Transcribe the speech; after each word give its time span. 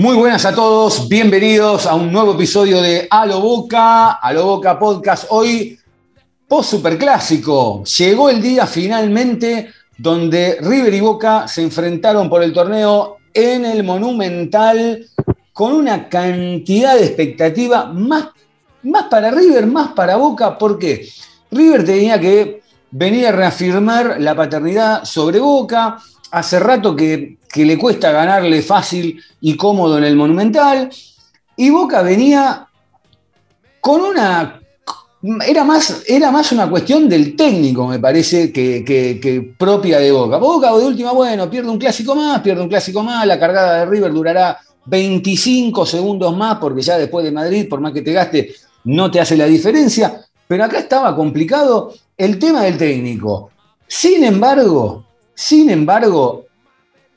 Muy 0.00 0.16
buenas 0.16 0.46
a 0.46 0.54
todos, 0.54 1.10
bienvenidos 1.10 1.84
a 1.84 1.94
un 1.94 2.10
nuevo 2.10 2.32
episodio 2.32 2.80
de 2.80 3.06
A 3.10 3.26
lo 3.26 3.38
Boca, 3.42 4.12
A 4.12 4.32
lo 4.32 4.46
Boca 4.46 4.78
Podcast. 4.78 5.26
Hoy, 5.28 5.78
post 6.48 6.70
superclásico, 6.70 7.84
llegó 7.84 8.30
el 8.30 8.40
día 8.40 8.66
finalmente 8.66 9.68
donde 9.98 10.56
River 10.62 10.94
y 10.94 11.00
Boca 11.00 11.46
se 11.46 11.60
enfrentaron 11.60 12.30
por 12.30 12.42
el 12.42 12.50
torneo 12.50 13.18
en 13.34 13.66
el 13.66 13.84
Monumental 13.84 15.04
con 15.52 15.74
una 15.74 16.08
cantidad 16.08 16.94
de 16.94 17.04
expectativa 17.04 17.84
más, 17.84 18.28
más 18.84 19.02
para 19.10 19.30
River, 19.30 19.66
más 19.66 19.92
para 19.92 20.16
Boca. 20.16 20.56
¿Por 20.56 20.78
qué? 20.78 21.06
River 21.50 21.84
tenía 21.84 22.18
que 22.18 22.62
venir 22.90 23.26
a 23.26 23.32
reafirmar 23.32 24.18
la 24.18 24.34
paternidad 24.34 25.04
sobre 25.04 25.40
Boca. 25.40 25.98
Hace 26.30 26.58
rato 26.60 26.94
que, 26.94 27.38
le 27.56 27.78
cuesta 27.78 28.12
ganarle 28.12 28.62
fácil 28.62 29.20
y 29.40 29.56
cómodo 29.56 29.98
en 29.98 30.04
el 30.04 30.16
Monumental. 30.16 30.88
Y 31.56 31.70
Boca 31.70 32.02
venía 32.02 32.68
con 33.80 34.00
una. 34.00 34.60
Era 35.46 35.64
más, 35.64 36.02
era 36.06 36.30
más 36.30 36.50
una 36.52 36.70
cuestión 36.70 37.06
del 37.06 37.36
técnico, 37.36 37.86
me 37.86 37.98
parece, 37.98 38.50
que, 38.50 38.82
que- 38.84 39.20
que 39.20 39.52
propia 39.58 39.98
de 39.98 40.10
Boca. 40.12 40.38
Boca, 40.38 40.68
de 40.74 40.84
última, 40.86 41.12
bueno, 41.12 41.50
pierde 41.50 41.68
un 41.68 41.78
clásico 41.78 42.14
más, 42.14 42.40
pierde 42.40 42.62
un 42.62 42.68
clásico 42.68 43.02
más. 43.02 43.26
La 43.26 43.38
cargada 43.38 43.80
de 43.80 43.86
River 43.86 44.12
durará 44.12 44.58
25 44.86 45.84
segundos 45.84 46.34
más, 46.36 46.58
porque 46.58 46.80
ya 46.80 46.96
después 46.96 47.24
de 47.24 47.32
Madrid, 47.32 47.68
por 47.68 47.80
más 47.80 47.92
que 47.92 48.00
te 48.02 48.12
gaste, 48.12 48.54
no 48.84 49.10
te 49.10 49.20
hace 49.20 49.36
la 49.36 49.44
diferencia. 49.46 50.20
Pero 50.48 50.64
acá 50.64 50.78
estaba 50.78 51.14
complicado 51.14 51.92
el 52.16 52.38
tema 52.38 52.62
del 52.62 52.78
técnico. 52.78 53.50
Sin 53.86 54.24
embargo, 54.24 55.04
sin 55.40 55.70
embargo, 55.70 56.44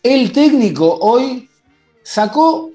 el 0.01 0.31
técnico 0.31 0.97
hoy 1.01 1.49
sacó, 2.01 2.71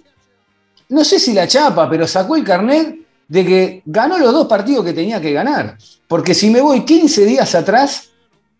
no 0.90 1.02
sé 1.02 1.18
si 1.18 1.32
la 1.32 1.48
chapa, 1.48 1.88
pero 1.88 2.06
sacó 2.06 2.36
el 2.36 2.44
carnet 2.44 2.98
de 3.26 3.46
que 3.46 3.82
ganó 3.86 4.18
los 4.18 4.30
dos 4.30 4.46
partidos 4.46 4.84
que 4.84 4.92
tenía 4.92 5.22
que 5.22 5.32
ganar. 5.32 5.78
Porque 6.06 6.34
si 6.34 6.50
me 6.50 6.60
voy 6.60 6.84
15 6.84 7.24
días 7.24 7.54
atrás, 7.54 8.10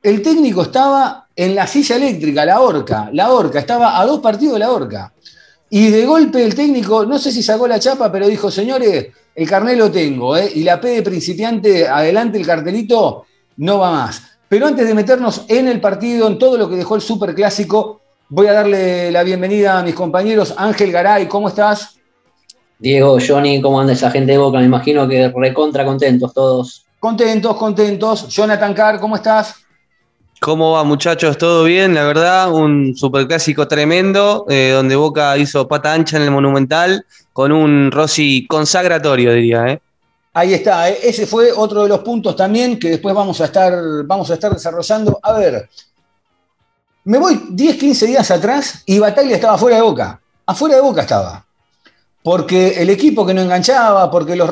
el 0.03 0.23
técnico 0.23 0.63
estaba 0.63 1.27
en 1.37 1.55
la 1.55 1.67
silla 1.67 1.97
eléctrica, 1.97 2.47
la 2.47 2.63
horca, 2.63 3.11
la 3.13 3.33
horca, 3.33 3.59
estaba 3.59 4.01
a 4.01 4.07
dos 4.07 4.21
partidos 4.21 4.55
de 4.55 4.61
la 4.61 4.71
horca. 4.71 5.13
Y 5.69 5.91
de 5.91 6.07
golpe 6.07 6.43
el 6.43 6.55
técnico, 6.55 7.05
no 7.05 7.19
sé 7.19 7.31
si 7.33 7.43
sacó 7.43 7.69
la 7.69 7.79
chapa, 7.79 8.11
pero 8.11 8.27
dijo, 8.27 8.51
señores, 8.51 9.09
el 9.35 9.47
carnet 9.47 9.77
lo 9.77 9.91
tengo, 9.91 10.39
¿eh? 10.39 10.51
y 10.55 10.63
la 10.63 10.81
P 10.81 10.89
de 10.89 11.03
principiante, 11.03 11.87
adelante 11.87 12.39
el 12.39 12.47
cartelito, 12.47 13.27
no 13.59 13.79
va 13.79 13.91
más. 13.91 14.38
Pero 14.49 14.67
antes 14.67 14.89
de 14.89 14.95
meternos 14.95 15.45
en 15.49 15.69
el 15.69 15.81
partido, 15.81 16.27
en 16.27 16.39
todo 16.39 16.57
lo 16.57 16.69
que 16.69 16.77
dejó 16.77 16.97
el 16.97 17.03
Superclásico, 17.03 18.01
voy 18.31 18.47
a 18.47 18.55
darle 18.55 19.13
la 19.13 19.23
bienvenida 19.23 19.79
a 19.79 19.83
mis 19.83 19.95
compañeros. 19.95 20.55
Ángel 20.57 20.91
Garay, 20.91 21.29
¿cómo 21.29 21.49
estás? 21.49 21.99
Diego, 22.79 23.19
Johnny, 23.27 23.61
¿cómo 23.61 23.81
anda 23.81 23.93
esa 23.93 24.11
gente 24.11 24.33
de 24.33 24.39
Boca? 24.39 24.59
Me 24.59 24.65
imagino 24.65 25.07
que 25.07 25.33
recontra 25.37 25.85
contentos 25.85 26.33
todos. 26.33 26.87
Contentos, 26.99 27.57
contentos. 27.57 28.29
Jonathan 28.29 28.73
Carr, 28.73 29.01
¿cómo 29.01 29.17
estás? 29.17 29.57
¿Cómo 30.41 30.73
va, 30.73 30.85
muchachos? 30.85 31.37
¿Todo 31.37 31.65
bien? 31.65 31.95
La 31.95 32.05
verdad, 32.05 32.51
un 32.53 32.97
superclásico 32.97 33.67
tremendo, 33.69 34.47
eh, 34.49 34.71
donde 34.73 34.95
Boca 34.97 35.37
hizo 35.37 35.67
pata 35.67 35.93
ancha 35.93 36.17
en 36.17 36.23
el 36.23 36.31
Monumental, 36.31 37.05
con 37.33 37.53
un 37.53 37.91
Rossi 37.91 38.47
consagratorio, 38.47 39.33
diría. 39.33 39.67
¿eh? 39.67 39.81
Ahí 40.33 40.55
está, 40.55 40.91
¿eh? 40.91 40.99
ese 41.03 41.27
fue 41.27 41.53
otro 41.53 41.83
de 41.83 41.89
los 41.89 42.01
puntos 42.01 42.37
también 42.37 42.79
que 42.79 42.91
después 42.91 43.15
vamos 43.15 43.41
a 43.41 43.47
estar, 43.47 43.75
vamos 44.05 44.31
a 44.31 44.35
estar 44.35 44.53
desarrollando. 44.53 45.19
A 45.23 45.33
ver, 45.33 45.69
me 47.05 47.19
voy 47.19 47.41
10, 47.51 47.77
15 47.77 48.07
días 48.07 48.31
atrás 48.31 48.83
y 48.87 48.99
Bataglia 48.99 49.37
estaba 49.37 49.57
fuera 49.57 49.77
de 49.77 49.83
Boca. 49.83 50.21
Afuera 50.47 50.77
de 50.77 50.83
Boca 50.83 51.03
estaba. 51.03 51.45
Porque 52.23 52.83
el 52.83 52.91
equipo 52.91 53.25
que 53.25 53.33
no 53.33 53.41
enganchaba, 53.41 54.11
porque 54.11 54.37
los 54.37 54.51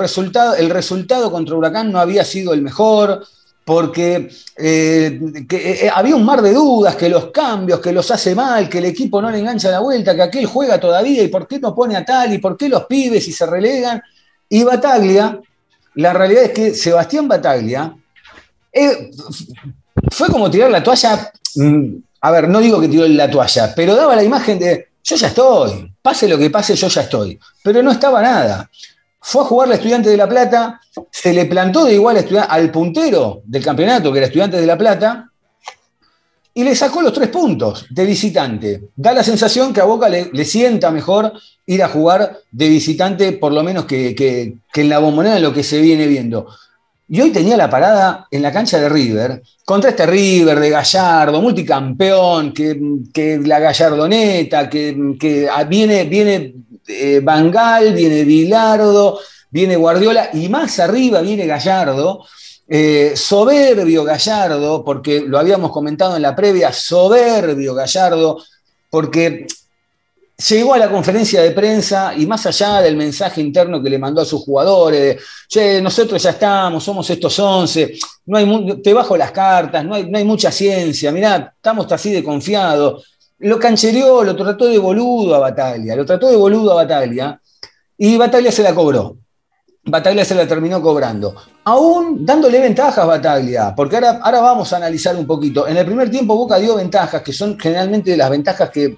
el 0.58 0.70
resultado 0.70 1.30
contra 1.30 1.54
Huracán 1.54 1.92
no 1.92 1.98
había 1.98 2.24
sido 2.24 2.54
el 2.54 2.62
mejor, 2.62 3.26
porque 3.66 4.30
eh, 4.56 5.20
eh, 5.50 5.90
había 5.92 6.14
un 6.14 6.24
mar 6.24 6.40
de 6.40 6.54
dudas, 6.54 6.94
que 6.94 7.08
los 7.08 7.32
cambios, 7.32 7.80
que 7.80 7.92
los 7.92 8.08
hace 8.10 8.34
mal, 8.34 8.68
que 8.68 8.78
el 8.78 8.84
equipo 8.84 9.20
no 9.20 9.28
le 9.30 9.40
engancha 9.40 9.70
la 9.70 9.80
vuelta, 9.80 10.14
que 10.14 10.22
aquel 10.22 10.46
juega 10.46 10.78
todavía 10.78 11.24
y 11.24 11.28
por 11.28 11.48
qué 11.48 11.58
no 11.58 11.74
pone 11.74 11.96
a 11.96 12.04
tal 12.04 12.32
y 12.32 12.38
por 12.38 12.56
qué 12.56 12.68
los 12.68 12.84
pibes 12.86 13.26
y 13.26 13.32
se 13.32 13.44
relegan. 13.44 14.00
Y 14.48 14.62
Bataglia, 14.62 15.40
la 15.96 16.12
realidad 16.12 16.44
es 16.44 16.50
que 16.52 16.74
Sebastián 16.74 17.26
Bataglia 17.28 17.94
eh, 18.72 19.10
fue 20.10 20.28
como 20.28 20.50
tirar 20.50 20.70
la 20.70 20.82
toalla. 20.82 21.32
mm, 21.56 21.96
A 22.20 22.30
ver, 22.30 22.48
no 22.48 22.60
digo 22.60 22.80
que 22.80 22.88
tiró 22.88 23.06
la 23.08 23.30
toalla, 23.30 23.74
pero 23.74 23.94
daba 23.94 24.14
la 24.16 24.22
imagen 24.22 24.58
de 24.58 24.88
yo 25.02 25.14
ya 25.16 25.28
estoy, 25.28 25.92
pase 26.02 26.26
lo 26.28 26.36
que 26.36 26.50
pase, 26.50 26.74
yo 26.74 26.88
ya 26.88 27.02
estoy. 27.02 27.38
Pero 27.62 27.82
no 27.82 27.92
estaba 27.92 28.20
nada. 28.20 28.68
Fue 29.20 29.42
a 29.42 29.44
jugar 29.44 29.68
la 29.68 29.76
Estudiante 29.76 30.10
de 30.10 30.16
La 30.16 30.28
Plata, 30.28 30.80
se 31.10 31.32
le 31.32 31.46
plantó 31.46 31.84
de 31.84 31.94
igual 31.94 32.24
al 32.48 32.70
puntero 32.70 33.42
del 33.44 33.64
campeonato, 33.64 34.12
que 34.12 34.18
era 34.18 34.26
Estudiante 34.26 34.60
de 34.60 34.66
La 34.66 34.76
Plata, 34.76 35.30
y 36.56 36.64
le 36.64 36.74
sacó 36.74 37.02
los 37.02 37.12
tres 37.12 37.28
puntos 37.28 37.84
de 37.90 38.06
visitante. 38.06 38.88
Da 38.96 39.12
la 39.12 39.22
sensación 39.22 39.74
que 39.74 39.82
a 39.82 39.84
Boca 39.84 40.08
le, 40.08 40.44
sienta 40.46 40.90
mejor 40.90 41.34
ir 41.66 41.82
a 41.82 41.88
jugar 41.88 42.38
de 42.50 42.70
visitante, 42.70 43.32
por 43.32 43.52
lo 43.52 43.62
menos 43.62 43.84
que, 43.84 44.56
en 44.74 44.88
la 44.88 44.98
bombonera 44.98 45.38
lo 45.38 45.52
que 45.52 45.62
se 45.62 45.82
viene 45.82 46.06
viendo. 46.06 46.46
Y 47.10 47.20
hoy 47.20 47.30
tenía 47.30 47.58
la 47.58 47.68
parada 47.68 48.26
en 48.30 48.40
la 48.40 48.52
cancha 48.52 48.80
de 48.80 48.88
River, 48.88 49.42
contra 49.66 49.90
este 49.90 50.06
River 50.06 50.58
de 50.58 50.70
Gallardo, 50.70 51.42
multicampeón, 51.42 52.54
que, 52.54 53.38
la 53.44 53.58
Gallardoneta, 53.58 54.70
que, 54.70 55.14
que 55.20 55.50
viene, 55.68 56.04
viene 56.04 56.54
eh, 56.88 57.20
Bangal, 57.22 57.92
viene 57.92 58.24
Bilardo, 58.24 59.18
viene 59.50 59.76
Guardiola, 59.76 60.30
y 60.32 60.48
más 60.48 60.78
arriba 60.78 61.20
viene 61.20 61.44
Gallardo, 61.44 62.24
eh, 62.68 63.12
soberbio 63.16 64.04
Gallardo, 64.04 64.84
porque 64.84 65.20
lo 65.20 65.38
habíamos 65.38 65.70
comentado 65.70 66.16
en 66.16 66.22
la 66.22 66.34
previa, 66.34 66.72
soberbio 66.72 67.74
Gallardo, 67.74 68.42
porque 68.90 69.46
llegó 70.48 70.74
a 70.74 70.78
la 70.78 70.90
conferencia 70.90 71.42
de 71.42 71.52
prensa 71.52 72.14
y 72.14 72.26
más 72.26 72.44
allá 72.46 72.82
del 72.82 72.96
mensaje 72.96 73.40
interno 73.40 73.82
que 73.82 73.88
le 73.88 73.98
mandó 73.98 74.20
a 74.20 74.24
sus 74.24 74.42
jugadores, 74.42 75.22
nosotros 75.82 76.22
ya 76.22 76.30
estamos, 76.30 76.84
somos 76.84 77.08
estos 77.08 77.38
11, 77.38 77.94
no 78.26 78.36
hay 78.36 78.82
te 78.82 78.92
bajo 78.92 79.16
las 79.16 79.32
cartas, 79.32 79.84
no 79.84 79.94
hay, 79.94 80.10
no 80.10 80.18
hay 80.18 80.24
mucha 80.24 80.50
ciencia, 80.50 81.10
mirá, 81.12 81.54
estamos 81.56 81.90
así 81.90 82.12
de 82.12 82.22
confiados. 82.22 83.12
Lo 83.38 83.58
canchereó, 83.58 84.24
lo 84.24 84.34
trató 84.34 84.66
de 84.66 84.78
boludo 84.78 85.34
a 85.34 85.38
Bataglia, 85.38 85.94
lo 85.94 86.06
trató 86.06 86.28
de 86.28 86.36
boludo 86.36 86.72
a 86.72 86.76
Bataglia 86.76 87.40
y 87.98 88.16
Bataglia 88.16 88.50
se 88.50 88.62
la 88.62 88.74
cobró. 88.74 89.18
Bataglia 89.86 90.24
se 90.24 90.34
la 90.34 90.46
terminó 90.48 90.82
cobrando. 90.82 91.34
Aún 91.64 92.26
dándole 92.26 92.60
ventajas 92.60 93.06
Bataglia, 93.06 93.72
porque 93.74 93.96
ahora, 93.96 94.18
ahora 94.22 94.40
vamos 94.40 94.72
a 94.72 94.76
analizar 94.78 95.14
un 95.14 95.26
poquito. 95.26 95.66
En 95.68 95.76
el 95.76 95.86
primer 95.86 96.10
tiempo 96.10 96.34
Boca 96.34 96.56
dio 96.58 96.74
ventajas, 96.74 97.22
que 97.22 97.32
son 97.32 97.58
generalmente 97.58 98.16
las 98.16 98.28
ventajas 98.28 98.70
que, 98.70 98.96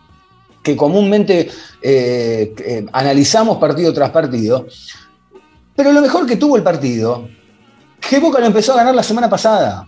que 0.62 0.74
comúnmente 0.74 1.50
eh, 1.82 2.54
eh, 2.58 2.86
analizamos 2.92 3.58
partido 3.58 3.92
tras 3.92 4.10
partido. 4.10 4.66
Pero 5.76 5.92
lo 5.92 6.00
mejor 6.00 6.26
que 6.26 6.36
tuvo 6.36 6.56
el 6.56 6.62
partido, 6.62 7.28
que 8.00 8.18
Boca 8.18 8.40
lo 8.40 8.46
empezó 8.46 8.72
a 8.72 8.76
ganar 8.76 8.94
la 8.94 9.02
semana 9.02 9.28
pasada. 9.28 9.86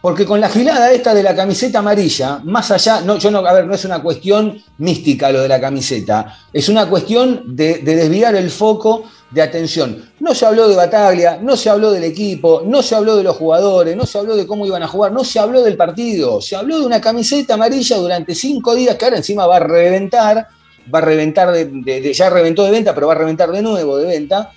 Porque 0.00 0.26
con 0.26 0.40
la 0.40 0.48
gilada 0.48 0.90
esta 0.90 1.14
de 1.14 1.22
la 1.22 1.36
camiseta 1.36 1.78
amarilla, 1.78 2.40
más 2.42 2.72
allá, 2.72 3.02
no, 3.02 3.18
yo 3.18 3.30
no, 3.30 3.38
a 3.38 3.52
ver, 3.52 3.66
no 3.66 3.74
es 3.74 3.84
una 3.84 4.02
cuestión 4.02 4.60
mística 4.78 5.30
lo 5.30 5.42
de 5.42 5.48
la 5.48 5.60
camiseta, 5.60 6.38
es 6.52 6.68
una 6.68 6.88
cuestión 6.88 7.54
de 7.54 7.78
desviar 7.78 8.34
el 8.34 8.50
foco 8.50 9.04
de 9.32 9.42
atención. 9.42 10.10
No 10.20 10.34
se 10.34 10.44
habló 10.44 10.68
de 10.68 10.76
Bataglia, 10.76 11.38
no 11.40 11.56
se 11.56 11.70
habló 11.70 11.90
del 11.90 12.04
equipo, 12.04 12.62
no 12.66 12.82
se 12.82 12.94
habló 12.94 13.16
de 13.16 13.22
los 13.22 13.36
jugadores, 13.36 13.96
no 13.96 14.04
se 14.04 14.18
habló 14.18 14.36
de 14.36 14.46
cómo 14.46 14.66
iban 14.66 14.82
a 14.82 14.88
jugar, 14.88 15.12
no 15.12 15.24
se 15.24 15.38
habló 15.38 15.62
del 15.62 15.76
partido, 15.76 16.40
se 16.40 16.54
habló 16.54 16.78
de 16.78 16.86
una 16.86 17.00
camiseta 17.00 17.54
amarilla 17.54 17.96
durante 17.96 18.34
cinco 18.34 18.74
días 18.74 18.96
que 18.96 19.04
ahora 19.04 19.16
encima 19.16 19.46
va 19.46 19.56
a 19.56 19.60
reventar, 19.60 20.46
va 20.94 20.98
a 20.98 21.02
reventar, 21.02 21.50
de, 21.52 22.12
ya 22.14 22.28
reventó 22.28 22.64
de 22.64 22.70
venta, 22.70 22.94
pero 22.94 23.06
va 23.06 23.14
a 23.14 23.18
reventar 23.18 23.50
de 23.50 23.62
nuevo 23.62 23.96
de 23.96 24.06
venta. 24.06 24.52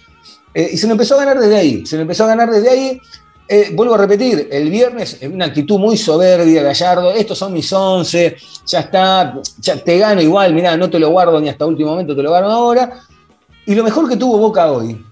Eh, 0.54 0.72
y 0.74 0.78
se 0.78 0.88
lo 0.88 0.94
empezó 0.94 1.16
a 1.16 1.20
ganar 1.20 1.40
desde 1.40 1.56
ahí, 1.56 1.86
se 1.86 1.96
lo 1.96 2.02
empezó 2.02 2.26
a 2.26 2.28
ganar 2.28 2.52
desde 2.52 2.70
ahí. 2.70 3.00
Eh, 3.48 3.70
vuelvo 3.74 3.94
a 3.94 4.00
repetir, 4.00 4.50
el 4.52 4.72
viernes 4.72 5.20
una 5.22 5.46
actitud 5.46 5.78
muy 5.78 5.98
soberbia, 5.98 6.64
Gallardo, 6.64 7.12
estos 7.12 7.38
son 7.38 7.54
mis 7.54 7.72
11, 7.72 8.36
ya 8.66 8.80
está, 8.80 9.40
ya 9.60 9.78
te 9.78 10.00
gano 10.00 10.20
igual, 10.20 10.52
mirá, 10.52 10.76
no 10.76 10.90
te 10.90 10.98
lo 10.98 11.12
guardo 11.12 11.40
ni 11.40 11.48
hasta 11.48 11.66
último 11.66 11.92
momento, 11.92 12.16
te 12.16 12.24
lo 12.24 12.32
gano 12.32 12.50
ahora. 12.50 13.06
Y 13.66 13.74
lo 13.74 13.84
mejor 13.84 14.08
que 14.08 14.16
tuvo 14.16 14.38
Boca 14.38 14.72
hoy, 14.72 15.04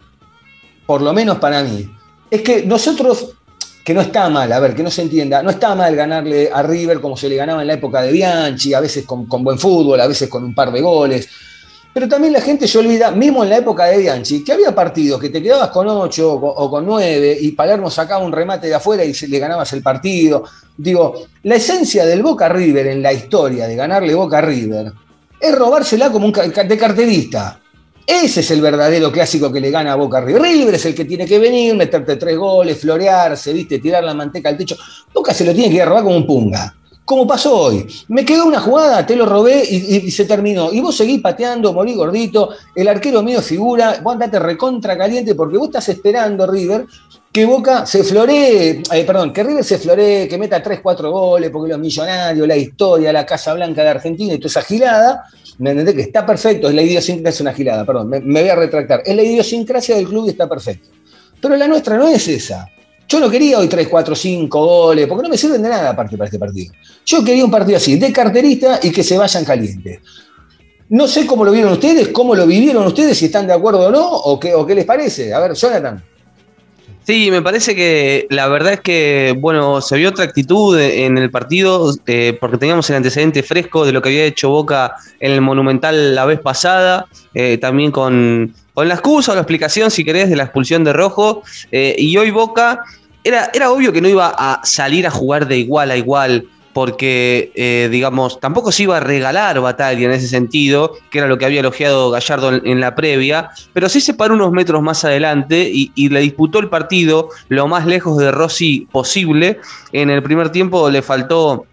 por 0.85 1.01
lo 1.01 1.11
menos 1.13 1.39
para 1.39 1.63
mí, 1.63 1.89
es 2.29 2.41
que 2.41 2.63
nosotros, 2.65 3.31
que 3.83 3.93
no 3.93 4.01
está 4.01 4.29
mal, 4.29 4.51
a 4.51 4.59
ver, 4.59 4.75
que 4.75 4.83
no 4.83 4.91
se 4.91 5.01
entienda, 5.01 5.41
no 5.41 5.49
está 5.49 5.73
mal 5.73 5.95
ganarle 5.95 6.51
a 6.53 6.61
River 6.61 7.01
como 7.01 7.17
se 7.17 7.29
le 7.29 7.35
ganaba 7.35 7.61
en 7.61 7.67
la 7.67 7.73
época 7.73 8.01
de 8.01 8.11
Bianchi, 8.11 8.73
a 8.73 8.79
veces 8.79 9.05
con, 9.05 9.27
buen 9.27 9.57
fútbol, 9.57 9.99
a 9.99 10.07
veces 10.07 10.29
con 10.29 10.43
un 10.43 10.53
par 10.53 10.71
de 10.71 10.81
goles. 10.81 11.27
Pero 11.93 12.07
también 12.07 12.33
la 12.33 12.41
gente 12.41 12.67
se 12.67 12.77
olvida, 12.77 13.11
mismo 13.11 13.43
en 13.43 13.49
la 13.49 13.57
época 13.57 13.85
de 13.85 13.97
Bianchi, 13.97 14.43
que 14.43 14.53
había 14.53 14.73
partidos 14.73 15.19
que 15.19 15.29
te 15.29 15.41
quedabas 15.41 15.69
con 15.69 15.87
8 15.87 16.31
o 16.31 16.69
con 16.69 16.85
9 16.85 17.37
y 17.39 17.51
Palermo 17.51 17.89
sacaba 17.89 18.23
un 18.23 18.31
remate 18.31 18.67
de 18.67 18.75
afuera 18.75 19.03
y 19.03 19.13
le 19.13 19.39
ganabas 19.39 19.73
el 19.73 19.81
partido. 19.81 20.43
Digo, 20.77 21.25
la 21.43 21.55
esencia 21.55 22.05
del 22.05 22.21
Boca 22.21 22.49
River 22.49 22.87
en 22.87 23.01
la 23.01 23.13
historia 23.13 23.67
de 23.67 23.75
ganarle 23.75 24.15
Boca 24.15 24.41
River 24.41 24.91
es 25.39 25.55
robársela 25.55 26.11
como 26.11 26.27
un 26.27 26.31
de 26.31 26.77
carterista. 26.77 27.59
Ese 28.05 28.41
es 28.41 28.51
el 28.51 28.61
verdadero 28.61 29.11
clásico 29.11 29.51
que 29.51 29.61
le 29.61 29.71
gana 29.71 29.93
a 29.93 29.95
Boca 29.95 30.19
River. 30.19 30.41
River 30.41 30.75
es 30.75 30.85
el 30.85 30.93
que 30.95 31.05
tiene 31.05 31.25
que 31.25 31.39
venir, 31.39 31.73
meterte 31.75 32.17
tres 32.17 32.37
goles, 32.37 32.77
florearse, 32.79 33.53
¿viste? 33.53 33.79
tirar 33.79 34.03
la 34.03 34.13
manteca 34.13 34.49
al 34.49 34.57
techo. 34.57 34.75
Boca 35.13 35.33
se 35.33 35.45
lo 35.45 35.53
tiene 35.53 35.69
que 35.69 35.75
ir 35.75 35.81
a 35.83 35.85
robar 35.85 36.03
como 36.03 36.17
un 36.17 36.25
punga. 36.27 36.75
Como 37.05 37.27
pasó 37.27 37.55
hoy. 37.57 37.85
Me 38.09 38.23
quedó 38.23 38.45
una 38.45 38.59
jugada, 38.61 39.05
te 39.05 39.15
lo 39.15 39.25
robé 39.25 39.63
y, 39.69 40.07
y- 40.07 40.11
se 40.11 40.25
terminó. 40.25 40.71
Y 40.71 40.79
vos 40.79 40.95
seguís 40.95 41.21
pateando, 41.21 41.73
morí 41.73 41.93
gordito, 41.95 42.49
el 42.75 42.87
arquero 42.87 43.21
mío 43.21 43.41
figura, 43.41 43.99
vos 44.01 44.13
andate 44.13 44.39
recontra 44.39 44.97
caliente 44.97 45.35
porque 45.35 45.57
vos 45.57 45.67
estás 45.67 45.89
esperando, 45.89 46.47
River, 46.47 46.85
que 47.33 47.45
Boca 47.45 47.87
se 47.87 48.03
floree, 48.03 48.83
eh, 48.91 49.03
perdón, 49.05 49.33
que 49.33 49.43
River 49.43 49.63
se 49.63 49.79
floree, 49.79 50.27
que 50.27 50.37
meta 50.37 50.61
3, 50.61 50.81
4 50.83 51.11
goles, 51.11 51.49
porque 51.49 51.71
los 51.71 51.79
millonarios, 51.79 52.47
la 52.47 52.55
historia, 52.55 53.11
la 53.11 53.25
Casa 53.25 53.55
Blanca 53.55 53.81
de 53.83 53.89
Argentina 53.89 54.35
y 54.35 54.37
toda 54.37 54.49
esa 54.49 54.61
gilada, 54.61 55.23
¿me 55.57 55.71
entendés? 55.71 55.95
Que 55.95 56.01
está 56.03 56.23
perfecto, 56.23 56.69
es 56.69 56.75
la 56.75 56.83
idiosincrasia, 56.83 57.29
es 57.29 57.41
una 57.41 57.51
gilada, 57.51 57.85
perdón, 57.85 58.09
me, 58.09 58.19
voy 58.19 58.49
a 58.49 58.55
retractar. 58.55 59.01
Es 59.03 59.15
la 59.15 59.23
idiosincrasia 59.23 59.95
del 59.95 60.07
club 60.07 60.27
y 60.27 60.29
está 60.29 60.47
perfecto. 60.47 60.89
Pero 61.41 61.57
la 61.57 61.67
nuestra 61.67 61.97
no 61.97 62.07
es 62.07 62.27
esa. 62.27 62.67
Yo 63.09 63.19
no 63.19 63.31
quería 63.31 63.57
hoy 63.57 63.67
3, 63.67 63.87
4, 63.87 64.15
5 64.15 64.65
goles, 64.65 65.07
porque 65.07 65.23
no 65.23 65.29
me 65.29 65.37
sirven 65.37 65.63
de 65.63 65.69
nada 65.69 65.89
aparte 65.89 66.15
para 66.15 66.27
este 66.27 66.37
partido. 66.37 66.71
Yo 67.03 67.23
quería 67.23 67.43
un 67.43 67.51
partido 67.51 67.77
así, 67.77 67.97
de 67.97 68.13
carterista 68.13 68.79
y 68.83 68.91
que 68.91 69.01
se 69.01 69.17
vayan 69.17 69.43
calientes. 69.43 70.01
No 70.89 71.07
sé 71.07 71.25
cómo 71.25 71.43
lo 71.43 71.51
vieron 71.51 71.71
ustedes, 71.71 72.09
cómo 72.09 72.35
lo 72.35 72.45
vivieron 72.45 72.85
ustedes, 72.85 73.17
si 73.17 73.25
están 73.25 73.47
de 73.47 73.53
acuerdo 73.53 73.87
o 73.87 73.91
no, 73.91 74.07
o 74.07 74.39
qué, 74.39 74.53
o 74.53 74.67
qué 74.67 74.75
les 74.75 74.85
parece. 74.85 75.33
A 75.33 75.39
ver, 75.39 75.55
Jonathan. 75.55 76.12
Sí, 77.05 77.31
me 77.31 77.41
parece 77.41 77.75
que 77.75 78.27
la 78.29 78.47
verdad 78.47 78.73
es 78.73 78.79
que, 78.79 79.35
bueno, 79.37 79.81
se 79.81 79.97
vio 79.97 80.09
otra 80.09 80.23
actitud 80.23 80.79
en 80.79 81.17
el 81.17 81.29
partido 81.29 81.93
eh, 82.07 82.37
porque 82.39 82.57
teníamos 82.57 82.89
el 82.89 82.95
antecedente 82.95 83.43
fresco 83.43 83.85
de 83.85 83.91
lo 83.91 84.01
que 84.01 84.07
había 84.07 84.23
hecho 84.23 84.49
Boca 84.49 84.95
en 85.19 85.33
el 85.33 85.41
Monumental 85.41 86.15
la 86.15 86.25
vez 86.25 86.39
pasada, 86.39 87.07
eh, 87.33 87.57
también 87.57 87.91
con, 87.91 88.55
con 88.73 88.87
la 88.87 88.93
excusa 88.93 89.33
o 89.33 89.35
la 89.35 89.41
explicación, 89.41 89.91
si 89.91 90.05
querés, 90.05 90.29
de 90.29 90.37
la 90.37 90.43
expulsión 90.43 90.85
de 90.85 90.93
Rojo. 90.93 91.43
eh, 91.73 91.93
y 91.97 92.15
hoy 92.15 92.31
Boca, 92.31 92.79
era, 93.25 93.49
era 93.53 93.69
obvio 93.69 93.91
que 93.91 93.99
no 93.99 94.07
iba 94.07 94.33
a 94.37 94.61
salir 94.63 95.05
a 95.05 95.11
jugar 95.11 95.47
de 95.47 95.57
igual 95.57 95.91
a 95.91 95.97
igual 95.97 96.47
porque, 96.73 97.51
eh, 97.55 97.87
digamos, 97.91 98.39
tampoco 98.39 98.71
se 98.71 98.83
iba 98.83 98.97
a 98.97 98.99
regalar 98.99 99.59
batalla 99.61 100.05
en 100.05 100.11
ese 100.11 100.27
sentido, 100.27 100.93
que 101.11 101.19
era 101.19 101.27
lo 101.27 101.37
que 101.37 101.45
había 101.45 101.59
elogiado 101.59 102.09
Gallardo 102.09 102.51
en, 102.63 102.79
la 102.79 102.95
previa, 102.95 103.51
pero 103.71 103.87
sí 103.87 104.01
se 104.01 104.15
paró 104.15 104.33
unos 104.33 104.51
metros 104.51 104.81
más 104.81 105.05
adelante 105.05 105.69
y, 105.71 105.91
le 106.09 106.19
disputó 106.19 106.59
el 106.59 106.69
partido 106.69 107.29
lo 107.49 107.67
más 107.67 107.85
lejos 107.85 108.17
de 108.17 108.31
Rossi 108.31 108.87
posible. 108.91 109.59
En 109.91 110.09
el 110.09 110.21
primer 110.21 110.49
tiempo 110.49 110.89
le 110.89 111.01
faltó 111.01 111.65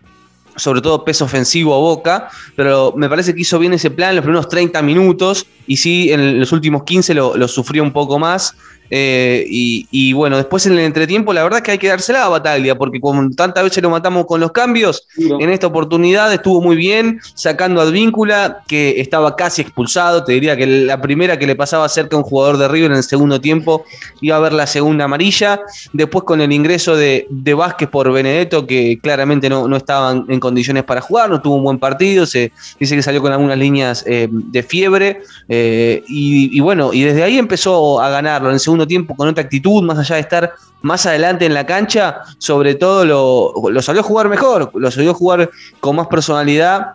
sobre 0.56 0.82
todo 0.82 1.04
peso 1.04 1.24
ofensivo 1.24 1.74
a 1.74 1.78
Boca, 1.78 2.28
pero 2.54 2.92
me 2.96 3.08
parece 3.08 3.34
que 3.34 3.40
hizo 3.40 3.58
bien 3.58 3.72
ese 3.72 3.90
plan 3.90 4.10
en 4.10 4.16
los 4.16 4.24
primeros 4.24 4.48
30 4.48 4.82
minutos 4.82 5.46
y 5.66 5.76
sí 5.78 6.12
en 6.12 6.38
los 6.38 6.52
últimos 6.52 6.84
15 6.84 7.14
lo, 7.14 7.36
lo 7.36 7.48
sufrió 7.48 7.82
un 7.82 7.92
poco 7.92 8.18
más. 8.18 8.54
Eh, 8.90 9.46
y, 9.48 9.86
y, 9.90 10.12
bueno, 10.12 10.36
después 10.36 10.66
en 10.66 10.72
el 10.72 10.80
entretiempo, 10.80 11.32
la 11.32 11.42
verdad 11.42 11.60
que 11.60 11.70
hay 11.70 11.78
que 11.78 11.88
dársela 11.88 12.24
a 12.24 12.28
Bataglia, 12.28 12.76
porque 12.76 13.00
como 13.00 13.30
tantas 13.30 13.64
veces 13.64 13.82
lo 13.82 13.90
matamos 13.90 14.26
con 14.26 14.40
los 14.40 14.52
cambios, 14.52 15.06
en 15.16 15.50
esta 15.50 15.68
oportunidad 15.68 16.32
estuvo 16.32 16.60
muy 16.60 16.76
bien, 16.76 17.20
sacando 17.34 17.80
a 17.80 17.84
Advíncula, 17.84 18.62
que 18.66 19.00
estaba 19.00 19.36
casi 19.36 19.62
expulsado. 19.62 20.24
Te 20.24 20.32
diría 20.32 20.56
que 20.56 20.66
la 20.66 21.00
primera 21.00 21.38
que 21.38 21.46
le 21.46 21.54
pasaba 21.54 21.88
cerca 21.88 22.16
a 22.16 22.18
un 22.18 22.24
jugador 22.24 22.56
de 22.56 22.68
River 22.68 22.90
en 22.90 22.96
el 22.98 23.02
segundo 23.02 23.40
tiempo 23.40 23.84
iba 24.20 24.36
a 24.36 24.40
ver 24.40 24.52
la 24.52 24.66
segunda 24.66 25.04
amarilla. 25.04 25.60
Después 25.92 26.24
con 26.24 26.40
el 26.40 26.52
ingreso 26.52 26.96
de, 26.96 27.26
de 27.30 27.54
Vázquez 27.54 27.88
por 27.88 28.10
Benedetto, 28.12 28.66
que 28.66 28.98
claramente 29.00 29.48
no, 29.48 29.68
no 29.68 29.76
estaban 29.76 30.24
en 30.28 30.40
condiciones 30.40 30.84
para 30.84 31.00
jugar, 31.00 31.30
no 31.30 31.40
tuvo 31.40 31.56
un 31.56 31.64
buen 31.64 31.78
partido, 31.78 32.26
se 32.26 32.52
dice 32.78 32.96
que 32.96 33.02
salió 33.02 33.20
con 33.22 33.32
algunas 33.32 33.58
líneas 33.58 34.04
eh, 34.06 34.28
de 34.30 34.62
fiebre. 34.62 35.22
Eh, 35.48 36.02
y, 36.08 36.56
y 36.56 36.60
bueno, 36.60 36.92
y 36.92 37.02
desde 37.02 37.22
ahí 37.22 37.38
empezó 37.38 38.00
a 38.00 38.10
ganarlo 38.10 38.48
en 38.48 38.54
el 38.54 38.60
segundo 38.60 38.79
tiempo 38.86 39.14
con 39.16 39.28
otra 39.28 39.44
actitud, 39.44 39.82
más 39.82 39.98
allá 39.98 40.16
de 40.16 40.20
estar 40.22 40.52
más 40.82 41.06
adelante 41.06 41.46
en 41.46 41.54
la 41.54 41.66
cancha, 41.66 42.20
sobre 42.38 42.74
todo 42.74 43.04
lo, 43.04 43.70
lo 43.70 43.82
salió 43.82 44.02
jugar 44.02 44.28
mejor, 44.28 44.70
lo 44.74 44.90
salió 44.90 45.14
jugar 45.14 45.50
con 45.80 45.96
más 45.96 46.06
personalidad 46.08 46.92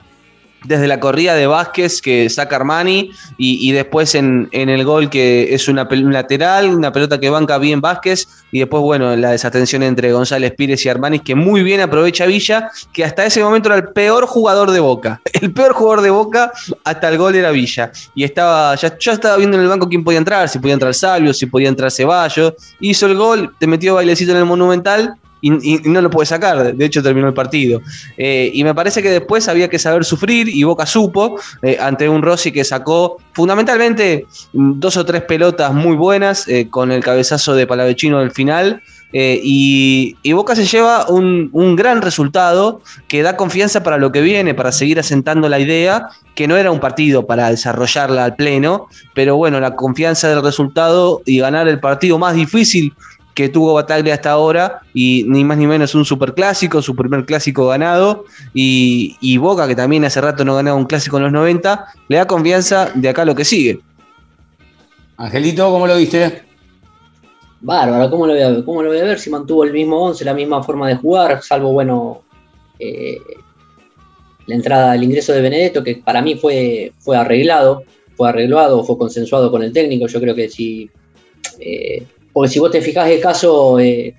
desde 0.67 0.87
la 0.87 0.99
corrida 0.99 1.35
de 1.35 1.47
Vázquez 1.47 2.01
que 2.01 2.29
saca 2.29 2.55
Armani 2.57 3.11
y, 3.37 3.71
después 3.71 4.15
en, 4.15 4.49
en, 4.51 4.69
el 4.69 4.83
gol 4.83 5.09
que 5.09 5.53
es 5.53 5.67
una 5.67 5.87
un 5.91 6.13
lateral, 6.13 6.75
una 6.75 6.91
pelota 6.91 7.19
que 7.19 7.29
banca 7.29 7.57
bien 7.57 7.81
Vázquez 7.81 8.27
y 8.51 8.59
después, 8.59 8.81
bueno, 8.81 9.15
la 9.15 9.31
desatención 9.31 9.83
entre 9.83 10.11
González 10.11 10.53
Pires 10.55 10.85
y 10.85 10.89
Armani 10.89 11.19
que 11.19 11.35
muy 11.35 11.63
bien 11.63 11.81
aprovecha 11.81 12.25
Villa, 12.25 12.69
que 12.93 13.03
hasta 13.03 13.25
ese 13.25 13.43
momento 13.43 13.69
era 13.69 13.77
el 13.77 13.89
peor 13.89 14.25
jugador 14.25 14.71
de 14.71 14.79
Boca. 14.79 15.21
El 15.41 15.51
peor 15.53 15.73
jugador 15.73 16.01
de 16.01 16.09
Boca 16.09 16.51
hasta 16.83 17.09
el 17.09 17.17
gol 17.17 17.35
era 17.35 17.51
Villa. 17.51 17.91
Y 18.15 18.23
estaba, 18.23 18.73
ya, 18.75 18.97
yo 18.97 19.11
estaba 19.11 19.37
viendo 19.37 19.57
en 19.57 19.63
el 19.63 19.69
banco 19.69 19.87
quién 19.87 20.03
podía 20.03 20.17
entrar, 20.17 20.49
si 20.49 20.59
podía 20.59 20.73
entrar 20.73 20.93
Salvio, 20.93 21.33
si 21.33 21.45
podía 21.45 21.69
entrar 21.69 21.91
Ceballos. 21.91 22.53
Hizo 22.79 23.05
el 23.05 23.15
gol, 23.15 23.53
te 23.59 23.67
metió 23.67 23.95
bailecito 23.95 24.31
en 24.31 24.37
el 24.37 24.45
Monumental 24.45 25.15
y, 25.45 25.75
y, 25.75 25.81
no 25.83 26.01
lo 26.01 26.09
puede 26.09 26.25
sacar, 26.25 26.73
de 26.73 26.85
hecho 26.85 27.03
terminó 27.03 27.27
el 27.27 27.33
partido. 27.35 27.81
Eh, 28.17 28.49
y 28.51 28.63
me 28.63 28.73
parece 28.73 29.03
que 29.03 29.11
después 29.11 29.47
había 29.47 29.69
que 29.69 29.77
saber 29.77 30.03
sufrir 30.03 30.49
y 30.49 30.63
Boca 30.63 30.87
supo 30.87 31.39
eh, 31.61 31.77
ante 31.79 32.09
un 32.09 32.23
Rossi 32.23 32.51
que 32.51 32.63
sacó 32.63 33.17
fundamentalmente 33.33 34.25
dos 34.53 34.97
o 34.97 35.05
tres 35.05 35.21
pelotas 35.21 35.71
muy 35.71 35.95
buenas 35.95 36.47
eh, 36.47 36.67
con 36.69 36.91
el 36.91 37.03
cabezazo 37.03 37.53
de 37.53 37.67
Palavecino 37.67 38.19
del 38.19 38.31
final. 38.31 38.81
Y, 39.17 40.17
y, 40.23 40.33
Boca 40.33 40.57
se 40.57 40.65
lleva 40.65 41.07
un, 41.07 41.49
un, 41.53 41.77
gran 41.77 42.01
resultado 42.01 42.81
que 43.07 43.21
da 43.21 43.37
confianza 43.37 43.81
para 43.81 43.97
lo 43.97 44.11
que 44.11 44.19
viene, 44.19 44.53
para 44.53 44.73
seguir 44.73 44.99
asentando 44.99 45.47
la 45.47 45.57
idea, 45.57 46.09
que 46.33 46.49
no 46.49 46.57
era 46.57 46.69
un 46.69 46.81
partido 46.81 47.25
para 47.25 47.49
desarrollarla 47.49 48.25
al 48.25 48.35
pleno, 48.35 48.89
pero 49.13 49.37
bueno, 49.37 49.61
la 49.61 49.77
confianza 49.77 50.27
del 50.27 50.43
resultado 50.43 51.21
y 51.25 51.39
ganar 51.39 51.69
el 51.69 51.79
partido 51.79 52.19
más 52.19 52.35
difícil 52.35 52.93
que 53.35 53.49
tuvo 53.49 53.73
Bataglia 53.73 54.13
hasta 54.13 54.31
ahora 54.31 54.81
y 54.93 55.25
ni 55.27 55.43
más 55.43 55.57
ni 55.57 55.67
menos 55.67 55.93
un 55.93 56.05
superclásico, 56.05 56.81
su 56.81 56.95
primer 56.95 57.25
clásico 57.25 57.67
ganado 57.67 58.25
y, 58.53 59.17
y, 59.19 59.37
Boca 59.37 59.67
que 59.67 59.75
también 59.75 60.05
hace 60.05 60.21
rato 60.21 60.45
no 60.45 60.55
ganaba 60.55 60.77
un 60.77 60.85
clásico 60.85 61.17
en 61.17 61.23
los 61.23 61.33
90, 61.33 61.85
le 62.07 62.17
da 62.17 62.25
confianza 62.25 62.91
de 62.95 63.09
acá 63.09 63.25
lo 63.25 63.35
que 63.35 63.43
sigue. 63.43 63.79
Angelito, 65.17 65.69
¿cómo 65.69 65.85
lo 65.85 65.97
viste? 65.97 66.43
Bárbaro, 67.59 68.09
¿cómo 68.09 68.25
lo 68.25 68.33
voy 68.33 68.41
a 68.41 68.49
ver? 68.51 68.63
¿Cómo 68.63 68.81
lo 68.81 68.89
voy 68.89 68.99
a 68.99 69.03
ver 69.03 69.19
si 69.19 69.29
mantuvo 69.29 69.65
el 69.65 69.73
mismo 69.73 70.01
11, 70.05 70.23
la 70.23 70.33
misma 70.33 70.63
forma 70.63 70.87
de 70.87 70.95
jugar, 70.95 71.41
salvo 71.43 71.73
bueno 71.73 72.21
eh, 72.79 73.17
la 74.47 74.55
entrada, 74.55 74.95
el 74.95 75.03
ingreso 75.03 75.33
de 75.33 75.41
Benedetto, 75.41 75.83
que 75.83 75.95
para 75.97 76.21
mí 76.21 76.35
fue, 76.35 76.93
fue 76.99 77.17
arreglado, 77.17 77.83
fue 78.15 78.29
arreglado, 78.29 78.83
fue 78.83 78.97
consensuado 78.97 79.51
con 79.51 79.61
el 79.63 79.73
técnico, 79.73 80.07
yo 80.07 80.21
creo 80.21 80.35
que 80.35 80.47
si 80.49 80.89
eh, 81.59 82.05
porque 82.35 82.51
si 82.51 82.59
vos 82.59 82.69
te 82.69 82.81
fijás 82.81 83.09
el 83.09 83.21
caso, 83.21 83.79
eh, 83.79 84.13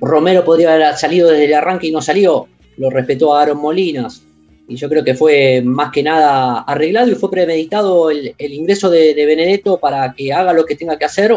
Romero 0.00 0.44
podría 0.44 0.74
haber 0.74 0.96
salido 0.96 1.30
desde 1.30 1.44
el 1.44 1.54
arranque 1.54 1.86
y 1.86 1.92
no 1.92 2.02
salió, 2.02 2.48
lo 2.76 2.90
respetó 2.90 3.32
a 3.32 3.42
Aaron 3.42 3.58
Molinas. 3.58 4.24
Y 4.66 4.74
yo 4.74 4.88
creo 4.88 5.04
que 5.04 5.14
fue 5.14 5.62
más 5.64 5.92
que 5.92 6.02
nada 6.02 6.62
arreglado 6.62 7.12
y 7.12 7.14
fue 7.14 7.30
premeditado 7.30 8.10
el, 8.10 8.34
ingreso 8.36 8.90
de, 8.90 9.14
de, 9.14 9.26
Benedetto 9.26 9.78
para 9.78 10.12
que 10.12 10.32
haga 10.32 10.52
lo 10.52 10.64
que 10.64 10.74
tenga 10.74 10.98
que 10.98 11.04
hacer, 11.04 11.32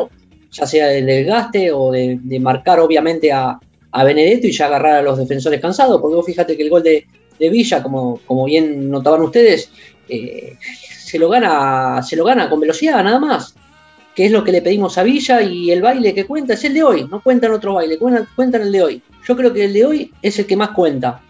ya 0.52 0.66
sea 0.66 0.88
del 0.88 1.06
desgaste 1.06 1.72
o 1.72 1.92
de, 1.92 2.40
marcar 2.40 2.80
obviamente 2.80 3.32
a, 3.32 3.60
Benedetto 4.04 4.48
y 4.48 4.52
ya 4.52 4.66
agarrar 4.66 4.96
a 4.96 5.02
los 5.04 5.20
defensores 5.20 5.62
cansados, 5.62 6.02
porque 6.02 6.16
vos 6.16 6.26
fíjate 6.26 6.58
que 6.58 6.64
el 6.64 6.72
gol 6.72 6.82
de, 6.82 7.06
de 7.38 7.50
Villa, 7.52 7.84
como, 7.84 8.20
como 8.26 8.46
bien 8.46 8.90
notaban 8.90 9.22
ustedes, 9.22 9.70
eh, 10.10 10.58
se, 10.90 11.20
lo 11.20 11.30
gana, 11.30 12.02
se 12.02 12.16
lo 12.16 12.26
gana 12.26 12.50
con 12.50 12.60
velocidad 12.60 13.04
nada 13.04 13.20
más 13.20 13.54
que 14.16 14.26
es 14.26 14.32
lo 14.32 14.44
que 14.44 14.52
le 14.54 14.62
pedimos 14.62 14.98
a 14.98 15.04
Villa 15.04 15.42
y 15.42 15.72
el 15.72 15.82
baile 15.82 16.14
que 16.14 16.26
cuenta 16.26 16.54
es 16.54 16.64
el 16.64 16.74
de 16.74 16.84
hoy, 16.84 17.08
no 17.12 17.22
cuentan 17.22 17.52
otro 17.52 17.74
baile, 17.74 17.98
cuentan, 18.00 18.62
el 18.62 18.72
de 18.72 18.82
hoy. 18.82 19.02
Yo 19.28 19.36
creo 19.36 19.52
que 19.52 19.66
el 19.66 19.74
de 19.74 19.86
hoy 19.86 20.14
es 20.22 20.40
el 20.40 20.46
que 20.46 20.56
más 20.56 20.70
cuenta. 20.70 21.22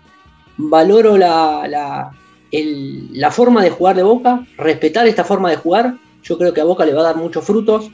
Valoro 0.57 1.17
la, 1.17 1.67
la, 1.67 2.11
la 2.51 3.31
forma 3.31 3.63
de 3.63 3.71
jugar 3.71 3.95
de 3.95 4.03
Boca, 4.03 4.45
respetar 4.57 5.07
esta 5.07 5.23
forma 5.23 5.49
de 5.49 5.55
jugar, 5.57 5.95
yo 6.23 6.37
creo 6.37 6.53
que 6.53 6.61
a 6.61 6.65
Boca 6.65 6.85
le 6.85 6.93
va 6.93 7.01
a 7.01 7.05
dar 7.05 7.17
muchos 7.17 7.43
frutos. 7.43 7.89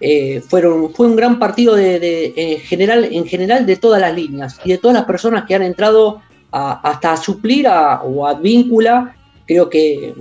eh, 0.00 0.40
fue 0.46 0.62
un 0.68 1.16
gran 1.16 1.38
partido 1.38 1.74
de, 1.74 2.32
en, 2.36 2.60
general, 2.60 3.08
en 3.10 3.26
general 3.26 3.66
de 3.66 3.76
todas 3.76 4.00
las 4.00 4.14
líneas 4.14 4.60
y 4.64 4.70
de 4.70 4.78
todas 4.78 4.94
las 4.94 5.04
personas 5.06 5.44
que 5.44 5.54
han 5.54 5.62
entrado 5.62 6.22
hasta 6.50 7.12
a 7.12 7.16
suplir 7.16 7.66
a, 7.66 8.02
o 8.02 8.26
a 8.26 8.30
Advíncula. 8.30 9.14
Creo 9.46 9.68
que 9.68 10.14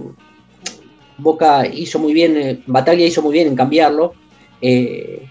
Boca 1.17 1.65
hizo 1.65 1.99
muy 1.99 2.13
bien, 2.13 2.37
eh, 2.37 2.63
Batalla 2.67 3.05
hizo 3.05 3.21
muy 3.21 3.33
bien 3.33 3.47
en 3.47 3.55
cambiarlo. 3.55 4.13
Eh, 4.61 5.27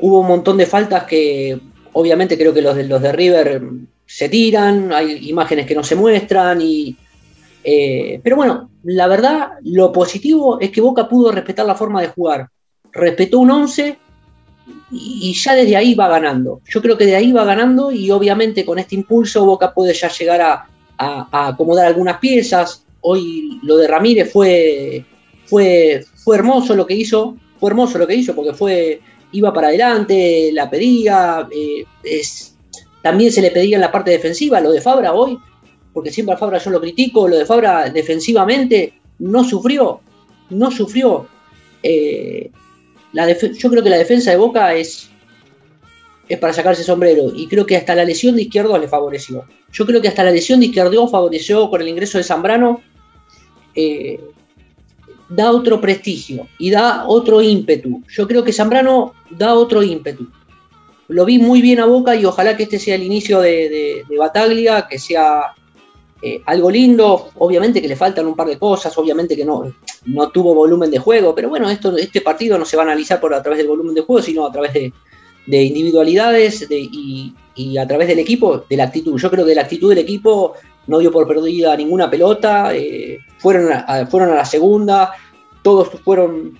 hubo 0.00 0.20
un 0.20 0.28
montón 0.28 0.56
de 0.56 0.66
faltas 0.66 1.04
que 1.04 1.58
obviamente 1.92 2.36
creo 2.36 2.54
que 2.54 2.62
los 2.62 2.76
de, 2.76 2.84
los 2.84 3.02
de 3.02 3.12
River 3.12 3.62
se 4.06 4.28
tiran, 4.28 4.92
hay 4.92 5.28
imágenes 5.28 5.66
que 5.66 5.74
no 5.74 5.82
se 5.82 5.96
muestran 5.96 6.60
y... 6.62 6.96
pero 8.22 8.36
bueno, 8.36 8.70
la 8.84 9.06
verdad, 9.06 9.50
lo 9.64 9.92
positivo 9.92 10.58
es 10.60 10.70
que 10.70 10.80
Boca 10.80 11.08
pudo 11.08 11.32
respetar 11.32 11.66
la 11.66 11.74
forma 11.74 12.00
de 12.00 12.08
jugar 12.08 12.48
respetó 12.92 13.40
un 13.40 13.50
11 13.50 13.98
y, 14.90 15.34
ya 15.34 15.54
desde 15.54 15.76
ahí 15.76 15.94
va 15.94 16.08
ganando. 16.08 16.60
Yo 16.68 16.82
creo 16.82 16.96
que 16.96 17.06
de 17.06 17.16
ahí 17.16 17.32
va 17.32 17.44
ganando 17.44 17.90
y 17.90 18.10
obviamente 18.10 18.64
con 18.64 18.78
este 18.78 18.94
impulso 18.94 19.44
Boca 19.44 19.72
puede 19.72 19.94
ya 19.94 20.08
llegar 20.08 20.40
a, 20.40 20.66
acomodar 20.98 21.86
algunas 21.86 22.18
piezas. 22.18 22.84
Hoy 23.00 23.60
lo 23.62 23.76
de 23.76 23.86
Ramírez 23.86 24.32
fue, 24.32 25.04
fue, 25.48 26.04
fue 26.14 26.36
hermoso 26.36 26.74
lo 26.74 26.86
que 26.86 26.94
hizo, 26.94 27.36
fue 27.58 27.70
hermoso 27.70 27.98
lo 27.98 28.06
que 28.06 28.14
hizo 28.14 28.34
porque 28.34 28.52
fue, 28.52 29.00
iba 29.32 29.52
para 29.52 29.68
adelante, 29.68 30.50
la 30.52 30.68
pedía, 30.68 31.48
eh, 31.50 31.84
también 33.02 33.32
se 33.32 33.40
le 33.40 33.50
pedía 33.50 33.76
en 33.76 33.80
la 33.80 33.92
parte 33.92 34.10
defensiva, 34.10 34.60
lo 34.60 34.72
de 34.72 34.80
Fabra 34.80 35.14
hoy, 35.14 35.38
porque 35.92 36.12
siempre 36.12 36.34
a 36.34 36.38
Fabra 36.38 36.58
yo 36.58 36.70
lo 36.70 36.80
critico, 36.80 37.28
lo 37.28 37.36
de 37.36 37.46
Fabra 37.46 37.88
defensivamente 37.88 38.94
no 39.18 39.42
sufrió, 39.42 40.00
no 40.50 40.70
sufrió. 40.70 41.26
Eh, 41.82 42.50
yo 43.12 43.70
creo 43.70 43.82
que 43.82 43.90
la 43.90 43.98
defensa 43.98 44.30
de 44.30 44.36
Boca 44.36 44.74
es, 44.74 45.08
es 46.28 46.38
para 46.38 46.52
sacarse 46.52 46.84
sombrero 46.84 47.32
y 47.34 47.48
creo 47.48 47.64
que 47.64 47.76
hasta 47.76 47.94
la 47.94 48.04
lesión 48.04 48.36
de 48.36 48.42
Izquierdo 48.42 48.76
le 48.76 48.88
favoreció. 48.88 49.44
Yo 49.72 49.86
creo 49.86 50.00
que 50.02 50.08
hasta 50.08 50.24
la 50.24 50.30
lesión 50.30 50.60
de 50.60 50.66
Izquierdo 50.66 51.08
favoreció 51.08 51.70
con 51.70 51.80
el 51.80 51.88
ingreso 51.88 52.18
de 52.18 52.24
Zambrano, 52.24 52.82
eh, 53.74 54.20
da 55.28 55.50
otro 55.50 55.80
prestigio 55.80 56.48
y 56.58 56.70
da 56.70 57.04
otro 57.06 57.42
ímpetu. 57.42 58.02
Yo 58.08 58.26
creo 58.26 58.44
que 58.44 58.52
Zambrano 58.52 59.14
da 59.30 59.54
otro 59.54 59.82
ímpetu. 59.82 60.26
Lo 61.08 61.24
vi 61.24 61.38
muy 61.38 61.62
bien 61.62 61.80
a 61.80 61.86
Boca 61.86 62.14
y 62.16 62.24
ojalá 62.24 62.56
que 62.56 62.64
este 62.64 62.78
sea 62.78 62.94
el 62.94 63.02
inicio 63.02 63.40
de, 63.40 64.04
de 64.08 64.18
Bataglia, 64.18 64.86
que 64.88 64.98
sea 64.98 65.54
eh, 66.20 66.42
algo 66.46 66.68
lindo, 66.68 67.30
obviamente 67.36 67.80
que 67.80 67.86
le 67.86 67.94
faltan 67.94 68.26
un 68.26 68.34
par 68.34 68.48
de 68.48 68.58
cosas, 68.58 68.96
obviamente 68.98 69.36
que 69.36 69.44
no, 69.44 69.72
no 70.06 70.30
tuvo 70.30 70.52
volumen 70.52 70.90
de 70.90 70.98
juego, 70.98 71.32
pero 71.32 71.48
bueno, 71.48 71.70
esto, 71.70 71.96
este 71.96 72.22
partido 72.22 72.58
no 72.58 72.64
se 72.64 72.76
va 72.76 72.82
a 72.82 72.86
analizar 72.86 73.20
por 73.20 73.32
a 73.32 73.40
través 73.40 73.58
del 73.58 73.68
volumen 73.68 73.94
de 73.94 74.00
juego, 74.00 74.20
sino 74.20 74.44
a 74.44 74.50
través 74.50 74.72
de, 74.72 74.92
individualidades 75.46 76.66
y, 76.68 77.34
a 77.78 77.86
través 77.86 78.08
del 78.08 78.18
equipo, 78.18 78.64
de 78.68 78.76
la 78.76 78.84
actitud. 78.84 79.16
Yo 79.16 79.30
creo 79.30 79.46
que 79.46 79.54
la 79.54 79.62
actitud 79.62 79.90
del 79.90 79.98
equipo 79.98 80.54
no 80.88 80.98
dio 80.98 81.12
por 81.12 81.28
perdida 81.28 81.76
ninguna 81.76 82.10
pelota, 82.10 82.74
eh, 82.74 83.18
fueron, 83.38 83.72
a, 83.72 84.06
fueron 84.06 84.32
a 84.32 84.36
la 84.36 84.44
segunda, 84.44 85.12
todos 85.62 85.88
fueron, 86.04 86.58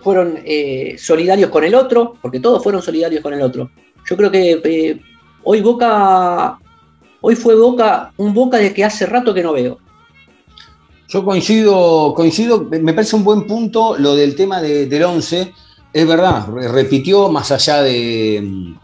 fueron 0.00 0.38
eh, 0.44 0.96
solidarios 0.98 1.50
con 1.50 1.64
el 1.64 1.74
otro, 1.74 2.14
porque 2.22 2.40
todos 2.40 2.62
fueron 2.62 2.80
solidarios 2.80 3.22
con 3.22 3.34
el 3.34 3.42
otro. 3.42 3.70
Yo 4.08 4.16
creo 4.16 4.30
que 4.30 5.00
hoy 5.42 5.60
Boca 5.60 6.58
Hoy 7.20 7.34
fue 7.34 7.54
Boca, 7.56 8.12
un 8.16 8.32
Boca 8.32 8.58
de 8.58 8.72
que 8.72 8.84
hace 8.84 9.06
rato 9.06 9.34
que 9.34 9.42
no 9.42 9.52
veo. 9.52 9.78
Yo 11.08 11.24
coincido, 11.24 12.12
coincido, 12.14 12.64
me 12.64 12.92
parece 12.92 13.16
un 13.16 13.24
buen 13.24 13.46
punto 13.46 13.96
lo 13.98 14.14
del 14.14 14.36
tema 14.36 14.60
del 14.60 15.02
11. 15.02 15.52
Es 15.92 16.06
verdad, 16.06 16.46
repitió 16.48 17.30
más 17.30 17.50
allá 17.50 17.82
de, 17.82 18.74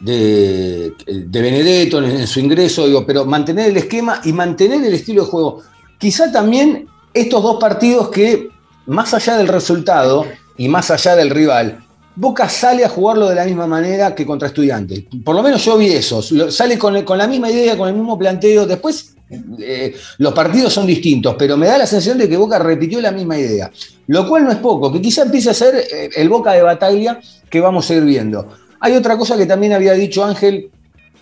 de, 0.00 0.92
Benedetto 1.28 2.02
en, 2.02 2.26
su 2.26 2.40
ingreso, 2.40 2.86
digo, 2.86 3.04
pero 3.06 3.24
mantener 3.24 3.70
el 3.70 3.76
esquema 3.76 4.20
y 4.24 4.32
mantener 4.32 4.84
el 4.84 4.94
estilo 4.94 5.24
de 5.24 5.30
juego. 5.30 5.62
Quizá 5.98 6.30
también 6.30 6.86
estos 7.12 7.42
dos 7.42 7.56
partidos 7.58 8.08
que, 8.10 8.48
más 8.86 9.12
allá 9.14 9.36
del 9.36 9.48
resultado 9.48 10.26
y 10.56 10.68
más 10.68 10.90
allá 10.90 11.16
del 11.16 11.30
rival, 11.30 11.84
Boca 12.14 12.48
sale 12.48 12.84
a 12.84 12.88
jugarlo 12.88 13.28
de 13.28 13.36
la 13.36 13.44
misma 13.44 13.68
manera 13.68 14.12
que 14.12 14.26
contra 14.26 14.48
Estudiantes. 14.48 15.04
Por 15.24 15.36
lo 15.36 15.42
menos 15.42 15.64
yo 15.64 15.78
vi 15.78 15.92
eso. 15.92 16.20
Sale 16.50 16.76
con, 16.76 16.92
la 16.94 17.28
misma 17.28 17.48
idea, 17.48 17.76
con 17.76 17.88
el 17.88 17.94
mismo 17.94 18.18
planteo. 18.18 18.66
Después 18.66 19.14
eh, 19.60 19.94
los 20.18 20.32
partidos 20.32 20.72
son 20.72 20.84
distintos, 20.84 21.36
pero 21.38 21.56
me 21.56 21.68
da 21.68 21.78
la 21.78 21.86
sensación 21.86 22.18
de 22.18 22.28
que 22.28 22.36
Boca 22.36 22.58
repitió 22.58 23.00
la 23.00 23.12
misma 23.12 23.38
idea. 23.38 23.70
Lo 24.08 24.28
cual 24.28 24.44
no 24.44 24.50
es 24.50 24.58
poco, 24.58 24.92
que 24.92 25.00
quizá 25.00 25.22
empiece 25.22 25.50
a 25.50 25.54
ser 25.54 25.76
eh, 25.76 26.10
el 26.16 26.28
Boca 26.28 26.52
de 26.54 26.62
batalla 26.62 27.20
que 27.48 27.60
vamos 27.60 27.88
a 27.88 27.94
ir 27.94 28.02
viendo. 28.02 28.48
Hay 28.80 28.94
otra 28.94 29.16
cosa 29.16 29.36
que 29.36 29.46
también 29.46 29.72
había 29.72 29.92
dicho 29.92 30.24
Ángel 30.24 30.70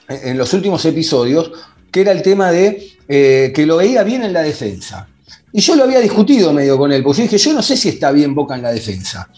en 0.08 0.38
los 0.38 0.52
últimos 0.52 0.84
episodios, 0.84 1.50
que 1.90 2.02
era 2.02 2.12
el 2.12 2.22
tema 2.22 2.50
de 2.50 2.96
eh, 3.08 3.52
que 3.54 3.66
lo 3.66 3.76
veía 3.76 4.02
bien 4.02 4.22
en 4.24 4.32
la 4.32 4.42
defensa. 4.42 5.08
Y 5.52 5.60
yo 5.60 5.74
lo 5.74 5.84
había 5.84 6.00
discutido 6.00 6.52
medio 6.52 6.76
con 6.76 6.92
él, 6.92 7.02
porque 7.02 7.18
yo 7.18 7.22
dije, 7.22 7.38
yo 7.38 7.52
no 7.54 7.62
sé 7.62 7.76
si 7.76 7.88
está 7.88 8.10
bien 8.10 8.34
Boca 8.34 8.56
en 8.56 8.62
la 8.62 8.72
defensa. 8.72 9.28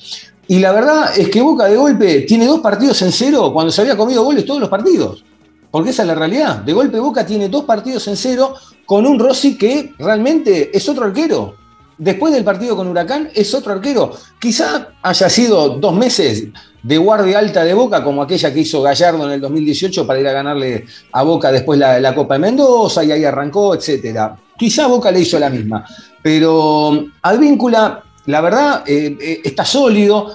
Y 0.49 0.59
la 0.59 0.73
verdad 0.73 1.17
es 1.17 1.29
que 1.29 1.43
Boca 1.43 1.67
de 1.67 1.77
golpe 1.77 2.23
tiene 2.23 2.47
dos 2.47 2.61
partidos 2.61 3.01
en 3.03 3.13
cero 3.13 3.51
cuando 3.53 3.71
se 3.71 3.83
había 3.83 3.97
comido 3.97 4.25
goles 4.25 4.45
todos 4.45 4.61
los 4.61 4.69
partidos. 4.69 5.25
Porque 5.71 5.91
esa 5.91 6.03
es 6.03 6.09
la 6.09 6.15
realidad. 6.15 6.57
De 6.57 6.73
golpe 6.73 6.99
Boca 6.99 7.25
tiene 7.27 7.49
dos 7.49 7.65
partidos 7.65 8.09
en 8.09 8.17
cero 8.17 8.55
con 8.87 9.07
un 9.07 9.19
Rossi 9.19 9.57
que 9.57 9.93
realmente 9.99 10.77
es 10.77 10.89
otro 10.89 11.05
arquero. 11.05 11.55
Después 11.99 12.33
del 12.33 12.45
partido 12.45 12.77
con 12.77 12.89
Huracán 12.89 13.29
es 13.35 13.53
otro 13.55 13.73
arquero. 13.73 14.13
Quizá 14.39 14.89
haya 15.03 15.29
sido 15.29 15.71
dos 15.71 15.95
meses 15.95 16.45
de 16.83 16.99
guardia 16.99 17.41
alta 17.41 17.65
de 17.65 17.75
Boca, 17.75 18.03
como 18.05 18.23
aquella 18.23 18.55
que 18.55 18.61
hizo 18.61 18.81
Gallardo 18.81 19.27
en 19.27 19.33
el 19.33 19.41
2018 19.41 20.07
para 20.07 20.21
ir 20.21 20.29
a 20.29 20.33
ganarle 20.33 20.87
a 21.13 21.23
Boca 21.23 21.51
después 21.51 21.79
la, 21.79 21.99
la 21.99 22.15
Copa 22.15 22.35
de 22.35 22.41
Mendoza 22.41 23.03
y 23.03 23.11
ahí 23.11 23.25
arrancó, 23.25 23.75
etc. 23.75 24.31
Quizá 24.57 24.87
Boca 24.87 25.11
le 25.11 25.21
hizo 25.21 25.39
la 25.39 25.51
misma. 25.51 25.85
Pero 26.23 27.07
Advíncula 27.23 28.05
la 28.29 28.43
verdad 28.43 28.85
eh, 28.87 29.17
eh, 29.21 29.41
está 29.43 29.65
sólido. 29.65 30.35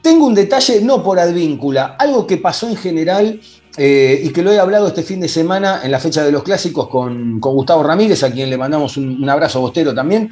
Tengo 0.00 0.26
un 0.26 0.34
detalle, 0.34 0.80
no 0.80 1.02
por 1.02 1.18
advíncula, 1.18 1.96
algo 1.98 2.24
que 2.24 2.36
pasó 2.36 2.68
en 2.68 2.76
general 2.76 3.40
eh, 3.76 4.20
y 4.24 4.28
que 4.30 4.42
lo 4.42 4.52
he 4.52 4.60
hablado 4.60 4.86
este 4.86 5.02
fin 5.02 5.20
de 5.20 5.28
semana 5.28 5.80
en 5.82 5.90
la 5.90 5.98
fecha 5.98 6.22
de 6.22 6.30
los 6.30 6.44
clásicos 6.44 6.88
con, 6.88 7.40
Gustavo 7.40 7.82
Ramírez, 7.82 8.22
a 8.22 8.30
quien 8.30 8.48
le 8.48 8.56
mandamos 8.56 8.96
un, 8.96 9.28
abrazo 9.28 9.60
bostero 9.60 9.92
también. 9.92 10.30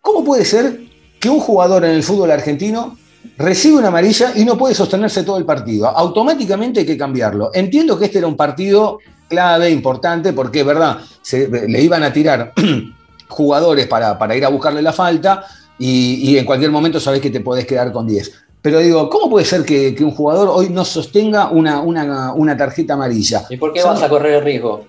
¿Cómo 0.00 0.24
puede 0.24 0.44
ser 0.44 0.80
que 1.18 1.28
un 1.28 1.40
jugador 1.40 1.84
en 1.84 1.92
el 1.92 2.02
fútbol 2.02 2.30
argentino 2.30 2.96
recibe 3.38 3.78
una 3.78 3.88
amarilla 3.88 4.32
y 4.36 4.44
no 4.44 4.56
puede 4.56 4.74
sostenerse 4.74 5.22
todo 5.22 5.38
el 5.38 5.44
partido? 5.44 5.88
Automáticamente 5.88 6.80
hay 6.80 6.86
que 6.86 6.98
cambiarlo. 6.98 7.50
Entiendo 7.54 7.98
que 7.98 8.04
este 8.06 8.18
era 8.18 8.26
un 8.26 8.36
partido 8.36 8.98
clave, 9.28 9.70
importante, 9.70 10.32
porque 10.32 10.62
verdad, 10.62 10.98
le 11.32 11.80
iban 11.80 12.02
a 12.02 12.12
tirar 12.12 12.52
jugadores 13.28 13.86
para, 13.86 14.18
para 14.18 14.36
ir 14.36 14.44
a 14.44 14.48
buscarle 14.48 14.82
la 14.82 14.92
falta 14.92 15.44
y, 15.78 16.36
en 16.36 16.44
cualquier 16.44 16.70
momento 16.70 17.00
sabes 17.00 17.20
que 17.20 17.30
te 17.30 17.40
podés 17.40 17.66
quedar 17.66 17.92
con 17.92 18.06
10. 18.06 18.32
Pero 18.62 18.78
digo, 18.78 19.10
¿cómo 19.10 19.28
puede 19.28 19.44
ser 19.44 19.64
que, 19.64 19.94
un 20.00 20.12
jugador 20.12 20.48
hoy 20.50 20.70
no 20.70 20.84
sostenga 20.84 21.50
una, 21.50 21.80
una, 21.80 22.56
tarjeta 22.56 22.94
amarilla? 22.94 23.44
¿Y 23.50 23.56
por 23.56 23.72
qué 23.72 23.82
vas 23.82 24.02
a 24.02 24.08
correr 24.08 24.34
el 24.34 24.44
riesgo? 24.44 24.86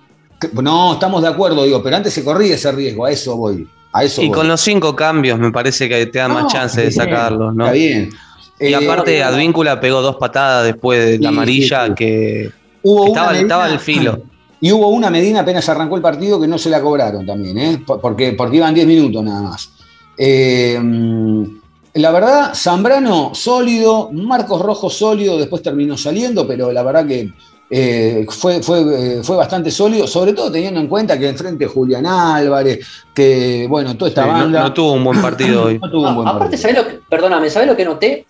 No, 0.61 0.93
estamos 0.93 1.21
de 1.21 1.29
acuerdo, 1.29 1.63
digo, 1.63 1.81
pero 1.81 1.95
antes 1.95 2.13
se 2.13 2.23
corría 2.23 2.55
ese 2.55 2.71
riesgo, 2.71 3.05
a 3.05 3.11
eso 3.11 3.35
voy. 3.35 3.67
A 3.95 4.03
eso 4.03 4.21
y 4.21 4.29
con 4.29 4.45
los 4.45 4.59
cinco 4.59 4.93
cambios 4.93 5.39
me 5.39 5.53
parece 5.53 5.87
que 5.87 6.05
te 6.07 6.19
da 6.19 6.27
más 6.27 6.51
chance 6.51 6.81
de 6.81 6.91
sacarlos, 6.91 7.55
¿no? 7.55 7.63
Está 7.65 7.73
bien. 7.73 8.09
Y 8.59 8.65
eh, 8.65 8.75
aparte, 8.75 9.23
Advíncula 9.23 9.79
pegó 9.79 10.01
dos 10.01 10.17
patadas 10.17 10.65
después 10.65 11.05
de 11.05 11.19
la 11.19 11.29
amarilla 11.29 11.95
que 11.95 12.51
hubo 12.81 13.07
estaba, 13.07 13.37
estaba 13.37 13.65
al 13.65 13.79
filo. 13.79 14.21
Y 14.59 14.73
hubo 14.73 14.89
una 14.89 15.09
Medina 15.09 15.41
apenas 15.41 15.69
arrancó 15.69 15.95
el 15.95 16.01
partido 16.01 16.41
que 16.41 16.47
no 16.47 16.57
se 16.57 16.69
la 16.69 16.81
cobraron 16.81 17.25
también, 17.25 17.57
¿eh? 17.57 17.83
porque, 17.85 18.33
porque 18.33 18.57
iban 18.57 18.73
10 18.73 18.85
minutos 18.85 19.23
nada 19.23 19.41
más. 19.41 19.69
Eh, 20.17 20.77
la 21.93 22.11
verdad, 22.11 22.53
Zambrano 22.53 23.33
sólido, 23.33 24.09
Marcos 24.11 24.61
Rojo 24.61 24.89
sólido, 24.89 25.37
después 25.37 25.61
terminó 25.61 25.97
saliendo, 25.97 26.45
pero 26.45 26.73
la 26.73 26.83
verdad 26.83 27.07
que 27.07 27.31
eh, 27.69 28.25
fue, 28.29 28.61
fue, 28.61 29.23
fue, 29.23 29.35
bastante 29.35 29.71
sólido, 29.71 30.07
sobre 30.07 30.33
todo 30.33 30.51
teniendo 30.51 30.79
en 30.79 30.87
cuenta 30.87 31.17
que 31.17 31.29
enfrente 31.29 31.65
Julián 31.65 32.05
Álvarez, 32.05 32.85
que 33.13 33.65
bueno, 33.69 33.95
toda 33.97 34.09
esta 34.09 34.25
banda. 34.25 34.63
No, 34.63 34.73
tuvo 34.73 34.93
un 34.93 35.03
buen 35.03 35.21
partido 35.21 35.63
hoy. 35.65 35.79
no 35.79 35.89
tuvo 35.89 36.09
un 36.09 36.15
buen 36.15 36.27
aparte, 36.27 36.57
partido. 36.57 36.83
lo 36.83 36.89
que, 36.89 36.99
perdóname, 37.09 37.49
¿sabés 37.49 37.67
lo 37.67 37.75
que 37.75 37.85
noté? 37.85 38.25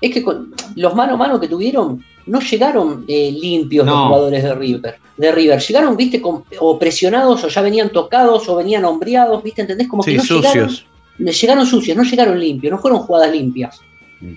Es 0.00 0.12
que 0.12 0.22
con 0.22 0.54
los 0.76 0.94
mano 0.94 1.14
a 1.14 1.16
mano 1.16 1.40
que 1.40 1.48
tuvieron 1.48 2.04
no 2.26 2.40
llegaron 2.40 3.04
eh, 3.08 3.32
limpios 3.32 3.86
los 3.86 3.96
jugadores 3.96 4.42
de 4.42 4.54
River, 4.54 4.98
de 5.16 5.32
River. 5.32 5.60
Llegaron, 5.60 5.96
viste, 5.96 6.22
o 6.60 6.78
presionados, 6.78 7.42
o 7.42 7.48
ya 7.48 7.62
venían 7.62 7.90
tocados, 7.90 8.48
o 8.48 8.56
venían 8.56 8.84
hombreados, 8.84 9.42
viste, 9.42 9.62
¿entendés? 9.62 9.88
Como 9.88 10.02
que 10.02 10.14
no 10.14 10.22
sucios 10.22 10.84
llegaron 11.18 11.66
sucios, 11.66 11.96
no 11.96 12.02
llegaron 12.04 12.38
limpios, 12.38 12.70
no 12.70 12.78
fueron 12.78 13.00
jugadas 13.00 13.32
limpias. 13.32 13.80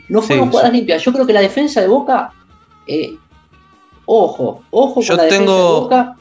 No 0.10 0.22
fueron 0.22 0.50
jugadas 0.50 0.74
limpias. 0.74 1.04
Yo 1.04 1.12
creo 1.12 1.26
que 1.26 1.34
la 1.34 1.42
defensa 1.42 1.82
de 1.82 1.88
Boca, 1.88 2.34
eh, 2.86 3.16
ojo, 4.06 4.64
ojo 4.72 4.94
con 4.96 5.04
Yo 5.04 5.16
la 5.16 5.28
tengo, 5.28 5.56
de 5.56 5.80
Boca. 5.82 6.16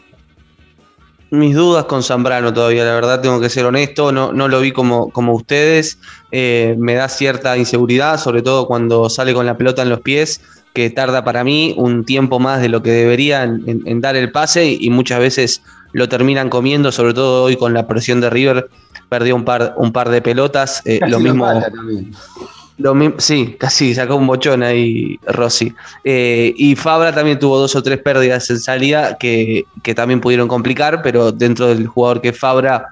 mis 1.30 1.54
dudas 1.54 1.84
con 1.84 2.02
Zambrano 2.02 2.52
todavía, 2.52 2.84
la 2.84 2.94
verdad 2.94 3.20
tengo 3.20 3.40
que 3.40 3.48
ser 3.48 3.64
honesto, 3.66 4.12
no, 4.12 4.32
no 4.32 4.48
lo 4.48 4.60
vi 4.60 4.72
como, 4.72 5.10
como 5.10 5.34
ustedes, 5.34 5.98
eh, 6.32 6.74
me 6.78 6.94
da 6.94 7.08
cierta 7.08 7.56
inseguridad, 7.56 8.18
sobre 8.18 8.42
todo 8.42 8.66
cuando 8.66 9.08
sale 9.08 9.32
con 9.34 9.46
la 9.46 9.56
pelota 9.56 9.82
en 9.82 9.90
los 9.90 10.00
pies, 10.00 10.40
que 10.72 10.90
tarda 10.90 11.24
para 11.24 11.42
mí 11.44 11.74
un 11.76 12.04
tiempo 12.04 12.38
más 12.38 12.60
de 12.60 12.68
lo 12.68 12.82
que 12.82 12.90
debería 12.90 13.42
en, 13.44 13.82
en 13.84 14.00
dar 14.00 14.16
el 14.16 14.30
pase 14.30 14.76
y 14.78 14.90
muchas 14.90 15.18
veces 15.18 15.62
lo 15.92 16.08
terminan 16.08 16.48
comiendo, 16.48 16.92
sobre 16.92 17.14
todo 17.14 17.44
hoy 17.44 17.56
con 17.56 17.74
la 17.74 17.86
presión 17.86 18.20
de 18.20 18.30
River, 18.30 18.70
perdió 19.08 19.34
un 19.34 19.44
par, 19.44 19.74
un 19.76 19.92
par 19.92 20.08
de 20.08 20.22
pelotas, 20.22 20.82
eh, 20.84 21.00
lo 21.06 21.20
mismo... 21.20 21.46
Lo 22.80 22.94
mi- 22.94 23.12
sí, 23.18 23.56
casi 23.58 23.94
sacó 23.94 24.16
un 24.16 24.26
bochón 24.26 24.62
ahí 24.62 25.18
Rossi. 25.26 25.74
Eh, 26.02 26.54
y 26.56 26.74
Fabra 26.76 27.14
también 27.14 27.38
tuvo 27.38 27.58
dos 27.58 27.76
o 27.76 27.82
tres 27.82 27.98
pérdidas 27.98 28.48
en 28.48 28.58
salida 28.58 29.18
que, 29.18 29.66
que 29.82 29.94
también 29.94 30.20
pudieron 30.20 30.48
complicar, 30.48 31.02
pero 31.02 31.30
dentro 31.30 31.68
del 31.68 31.86
jugador 31.86 32.22
que 32.22 32.32
Fabra 32.32 32.86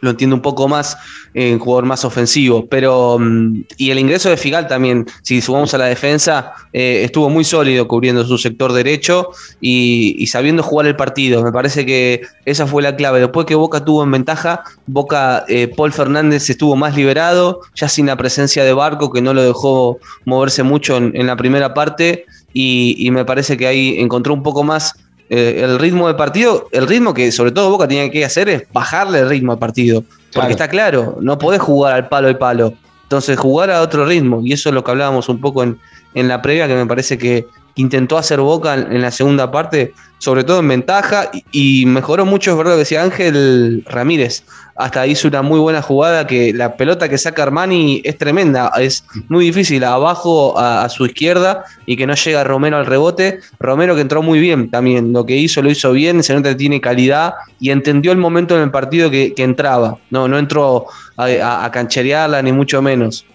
lo 0.00 0.10
entiendo 0.10 0.36
un 0.36 0.42
poco 0.42 0.68
más, 0.68 0.96
un 1.34 1.58
jugador 1.58 1.84
más 1.84 2.04
ofensivo. 2.04 2.66
Pero, 2.66 3.18
mm, 3.18 3.64
y 3.76 3.90
el 3.90 3.98
ingreso 3.98 4.28
de 4.28 4.36
Figal 4.36 4.66
también, 4.66 5.06
si 5.22 5.40
sumamos 5.40 5.72
a 5.74 5.78
la 5.78 5.86
defensa, 5.86 6.52
eh, 6.72 7.02
estuvo 7.04 7.28
muy 7.30 7.44
sólido 7.44 7.86
cubriendo 7.88 8.24
su 8.24 8.38
sector 8.38 8.72
derecho 8.72 9.30
y, 9.60 10.26
sabiendo 10.26 10.62
jugar 10.62 10.86
el 10.86 10.96
partido. 10.96 11.42
Me 11.42 11.52
parece 11.52 11.84
que 11.84 12.22
esa 12.44 12.66
fue 12.66 12.82
la 12.82 12.96
clave. 12.96 13.20
Después 13.20 13.46
que 13.46 13.54
Boca 13.54 13.84
tuvo 13.84 14.04
en 14.04 14.10
ventaja, 14.10 14.62
Boca, 14.86 15.44
eh, 15.48 15.68
Paul 15.68 15.92
Fernández 15.92 16.48
estuvo 16.50 16.76
más 16.76 16.96
liberado, 16.96 17.60
ya 17.74 17.88
sin 17.88 18.06
la 18.06 18.16
presencia 18.16 18.64
de 18.64 18.72
Barco, 18.72 19.12
que 19.12 19.22
no 19.22 19.34
lo 19.34 19.42
dejó 19.42 19.98
moverse 20.24 20.62
mucho 20.62 20.96
en, 20.96 21.12
en 21.14 21.26
la 21.26 21.36
primera 21.36 21.74
parte, 21.74 22.26
y, 22.52 22.96
y 22.98 23.10
me 23.10 23.24
parece 23.24 23.56
que 23.56 23.66
ahí 23.66 23.96
encontró 23.98 24.34
un 24.34 24.42
poco 24.42 24.64
más 24.64 24.94
eh, 25.30 25.60
el 25.64 25.78
ritmo 25.78 26.08
del 26.08 26.16
partido, 26.16 26.68
el 26.72 26.86
ritmo 26.86 27.14
que 27.14 27.30
sobre 27.32 27.52
todo 27.52 27.70
Boca 27.70 27.88
tenía 27.88 28.10
que 28.10 28.24
hacer 28.24 28.48
es 28.48 28.64
bajarle 28.72 29.20
el 29.20 29.28
ritmo 29.28 29.52
al 29.52 29.58
partido, 29.58 30.02
porque 30.02 30.30
Claro. 30.32 30.50
está 30.50 30.68
claro, 30.68 31.18
no 31.20 31.38
podés 31.38 31.60
jugar 31.60 31.94
al 31.94 32.08
palo 32.08 32.28
y 32.28 32.34
palo, 32.34 32.74
entonces 33.04 33.38
jugar 33.38 33.70
a 33.70 33.80
otro 33.80 34.04
ritmo, 34.04 34.40
y 34.44 34.52
eso 34.52 34.68
es 34.68 34.74
lo 34.74 34.84
que 34.84 34.90
hablábamos 34.90 35.28
un 35.28 35.40
poco 35.40 35.62
en, 35.62 35.78
en 36.14 36.28
la 36.28 36.42
previa, 36.42 36.66
que 36.68 36.74
me 36.74 36.86
parece 36.86 37.16
que 37.16 37.46
intentó 37.80 38.18
hacer 38.18 38.40
Boca 38.40 38.74
en, 38.74 39.00
la 39.00 39.10
segunda 39.10 39.50
parte, 39.50 39.94
sobre 40.18 40.44
todo 40.44 40.60
en 40.60 40.68
ventaja, 40.68 41.30
y, 41.50 41.86
mejoró 41.86 42.26
mucho, 42.26 42.50
es 42.50 42.56
verdad 42.56 42.72
que 42.72 42.78
decía 42.78 43.02
Ángel 43.02 43.82
Ramírez, 43.86 44.44
hasta 44.76 45.06
hizo 45.06 45.28
una 45.28 45.42
muy 45.42 45.58
buena 45.60 45.82
jugada 45.82 46.26
que 46.26 46.52
la 46.54 46.76
pelota 46.76 47.08
que 47.08 47.18
saca 47.18 47.42
Armani 47.42 48.00
es 48.04 48.16
tremenda, 48.16 48.70
es 48.78 49.04
muy 49.28 49.46
difícil 49.46 49.84
abajo 49.84 50.58
a, 50.58 50.88
su 50.88 51.04
izquierda 51.04 51.64
y 51.84 51.96
que 51.96 52.06
no 52.06 52.14
llega 52.14 52.44
Romero 52.44 52.78
al 52.78 52.86
rebote. 52.86 53.40
Romero 53.58 53.94
que 53.94 54.00
entró 54.00 54.22
muy 54.22 54.40
bien 54.40 54.70
también, 54.70 55.12
lo 55.12 55.26
que 55.26 55.36
hizo 55.36 55.60
lo 55.60 55.70
hizo 55.70 55.92
bien, 55.92 56.22
se 56.22 56.32
nota 56.34 56.50
que 56.50 56.54
tiene 56.54 56.80
calidad 56.80 57.34
y 57.58 57.70
entendió 57.70 58.12
el 58.12 58.18
momento 58.18 58.56
en 58.56 58.62
el 58.62 58.70
partido 58.70 59.10
que, 59.10 59.34
entraba, 59.36 59.98
no, 60.10 60.28
no 60.28 60.38
entró 60.38 60.86
a, 61.16 61.64
a- 61.64 61.70
cancherearla 61.70 62.42
ni 62.42 62.52
mucho 62.52 62.80
menos. 62.80 63.26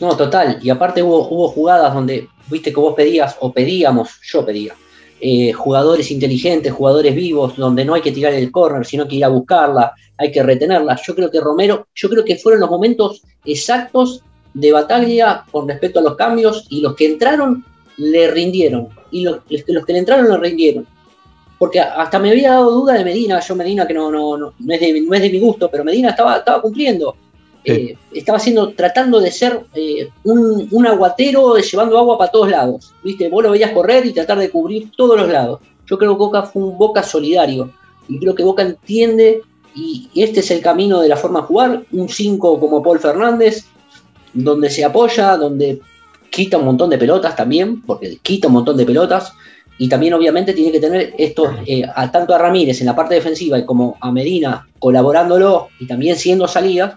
No, 0.00 0.16
total. 0.16 0.58
Y 0.62 0.70
aparte 0.70 1.02
hubo 1.02 1.48
jugadas 1.48 1.94
donde, 1.94 2.28
viste 2.50 2.72
que 2.72 2.80
vos 2.80 2.94
pedías, 2.94 3.36
o 3.40 3.52
pedíamos, 3.52 4.20
yo 4.22 4.44
pedía, 4.44 4.74
eh, 5.20 5.52
jugadores 5.52 6.10
inteligentes, 6.10 6.72
jugadores 6.72 7.14
vivos, 7.14 7.56
donde 7.56 7.84
no 7.84 7.94
hay 7.94 8.02
que 8.02 8.12
tirar 8.12 8.34
el 8.34 8.50
córner, 8.50 8.84
sino 8.84 9.08
que 9.08 9.16
ir 9.16 9.24
a 9.24 9.28
buscarla, 9.28 9.92
hay 10.18 10.30
que 10.30 10.42
retenerla. 10.42 10.98
Yo 11.04 11.14
creo 11.14 11.30
que 11.30 11.40
Romero, 11.40 11.88
yo 11.94 12.08
creo 12.08 12.24
que 12.24 12.36
fueron 12.36 12.60
los 12.60 12.70
momentos 12.70 13.22
exactos 13.44 14.22
de 14.54 14.72
Bataglia 14.72 15.44
con 15.50 15.68
respecto 15.68 16.00
a 16.00 16.02
los 16.02 16.16
cambios 16.16 16.66
y 16.70 16.80
los 16.80 16.94
que 16.94 17.06
entraron 17.06 17.64
le 17.96 18.30
rindieron. 18.30 18.88
Y 19.10 19.22
los, 19.22 19.40
los 19.48 19.86
que 19.86 19.92
le 19.92 19.98
entraron 19.98 20.28
le 20.28 20.36
rindieron. 20.36 20.86
Porque 21.58 21.80
hasta 21.80 22.18
me 22.18 22.30
había 22.30 22.50
dado 22.50 22.70
duda 22.70 22.94
de 22.94 23.04
Medina, 23.04 23.40
yo 23.40 23.56
Medina 23.56 23.86
que 23.86 23.94
no, 23.94 24.10
no, 24.10 24.36
no, 24.36 24.52
no 24.58 24.74
es, 24.74 24.80
de, 24.80 25.00
no 25.00 25.14
es 25.14 25.22
de 25.22 25.30
mi 25.30 25.40
gusto, 25.40 25.70
pero 25.70 25.84
Medina 25.84 26.10
estaba, 26.10 26.36
estaba 26.36 26.60
cumpliendo. 26.60 27.16
Eh, 27.68 27.96
estaba 28.12 28.38
haciendo, 28.38 28.74
tratando 28.74 29.20
de 29.20 29.32
ser 29.32 29.66
eh, 29.74 30.08
un, 30.22 30.68
un 30.70 30.86
aguatero 30.86 31.56
llevando 31.56 31.98
agua 31.98 32.16
para 32.16 32.30
todos 32.30 32.48
lados. 32.48 32.94
¿Viste? 33.02 33.28
Vos 33.28 33.42
lo 33.42 33.50
veías 33.50 33.72
correr 33.72 34.06
y 34.06 34.12
tratar 34.12 34.38
de 34.38 34.50
cubrir 34.50 34.90
todos 34.96 35.18
los 35.18 35.28
lados. 35.28 35.60
Yo 35.86 35.98
creo 35.98 36.12
que 36.12 36.18
Boca 36.18 36.42
fue 36.42 36.62
un 36.62 36.78
Boca 36.78 37.02
solidario. 37.02 37.72
Y 38.08 38.18
creo 38.18 38.34
que 38.36 38.44
Boca 38.44 38.62
entiende, 38.62 39.42
y 39.74 40.08
este 40.14 40.40
es 40.40 40.50
el 40.52 40.60
camino 40.60 41.00
de 41.00 41.08
la 41.08 41.16
forma 41.16 41.40
de 41.40 41.46
jugar, 41.46 41.82
un 41.90 42.08
5 42.08 42.60
como 42.60 42.82
Paul 42.82 43.00
Fernández, 43.00 43.66
donde 44.32 44.70
se 44.70 44.84
apoya, 44.84 45.36
donde 45.36 45.80
quita 46.30 46.58
un 46.58 46.66
montón 46.66 46.90
de 46.90 46.98
pelotas 46.98 47.34
también, 47.34 47.82
porque 47.82 48.18
quita 48.22 48.48
un 48.48 48.54
montón 48.54 48.76
de 48.76 48.86
pelotas, 48.86 49.32
y 49.78 49.88
también 49.88 50.14
obviamente 50.14 50.52
tiene 50.52 50.72
que 50.72 50.80
tener 50.80 51.14
esto, 51.18 51.52
eh, 51.66 51.82
a, 51.94 52.10
tanto 52.10 52.34
a 52.34 52.38
Ramírez 52.38 52.80
en 52.80 52.86
la 52.86 52.96
parte 52.96 53.14
defensiva 53.14 53.58
y 53.58 53.64
como 53.64 53.96
a 54.00 54.10
Medina 54.10 54.66
colaborándolo 54.78 55.68
y 55.80 55.86
también 55.86 56.16
siendo 56.16 56.48
salidas, 56.48 56.94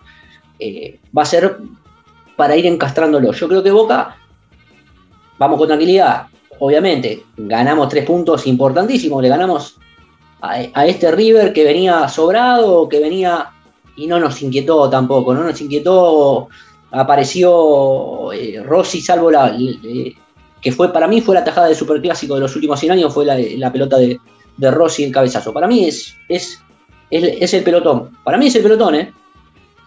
eh, 0.60 1.00
va 1.18 1.24
a 1.24 1.26
ser 1.26 1.58
para 2.36 2.56
ir 2.56 2.66
encastrándolo. 2.66 3.32
Yo 3.32 3.48
creo 3.48 3.64
que 3.64 3.72
Boca, 3.72 4.16
vamos 5.38 5.58
con 5.58 5.68
tranquilidad, 5.68 6.28
obviamente, 6.60 7.24
ganamos 7.38 7.90
tres 7.90 8.06
puntos 8.06 8.46
importantísimos, 8.48 9.22
le 9.22 9.30
ganamos 9.30 9.78
a, 10.42 10.86
este 10.86 11.12
River 11.12 11.54
que 11.54 11.64
venía 11.64 12.08
sobrado, 12.08 12.88
que 12.88 13.00
venía 13.00 13.52
y 13.96 14.08
no 14.08 14.20
nos 14.20 14.42
inquietó 14.42 14.90
tampoco, 14.90 15.34
no 15.34 15.44
nos 15.44 15.60
inquietó, 15.60 16.48
apareció 16.92 18.32
eh, 18.32 18.64
Rossi, 18.64 19.02
salvo 19.02 19.32
la, 19.32 19.50
eh, 19.58 20.14
que 20.62 20.72
fue 20.72 20.94
para 20.94 21.08
mí 21.08 21.22
fue 21.22 21.36
la 21.36 21.44
tajada 21.44 21.68
de 21.68 21.76
superclásico 21.76 22.36
de 22.36 22.42
los 22.42 22.56
últimos 22.56 22.80
100 22.80 22.92
años, 22.94 23.14
fue 23.14 23.26
la, 23.26 23.72
pelota 23.72 23.98
de, 23.98 24.20
de 24.58 24.72
Rossi 24.72 25.04
el 25.04 25.12
cabezazo. 25.12 25.54
Para 25.54 25.68
mí 25.68 25.86
es, 25.86 26.16
es, 26.30 26.62
es, 27.10 27.24
es 27.42 27.54
el 27.54 27.64
pelotón, 27.64 28.18
para 28.24 28.38
mí 28.38 28.48
es 28.48 28.56
el 28.56 28.64
pelotón, 28.64 28.96
¿eh? 28.96 29.14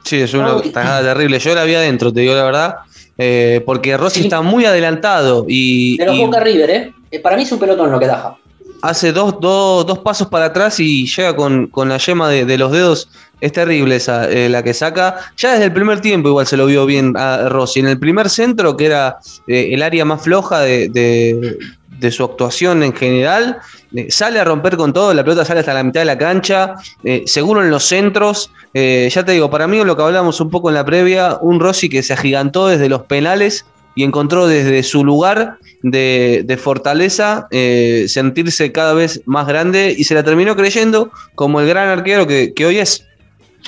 Sí, 0.05 0.17
es 0.21 0.35
una 0.35 0.49
No, 0.49 0.61
tajada 0.63 1.03
terrible. 1.15 1.39
Yo 1.39 1.55
la 1.55 1.65
vi 1.65 1.75
adentro, 1.75 2.13
te 2.13 2.21
digo 2.21 2.35
la 2.35 2.45
verdad, 2.45 2.75
eh, 3.19 3.63
porque 3.65 3.97
Rossi 3.97 4.21
Sí. 4.21 4.27
está 4.27 4.41
muy 4.43 4.65
adelantado 4.65 5.45
y, 5.49 5.97
los 6.05 6.15
y 6.17 6.19
Boca 6.21 6.41
River, 6.41 6.71
¿eh? 6.71 6.93
Eh, 7.11 7.21
Para 7.21 7.37
mí 7.37 7.43
es 7.43 7.53
un 7.53 7.59
pelotón 7.59 7.91
lo 7.93 7.99
que 8.01 8.07
taja. 8.07 8.37
hace 8.83 9.13
dos, 9.13 9.37
dos, 9.41 9.87
dos 9.87 9.99
pasos 10.01 10.27
para 10.29 10.47
atrás 10.47 10.81
y 10.81 11.07
llega 11.07 11.37
con, 11.37 11.69
con 11.69 11.89
la 11.89 11.99
yema 11.99 12.29
de, 12.29 12.45
de 12.45 12.59
los 12.59 12.73
dedos. 12.73 13.09
Es 13.41 13.53
terrible 13.53 13.97
esa, 13.97 14.31
eh, 14.31 14.49
la 14.49 14.63
que 14.63 14.73
saca. 14.75 15.17
Ya 15.37 15.53
desde 15.53 15.65
el 15.67 15.73
primer 15.73 16.01
tiempo 16.01 16.29
igual 16.29 16.47
se 16.47 16.57
lo 16.57 16.67
vio 16.67 16.87
bien 16.87 17.13
a 17.17 17.49
Rossi. 17.49 17.81
En 17.81 17.87
el 17.89 17.99
primer 17.99 18.29
centro, 18.31 18.77
que 18.77 18.87
era 18.87 19.17
eh, 19.49 19.71
el 19.73 19.83
área 19.83 20.05
más 20.05 20.23
floja 20.23 20.61
de, 20.61 20.89
de- 20.89 21.59
de 22.03 22.11
su 22.11 22.23
actuación 22.25 22.83
en 22.83 22.93
general, 22.95 23.59
eh, 23.95 24.09
sale 24.11 24.39
a 24.39 24.45
romper 24.45 24.77
con 24.77 24.93
todo, 24.93 25.15
la 25.15 25.25
pelota 25.25 25.45
sale 25.47 25.61
hasta 25.61 25.73
la 25.73 25.83
mitad 25.83 26.01
de 26.01 26.05
la 26.07 26.19
cancha, 26.19 26.75
eh, 27.05 27.23
seguro 27.27 27.63
en 27.63 27.71
los 27.71 27.85
centros. 27.85 28.51
Eh, 28.75 29.09
ya 29.11 29.25
te 29.25 29.33
digo, 29.33 29.49
para 29.49 29.67
mí 29.67 29.83
lo 29.83 29.97
que 29.97 30.03
hablamos 30.03 30.41
un 30.41 30.51
poco 30.51 30.69
en 30.69 30.75
la 30.75 30.85
previa, 30.85 31.39
un 31.41 31.61
Rossi 31.61 31.89
que 31.89 32.03
se 32.03 32.13
agigantó 32.13 32.67
desde 32.67 32.89
los 32.91 33.03
penales 33.05 33.65
y 33.95 34.05
encontró 34.05 34.47
desde 34.47 34.83
su 34.83 35.05
lugar 35.05 35.59
de, 35.83 36.43
de 36.47 36.57
fortaleza 36.57 37.47
eh, 37.51 38.07
sentirse 38.09 38.73
cada 38.73 38.95
vez 38.95 39.21
más 39.27 39.47
grande 39.47 39.95
y 39.97 40.05
se 40.05 40.15
la 40.15 40.23
terminó 40.23 40.57
creyendo 40.57 41.11
como 41.35 41.61
el 41.61 41.69
gran 41.69 41.89
arquero 41.89 42.27
que, 42.27 42.53
que 42.55 42.67
hoy 42.67 42.79
es. 42.79 43.07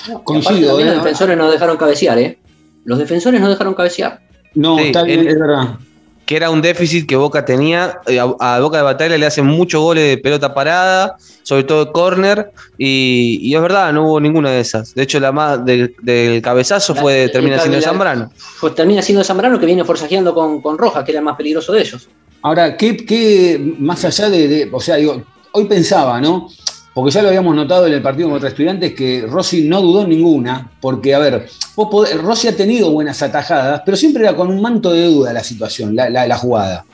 No, 0.09 0.23
Coincido, 0.23 0.79
¿eh? 0.79 0.85
los 0.85 0.95
defensores 0.95 1.37
no 1.37 1.49
dejaron 1.49 1.77
cabecear, 1.77 2.17
¿eh? 2.17 2.37
Los 2.85 2.99
defensores 2.99 3.39
no 3.39 3.49
dejaron 3.49 3.73
cabecear. 3.75 4.19
No, 4.55 4.77
Sí, 4.77 4.85
está 4.87 5.03
bien, 5.03 5.19
el- 5.21 5.27
es 5.27 5.39
verdad. 5.39 5.75
Que 6.25 6.35
era 6.35 6.49
un 6.49 6.61
déficit 6.61 7.07
que 7.07 7.15
Boca 7.15 7.45
tenía. 7.45 7.99
eh, 8.07 8.19
A, 8.19 8.55
a 8.55 8.59
Boca 8.59 8.77
de 8.77 8.83
Batalla 8.83 9.17
le 9.17 9.25
hacen 9.25 9.45
muchos 9.45 9.81
goles 9.81 10.07
de 10.09 10.17
pelota 10.17 10.53
parada, 10.53 11.17
sobre 11.43 11.63
todo 11.63 11.85
de 11.85 11.91
córner, 11.91 12.51
y, 12.77 13.37
y 13.41 13.53
es 13.55 13.61
verdad, 13.61 13.93
no 13.93 14.07
hubo 14.07 14.19
ninguna 14.19 14.49
de 14.49 14.59
esas. 14.61 14.95
De 14.95 15.03
hecho, 15.03 15.19
la 15.19 15.31
más 15.31 15.63
del, 15.63 15.95
del 16.01 16.41
cabezazo 16.41 16.95
La- 16.95 17.01
fue 17.01 17.23
el 17.25 17.31
termina 17.31 17.59
siendo 17.59 17.79
Zambrano. 17.81 18.31
Pues 18.59 18.73
termina 18.73 19.01
siendo 19.03 19.23
Zambrano 19.23 19.59
que 19.59 19.65
viene 19.67 19.83
forzajeando 19.83 20.33
con, 20.33 20.61
con 20.61 20.77
Rojas, 20.77 21.03
que 21.05 21.11
era 21.11 21.19
el 21.19 21.25
más 21.25 21.35
peligroso 21.37 21.71
de 21.73 21.81
ellos. 21.81 22.07
Ahora, 22.41 22.75
¿qué, 22.77 22.97
qué 23.05 23.75
más 23.79 24.03
allá 24.05 24.29
de, 24.29 24.47
de- 24.47 24.69
O 24.71 24.79
sea, 24.79 24.95
digo, 24.95 25.21
hoy 25.51 25.65
pensaba, 25.65 26.19
¿no? 26.21 26.47
Porque 26.95 27.11
ya 27.11 27.21
lo 27.21 27.27
habíamos 27.27 27.53
notado 27.53 27.87
en 27.87 27.93
el 27.93 28.01
partido 28.01 28.29
contra 28.29 28.47
estudiantes 28.47 28.93
que 28.93 29.27
Rossi 29.29 29.67
no 29.67 29.81
dudó 29.81 30.07
ninguna, 30.07 30.71
porque, 30.79 31.13
a 31.13 31.19
ver, 31.19 31.45
vos 31.75 31.89
podés- 31.89 32.15
Rossi 32.21 32.47
ha 32.47 32.55
tenido 32.55 32.89
buenas 32.89 33.21
atajadas, 33.21 33.81
pero 33.85 33.97
siempre 33.97 34.23
era 34.23 34.33
con 34.33 34.47
un 34.49 34.61
manto 34.61 34.93
de 34.93 35.05
duda 35.07 35.33
la 35.33 35.43
situación, 35.43 35.93
la, 35.93 36.09
la- 36.09 36.37
jugada. 36.37 36.85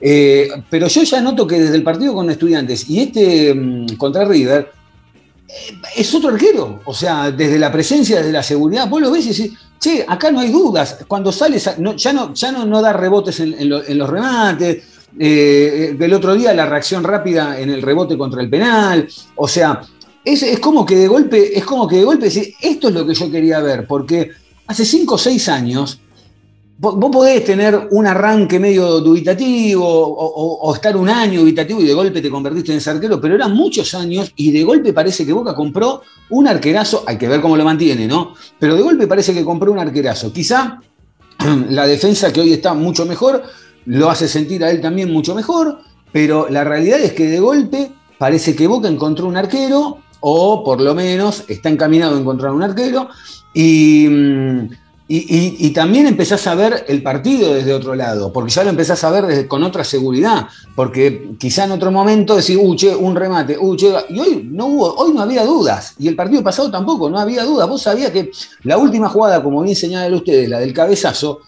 Eh, 0.00 0.48
pero 0.70 0.88
yo 0.88 1.02
ya 1.02 1.20
noto 1.20 1.46
que 1.46 1.60
desde 1.60 1.76
el 1.76 1.82
partido 1.82 2.14
con 2.14 2.30
estudiantes 2.30 2.88
y 2.88 3.00
este 3.00 3.54
mm, 3.54 3.96
contra 3.98 4.24
River, 4.24 4.70
eh, 5.46 5.72
es 5.96 6.14
otro 6.14 6.30
arquero. 6.30 6.80
O 6.86 6.94
sea, 6.94 7.30
desde 7.30 7.58
la 7.58 7.70
presencia, 7.70 8.16
desde 8.16 8.32
la 8.32 8.42
seguridad, 8.42 8.88
vos 8.88 9.02
lo 9.02 9.10
ves 9.10 9.26
y 9.26 9.28
decís, 9.28 9.58
che, 9.78 10.06
acá 10.08 10.30
no 10.30 10.40
hay 10.40 10.50
dudas. 10.50 11.00
Cuando 11.06 11.30
sales, 11.30 11.70
no- 11.78 11.96
ya, 11.96 12.14
no, 12.14 12.32
ya 12.32 12.50
no, 12.50 12.64
no 12.64 12.80
da 12.80 12.94
rebotes 12.94 13.40
en 13.40 13.68
los 13.98 14.08
remates. 14.08 14.84
Eh, 15.18 15.94
del 15.98 16.12
otro 16.12 16.34
día 16.34 16.52
la 16.54 16.66
reacción 16.66 17.04
rápida 17.04 17.58
en 17.60 17.70
el 17.70 17.82
rebote 17.82 18.18
contra 18.18 18.42
el 18.42 18.50
penal. 18.50 19.08
O 19.36 19.46
sea, 19.46 19.80
es, 20.24 20.42
es 20.42 20.58
como 20.58 20.84
que 20.84 20.96
de 20.96 21.08
golpe, 21.08 21.56
es 21.56 21.64
como 21.64 21.86
que 21.86 21.96
de 21.96 22.04
golpe 22.04 22.26
esto 22.60 22.88
es 22.88 22.94
lo 22.94 23.06
que 23.06 23.14
yo 23.14 23.30
quería 23.30 23.60
ver, 23.60 23.86
porque 23.86 24.30
hace 24.66 24.84
5 24.84 25.14
o 25.14 25.18
6 25.18 25.48
años 25.50 26.00
vos, 26.78 26.96
podés 27.12 27.44
tener 27.44 27.88
un 27.92 28.06
arranque 28.06 28.58
medio 28.58 29.00
dubitativo 29.00 29.86
o, 29.86 30.68
o- 30.68 30.74
estar 30.74 30.96
un 30.96 31.08
año 31.08 31.40
dubitativo 31.40 31.80
y 31.80 31.84
de 31.86 31.94
golpe 31.94 32.20
te 32.20 32.30
convertiste 32.30 32.74
en 32.74 32.96
arquero, 32.96 33.20
pero 33.20 33.34
eran 33.36 33.54
muchos 33.54 33.94
años 33.94 34.32
y 34.36 34.50
de 34.50 34.64
golpe 34.64 34.92
parece 34.92 35.24
que 35.24 35.32
Boca 35.32 35.54
compró 35.54 36.02
un 36.30 36.48
arquerazo, 36.48 37.04
hay 37.06 37.18
que 37.18 37.28
ver 37.28 37.40
cómo 37.40 37.56
lo 37.56 37.64
mantiene, 37.64 38.06
¿no? 38.06 38.34
Pero 38.58 38.74
de 38.74 38.82
golpe 38.82 39.06
parece 39.06 39.32
que 39.32 39.44
compró 39.44 39.70
un 39.70 39.78
arquerazo. 39.78 40.32
Quizá 40.32 40.80
la 41.68 41.86
defensa 41.86 42.32
que 42.32 42.40
hoy 42.40 42.52
está 42.54 42.74
mucho 42.74 43.06
mejor 43.06 43.42
lo 43.86 44.10
hace 44.10 44.28
sentir 44.28 44.64
a 44.64 44.70
él 44.70 44.80
también 44.80 45.12
mucho 45.12 45.34
mejor, 45.34 45.78
pero 46.12 46.48
la 46.48 46.64
realidad 46.64 47.00
es 47.00 47.12
que 47.12 47.26
de 47.28 47.40
golpe 47.40 47.90
parece 48.18 48.54
que 48.54 48.66
Boca 48.66 48.88
encontró 48.88 49.26
un 49.26 49.36
arquero, 49.36 49.98
o 50.20 50.64
por 50.64 50.80
lo 50.80 50.94
menos 50.94 51.44
está 51.48 51.68
encaminado 51.68 52.16
a 52.16 52.20
encontrar 52.20 52.52
un 52.52 52.62
arquero, 52.62 53.08
y, 53.52 54.06
mm, 54.08 54.68
y- 55.06 55.70
también 55.70 56.06
empezás 56.06 56.46
a 56.46 56.54
ver 56.54 56.86
el 56.88 57.02
partido 57.02 57.52
desde 57.52 57.74
otro 57.74 57.94
lado, 57.94 58.32
porque 58.32 58.50
ya 58.50 58.64
lo 58.64 58.70
empezás 58.70 59.04
a 59.04 59.10
ver 59.10 59.46
con 59.46 59.62
otra 59.62 59.84
seguridad, 59.84 60.46
porque 60.74 61.32
quizá 61.38 61.64
en 61.64 61.72
otro 61.72 61.90
momento 61.92 62.36
decís, 62.36 62.56
uh, 62.56 62.96
un 62.98 63.14
remate, 63.16 63.58
uh, 63.58 63.76
y 64.08 64.18
hoy 64.18 64.48
no 64.50 64.66
hubo, 64.66 64.94
hoy 64.94 65.12
no 65.12 65.20
había 65.20 65.44
dudas, 65.44 65.94
y 65.98 66.08
el 66.08 66.16
partido 66.16 66.42
pasado 66.42 66.70
tampoco, 66.70 67.10
no 67.10 67.18
había 67.18 67.44
dudas, 67.44 67.68
vos 67.68 67.82
sabías 67.82 68.12
que 68.12 68.30
la 68.62 68.78
última 68.78 69.08
jugada, 69.10 69.42
como 69.42 69.60
bien 69.62 69.76
señalan 69.76 70.14
ustedes, 70.14 70.48
la 70.48 70.58
del 70.60 70.72
cabezazo, 70.72 71.40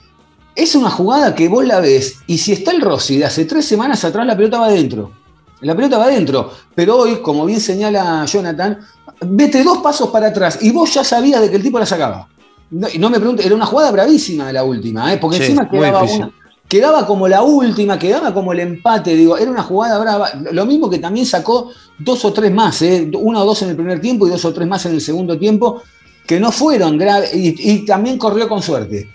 es 0.56 0.74
una 0.74 0.90
jugada 0.90 1.34
que 1.34 1.48
vos 1.48 1.64
la 1.64 1.80
ves 1.80 2.16
y 2.26 2.38
si 2.38 2.52
está 2.52 2.72
el 2.72 2.80
Rossi 2.80 3.18
de 3.18 3.26
hace 3.26 3.44
tres 3.44 3.64
semanas 3.66 4.04
atrás, 4.04 4.26
la 4.26 4.36
pelota 4.36 4.58
va 4.58 4.66
adentro. 4.66 5.12
La 5.60 5.74
pelota 5.76 5.98
va 5.98 6.04
adentro. 6.04 6.50
Pero 6.74 6.96
hoy, 6.96 7.16
como 7.22 7.44
bien 7.46 7.60
señala 7.60 8.24
Jonathan, 8.26 8.78
vete 9.20 9.62
dos 9.62 9.78
pasos 9.78 10.10
para 10.10 10.28
atrás 10.28 10.58
y 10.62 10.70
vos 10.70 10.92
ya 10.92 11.04
sabías 11.04 11.40
de 11.40 11.50
que 11.50 11.56
el 11.56 11.62
tipo 11.62 11.78
la 11.78 11.86
sacaba. 11.86 12.28
No, 12.70 12.88
y 12.92 12.98
no 12.98 13.08
me 13.10 13.18
preguntes, 13.18 13.46
era 13.46 13.54
una 13.54 13.66
jugada 13.66 13.92
bravísima 13.92 14.52
la 14.52 14.64
última, 14.64 15.12
¿eh? 15.12 15.18
porque 15.18 15.36
Sí, 15.36 15.42
encima 15.44 15.68
quedaba, 15.70 16.02
una- 16.02 16.30
quedaba 16.68 17.06
como 17.06 17.28
la 17.28 17.42
última, 17.42 17.96
quedaba 17.98 18.34
como 18.34 18.52
el 18.52 18.60
empate, 18.60 19.14
digo, 19.14 19.36
era 19.38 19.50
una 19.50 19.62
jugada 19.62 19.98
brava. 19.98 20.30
Lo 20.52 20.66
mismo 20.66 20.90
que 20.90 20.98
también 20.98 21.26
sacó 21.26 21.70
dos 21.98 22.24
o 22.24 22.32
tres 22.32 22.52
más, 22.52 22.82
¿eh? 22.82 23.08
una 23.20 23.40
o 23.42 23.46
dos 23.46 23.62
en 23.62 23.68
el 23.70 23.76
primer 23.76 24.00
tiempo 24.00 24.26
y 24.26 24.30
dos 24.30 24.44
o 24.44 24.52
tres 24.52 24.66
más 24.66 24.84
en 24.86 24.92
el 24.94 25.00
segundo 25.00 25.38
tiempo, 25.38 25.80
que 26.26 26.40
no 26.40 26.50
fueron 26.50 26.98
graves 26.98 27.32
y, 27.34 27.54
y 27.56 27.84
también 27.86 28.18
corrió 28.18 28.48
con 28.48 28.60
suerte 28.60 29.10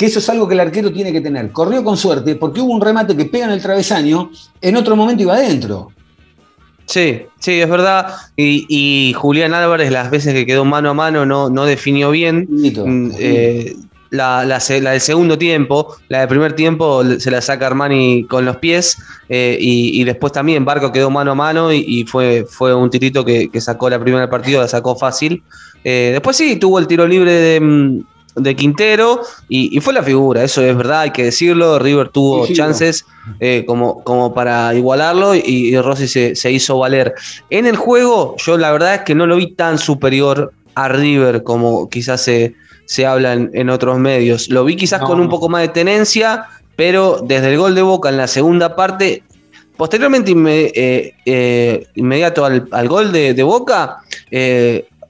que 0.00 0.06
eso 0.06 0.18
es 0.18 0.30
algo 0.30 0.48
que 0.48 0.54
el 0.54 0.60
arquero 0.60 0.90
tiene 0.90 1.12
que 1.12 1.20
tener. 1.20 1.52
Corrió 1.52 1.84
con 1.84 1.94
suerte 1.94 2.34
porque 2.34 2.62
hubo 2.62 2.72
un 2.72 2.80
remate 2.80 3.14
que 3.14 3.26
pega 3.26 3.44
en 3.44 3.50
el 3.50 3.60
travesaño, 3.60 4.30
en 4.58 4.76
otro 4.76 4.96
momento 4.96 5.24
iba 5.24 5.34
adentro. 5.34 5.92
Sí, 6.86 7.24
sí, 7.38 7.60
es 7.60 7.68
verdad. 7.68 8.14
Y, 8.34 8.64
y 8.70 9.12
Julián 9.12 9.52
Álvarez, 9.52 9.92
las 9.92 10.10
veces 10.10 10.32
que 10.32 10.46
quedó 10.46 10.64
mano 10.64 10.88
a 10.88 10.94
mano, 10.94 11.26
no, 11.26 11.50
no 11.50 11.66
definió 11.66 12.12
bien. 12.12 12.46
Mm, 12.48 13.10
eh, 13.18 13.76
la, 14.08 14.46
la 14.46 14.58
del 14.58 15.00
segundo 15.02 15.36
tiempo, 15.36 15.94
la 16.08 16.20
del 16.20 16.28
primer 16.28 16.54
tiempo 16.54 17.04
se 17.18 17.30
la 17.30 17.42
saca 17.42 17.66
Armani 17.66 18.24
con 18.24 18.46
los 18.46 18.56
pies 18.56 18.96
eh, 19.28 19.58
y, 19.60 20.00
y 20.00 20.04
después 20.04 20.32
también 20.32 20.64
Barco 20.64 20.92
quedó 20.92 21.10
mano 21.10 21.32
a 21.32 21.34
mano 21.34 21.74
y, 21.74 21.84
y 21.86 22.04
fue, 22.04 22.46
fue 22.48 22.74
un 22.74 22.88
tirito 22.88 23.22
que, 23.22 23.50
que 23.50 23.60
sacó 23.60 23.90
la 23.90 24.00
primera 24.00 24.30
partido, 24.30 24.62
la 24.62 24.68
sacó 24.68 24.96
fácil. 24.96 25.42
Eh, 25.84 26.08
después 26.12 26.38
sí, 26.38 26.56
tuvo 26.56 26.78
el 26.78 26.86
tiro 26.86 27.06
libre 27.06 27.32
de, 27.32 27.60
mm, 27.60 28.00
de 28.36 28.54
Quintero 28.56 29.22
y, 29.48 29.76
y 29.76 29.80
fue 29.80 29.92
la 29.92 30.02
figura, 30.02 30.42
eso 30.44 30.62
es 30.62 30.76
verdad, 30.76 31.00
hay 31.00 31.10
que 31.10 31.24
decirlo. 31.24 31.78
River 31.78 32.08
tuvo 32.10 32.46
Sí, 32.46 32.52
sí, 32.52 32.58
chances 32.58 33.04
eh, 33.40 33.64
como, 33.66 34.02
como 34.04 34.32
para 34.32 34.72
igualarlo 34.74 35.34
y, 35.34 35.42
y 35.44 35.78
Rossi 35.80 36.06
se, 36.08 36.34
se 36.36 36.50
hizo 36.52 36.78
valer. 36.78 37.14
En 37.50 37.66
el 37.66 37.76
juego, 37.76 38.36
yo 38.38 38.56
la 38.56 38.70
verdad 38.72 38.94
es 38.94 39.00
que 39.02 39.14
no 39.14 39.26
lo 39.26 39.36
vi 39.36 39.52
tan 39.54 39.78
superior 39.78 40.52
a 40.74 40.88
River 40.88 41.42
como 41.42 41.88
quizás 41.88 42.22
se, 42.22 42.54
se 42.86 43.04
habla 43.06 43.32
en, 43.32 43.50
en 43.54 43.68
otros 43.70 43.98
medios. 43.98 44.48
Lo 44.48 44.64
vi 44.64 44.76
quizás 44.76 45.00
No, 45.00 45.06
con 45.08 45.20
un 45.20 45.28
poco 45.28 45.48
más 45.48 45.62
de 45.62 45.68
tenencia, 45.68 46.44
pero 46.76 47.20
desde 47.24 47.48
el 47.50 47.58
gol 47.58 47.74
de 47.74 47.82
Boca 47.82 48.08
en 48.08 48.16
la 48.16 48.26
segunda 48.28 48.76
parte, 48.76 49.22
posteriormente 49.76 50.30
inme- 50.32 50.70
eh, 50.74 51.12
eh, 51.26 51.86
inmediato 51.96 52.44
al, 52.44 52.68
al 52.70 52.88
gol 52.88 53.12
de, 53.12 53.34
de 53.34 53.42
Boca, 53.42 53.98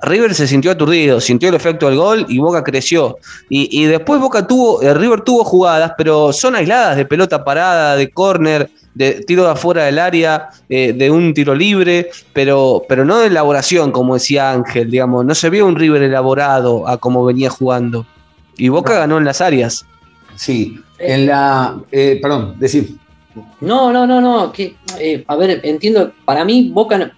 River 0.02 0.34
se 0.34 0.46
sintió 0.46 0.70
aturdido, 0.70 1.20
sintió 1.20 1.48
el 1.48 1.54
efecto 1.54 1.86
del 1.86 1.96
gol 1.96 2.26
y 2.28 2.38
Boca 2.38 2.64
creció. 2.64 3.18
Y, 3.48 3.68
y 3.70 3.84
después 3.84 4.20
Boca 4.20 4.46
tuvo, 4.46 4.82
eh, 4.82 4.94
River 4.94 5.20
tuvo 5.20 5.44
jugadas, 5.44 5.92
pero 5.96 6.32
son 6.32 6.54
aisladas 6.54 6.96
de 6.96 7.04
pelota 7.04 7.44
parada, 7.44 7.96
de 7.96 8.10
córner, 8.10 8.70
de 8.94 9.22
tiro 9.26 9.44
de 9.44 9.50
afuera 9.50 9.84
del 9.84 9.98
área, 9.98 10.50
eh, 10.68 10.92
de 10.92 11.10
un 11.10 11.32
tiro 11.34 11.54
libre, 11.54 12.10
pero, 12.32 12.84
pero 12.88 13.04
no 13.04 13.18
de 13.18 13.28
elaboración, 13.28 13.92
como 13.92 14.14
decía 14.14 14.52
Ángel, 14.52 14.90
digamos, 14.90 15.24
no 15.24 15.34
se 15.34 15.50
vio 15.50 15.66
un 15.66 15.76
River 15.76 16.02
elaborado 16.02 16.88
a 16.88 16.96
como 16.98 17.24
venía 17.24 17.50
jugando. 17.50 18.06
Y 18.56 18.68
Boca 18.68 18.94
ganó 18.94 19.18
en 19.18 19.24
las 19.24 19.40
áreas. 19.40 19.86
Sí, 20.34 20.80
en 20.98 21.26
la. 21.26 21.78
eh, 21.92 22.18
perdón, 22.20 22.56
decir. 22.58 22.96
No, 23.60 23.92
no, 23.92 24.06
no, 24.06 24.20
no. 24.20 24.52
Que, 24.52 24.74
eh, 24.98 25.24
a 25.26 25.36
ver, 25.36 25.60
entiendo. 25.62 26.12
Para 26.24 26.44
mí, 26.44 26.70
Boca 26.72 27.12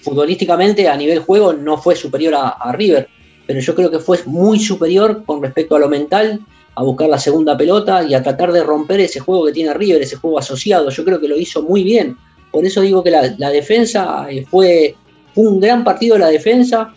futbolísticamente 0.00 0.88
a 0.88 0.96
nivel 0.96 1.20
juego 1.20 1.52
no 1.52 1.76
fue 1.78 1.96
superior 1.96 2.34
a, 2.36 2.72
River, 2.72 3.08
pero 3.46 3.60
yo 3.60 3.74
creo 3.74 3.90
que 3.90 3.98
fue 3.98 4.18
muy 4.26 4.60
superior 4.60 5.24
con 5.24 5.42
respecto 5.42 5.76
a 5.76 5.80
lo 5.80 5.88
mental, 5.88 6.40
a 6.76 6.82
buscar 6.82 7.08
la 7.08 7.18
segunda 7.18 7.56
pelota 7.56 8.04
y 8.04 8.14
a 8.14 8.22
tratar 8.22 8.52
de 8.52 8.62
romper 8.62 9.00
ese 9.00 9.20
juego 9.20 9.46
que 9.46 9.52
tiene 9.52 9.74
River, 9.74 10.02
ese 10.02 10.16
juego 10.16 10.38
asociado. 10.38 10.90
Yo 10.90 11.04
creo 11.04 11.20
que 11.20 11.28
lo 11.28 11.36
hizo 11.36 11.62
muy 11.62 11.82
bien. 11.82 12.16
Por 12.50 12.64
eso 12.64 12.80
digo 12.80 13.02
que 13.02 13.10
la, 13.10 13.50
defensa 13.50 14.26
eh, 14.30 14.44
fue, 14.48 14.94
un 15.34 15.58
gran 15.60 15.82
partido 15.82 16.14
de 16.14 16.20
la 16.20 16.28
defensa. 16.28 16.94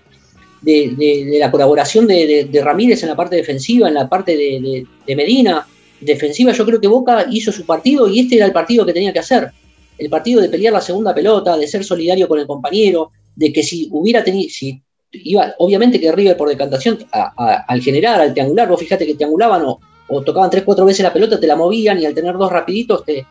De, 0.60 1.38
la 1.40 1.50
colaboración 1.52 2.08
de, 2.08 2.62
Ramírez 2.64 3.02
en 3.04 3.10
la 3.10 3.16
parte 3.16 3.36
defensiva, 3.36 3.88
en 3.88 3.94
la 3.94 4.10
parte 4.10 4.36
de 4.36 5.16
Medina, 5.16 5.66
defensiva, 6.00 6.52
yo 6.52 6.66
creo 6.66 6.80
que 6.80 6.88
Boca 6.88 7.26
hizo 7.30 7.52
su 7.52 7.66
partido 7.66 8.08
y 8.08 8.20
este 8.20 8.36
era 8.36 8.46
el 8.46 8.54
partido 8.54 8.86
que 8.86 8.94
tenía 8.94 9.14
que 9.14 9.20
hacer. 9.20 9.52
El 9.98 10.10
partido 10.10 10.42
de 10.42 10.50
pelear 10.50 10.74
la 10.74 10.82
segunda 10.82 11.14
pelota, 11.14 11.58
de 11.58 11.68
ser 11.68 11.84
solidario 11.84 12.28
con 12.28 12.40
el 12.40 12.48
compañero, 12.48 13.12
de 13.36 13.52
que 13.52 13.64
si 13.64 13.88
hubiera 13.92 14.24
tenido, 14.24 14.50
si 14.50 14.82
iba, 15.12 15.54
obviamente 15.60 16.00
que 16.00 16.12
River 16.12 16.38
por 16.38 16.50
decantación, 16.50 17.00
al 17.12 17.82
generar, 17.82 18.22
al 18.22 18.34
triangular, 18.34 18.68
vos 18.68 18.80
fíjate 18.80 19.06
que 19.06 19.16
triangulaban 19.16 19.64
o, 19.66 19.80
o 20.08 20.22
tocaban 20.22 20.50
tres, 20.50 20.64
cuatro 20.64 20.86
veces 20.86 21.04
la 21.04 21.14
pelota, 21.14 21.40
te 21.40 21.48
la 21.48 21.56
movían 21.56 22.00
y 22.00 22.06
al 22.06 22.14
tener 22.14 22.38
dos 22.38 22.52
rapiditos 22.52 23.04
te 23.06 23.26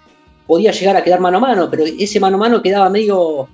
podía 0.46 0.70
llegar 0.70 0.96
a 0.96 1.02
quedar 1.02 1.20
mano 1.20 1.38
a 1.38 1.40
mano, 1.40 1.68
pero 1.70 1.84
ese 1.84 2.20
mano 2.20 2.36
a 2.36 2.40
mano 2.40 2.62
quedaba 2.62 2.88
medio, 2.88 3.48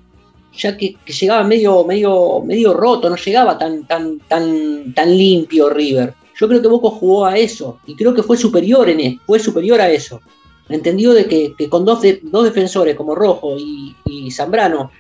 ya 0.55 0.77
que, 0.77 0.97
que 1.05 1.13
llegaba 1.13 1.43
medio, 1.45 1.85
medio, 1.85 2.41
medio 2.41 2.75
roto, 2.75 3.09
no 3.09 3.17
llegaba 3.17 3.59
tan, 3.59 3.87
tan, 3.87 4.21
tan, 4.21 4.93
tan 4.95 5.17
limpio 5.17 5.71
River. 5.71 6.15
Yo 6.43 6.49
creo 6.49 6.61
que 6.61 6.67
Boca 6.67 6.89
jugó 6.99 7.25
a 7.25 7.39
eso 7.39 7.79
y 7.87 7.95
creo 7.95 8.13
que 8.13 8.25
fue 8.25 8.37
superior 8.37 8.89
en 8.91 8.99
e- 8.99 9.19
fue 9.25 9.39
superior 9.39 9.81
a 9.81 9.89
eso. 9.89 10.21
Entendido 10.69 11.15
de 11.15 11.27
que, 11.27 11.55
con 11.69 11.85
dos, 11.85 12.01
dos 12.23 12.43
defensores 12.45 12.97
como 12.97 13.15
Rojo 13.15 13.55
y, 13.57 14.29
Zambrano 14.33 14.91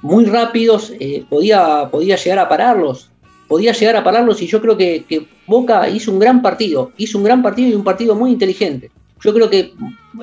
muy 0.00 0.24
rápidos 0.24 0.90
eh, 0.98 1.24
podía, 1.28 1.90
podía 1.90 2.16
llegar 2.16 2.38
a 2.38 2.48
pararlos. 2.48 3.10
Podía 3.48 3.72
llegar 3.72 3.96
a 3.96 4.04
pararlos 4.04 4.40
y 4.40 4.46
yo 4.46 4.62
creo 4.62 4.78
que, 4.78 5.26
Boca 5.46 5.90
hizo 5.90 6.10
un 6.10 6.18
gran 6.18 6.40
partido. 6.40 6.92
Hizo 6.96 7.18
un 7.18 7.24
gran 7.24 7.42
partido 7.42 7.68
y 7.68 7.74
un 7.74 7.84
partido 7.84 8.14
muy 8.14 8.30
inteligente. 8.30 8.90
Yo 9.22 9.34
creo 9.34 9.50
que 9.50 9.74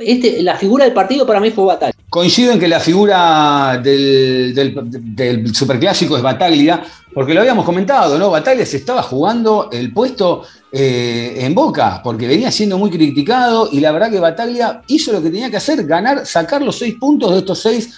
este, 0.01 0.41
la 0.41 0.55
figura 0.55 0.85
del 0.85 0.93
partido 0.95 1.27
para 1.27 1.39
mí 1.39 1.51
fue 1.51 1.65
Batalla. 1.65 1.93
Coincido 2.09 2.53
en 2.53 2.59
que 2.59 2.67
la 2.67 2.79
figura 2.79 3.79
del, 3.83 4.55
del- 4.55 5.15
del 5.15 5.53
superclásico 5.55 6.15
es 6.15 6.23
Bataglia, 6.23 6.81
porque 7.15 7.33
lo 7.33 7.39
habíamos 7.39 7.63
comentado, 7.63 8.19
¿no? 8.19 8.29
Bataglia 8.29 8.65
se 8.65 8.75
estaba 8.75 9.01
jugando 9.01 9.69
el 9.71 9.93
puesto 9.93 10.43
eh, 10.69 11.37
en 11.37 11.55
Boca, 11.55 12.01
porque 12.03 12.27
venía 12.27 12.51
siendo 12.51 12.77
muy 12.77 12.89
criticado, 12.89 13.69
y 13.71 13.79
la 13.79 13.93
verdad 13.93 14.11
que 14.11 14.19
Bataglia 14.19 14.81
hizo 14.87 15.13
lo 15.13 15.23
que 15.23 15.29
tenía 15.29 15.49
que 15.49 15.55
hacer, 15.55 15.85
ganar, 15.85 16.25
sacar 16.25 16.61
los 16.61 16.77
seis 16.77 16.95
puntos 16.95 17.31
de 17.31 17.37
estos 17.37 17.61
seis 17.61 17.93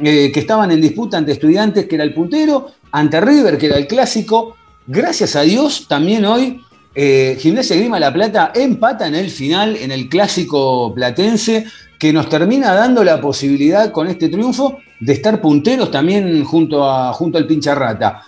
eh, 0.00 0.30
que 0.30 0.40
estaban 0.40 0.70
en 0.70 0.82
disputa 0.82 1.16
ante 1.16 1.32
Estudiantes, 1.32 1.86
que 1.86 1.94
era 1.94 2.04
el 2.04 2.12
puntero, 2.12 2.66
ante 2.92 3.18
River, 3.22 3.56
que 3.56 3.66
era 3.66 3.78
el 3.78 3.86
clásico. 3.86 4.54
Gracias 4.86 5.34
a 5.34 5.40
Dios, 5.40 5.86
también 5.88 6.26
hoy 6.26 6.60
eh, 6.94 7.38
Gimnasia 7.40 7.74
Grima 7.74 7.98
La 7.98 8.12
Plata 8.12 8.52
empata 8.54 9.06
en 9.06 9.14
el 9.14 9.30
final, 9.30 9.76
en 9.76 9.92
el 9.92 10.10
clásico 10.10 10.92
platense, 10.94 11.64
que 11.98 12.12
nos 12.12 12.28
termina 12.28 12.74
dando 12.74 13.02
la 13.02 13.18
posibilidad 13.18 13.90
con 13.92 14.08
este 14.08 14.28
triunfo 14.28 14.76
de 15.00 15.14
estar 15.14 15.40
punteros 15.40 15.90
también 15.90 16.44
junto, 16.44 16.84
a, 16.84 17.14
junto 17.14 17.38
al 17.38 17.46
pincharrata. 17.46 18.24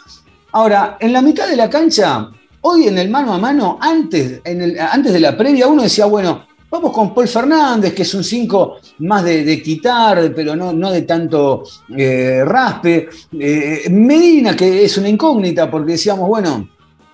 Ahora, 0.52 0.96
en 1.00 1.12
la 1.12 1.22
mitad 1.22 1.48
de 1.48 1.56
la 1.56 1.70
cancha, 1.70 2.28
hoy 2.62 2.88
en 2.88 2.98
el 2.98 3.08
mano 3.08 3.32
a 3.32 3.38
mano, 3.38 3.78
antes, 3.80 4.42
antes 4.44 5.12
de 5.12 5.20
la 5.20 5.36
previa, 5.36 5.68
uno 5.68 5.82
decía, 5.82 6.06
bueno, 6.06 6.44
vamos 6.70 6.92
con 6.92 7.14
Paul 7.14 7.28
Fernández, 7.28 7.94
que 7.94 8.02
es 8.02 8.14
un 8.14 8.24
5 8.24 8.76
más 9.00 9.24
de, 9.24 9.44
de 9.44 9.62
quitar, 9.62 10.32
pero 10.34 10.56
no, 10.56 10.72
no 10.72 10.90
de 10.90 11.02
tanto 11.02 11.64
eh, 11.96 12.42
raspe. 12.44 13.08
Eh, 13.38 13.88
Medina, 13.90 14.56
que 14.56 14.84
es 14.84 14.96
una 14.98 15.08
incógnita, 15.08 15.70
porque 15.70 15.92
decíamos, 15.92 16.28
bueno, 16.28 16.68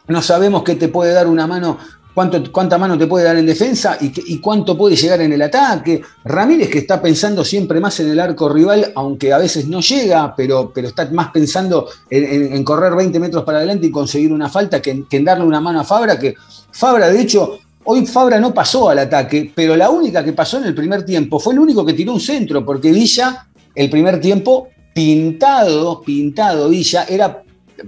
no 0.09 0.23
sabemos 0.23 0.63
qué 0.63 0.77
te 0.77 0.89
puede 0.89 1.13
dar 1.13 1.27
una 1.27 1.47
mano, 1.47 1.79
cuánta 2.51 2.79
mano 2.79 2.97
te 2.97 3.07
puede 3.07 3.27
dar 3.27 3.37
en 3.37 3.47
defensa 3.47 3.99
y, 4.01 4.39
cuánto 4.39 4.77
puede 4.77 4.97
llegar 4.97 5.21
en 5.21 5.33
el 5.33 5.43
ataque. 5.43 6.03
Ramírez 6.25 6.71
que 6.71 6.79
está 6.79 7.01
pensando 7.01 7.45
siempre 7.45 7.79
más 7.79 8.01
en 8.01 8.11
el 8.11 8.19
arco 8.19 8.49
rival, 8.49 8.91
aunque 8.95 9.33
a 9.33 9.39
veces 9.39 9.69
no 9.69 9.81
llega, 9.81 10.35
pero, 10.35 10.73
pero 10.75 10.89
está 10.89 11.09
más 11.13 11.31
pensando 11.31 11.89
en, 12.11 12.65
correr 12.65 12.95
20 12.95 13.21
metros 13.21 13.45
para 13.45 13.59
adelante 13.59 13.87
y 13.87 13.91
conseguir 13.91 14.33
una 14.33 14.49
falta 14.49 14.81
que 14.81 15.05
en 15.09 15.25
darle 15.25 15.45
una 15.45 15.61
mano 15.61 15.81
a 15.81 15.85
Fabra, 15.85 16.19
que 16.19 16.35
Fabra 16.73 17.09
de 17.09 17.21
hecho 17.21 17.59
Hoy 17.89 18.05
Fabra 18.05 18.41
no 18.41 18.53
pasó 18.53 18.89
al 18.89 18.99
ataque, 18.99 19.53
pero 19.55 19.77
la 19.77 19.91
única 19.91 20.25
que 20.25 20.33
pasó 20.33 20.59
en 20.59 20.65
el 20.65 20.75
primer 20.75 21.05
tiempo 21.05 21.39
fue 21.39 21.53
el 21.53 21.61
único 21.61 21.87
que 21.87 21.93
tiró 21.93 22.15
un 22.15 22.21
centro, 22.21 22.65
porque 22.67 22.91
Villa, 22.91 23.47
el 23.77 23.89
primer 23.89 24.21
tiempo, 24.21 24.71
pintado, 24.93 26.03
pintado 26.03 26.69
Villa, 26.69 27.05
era, 27.09 27.45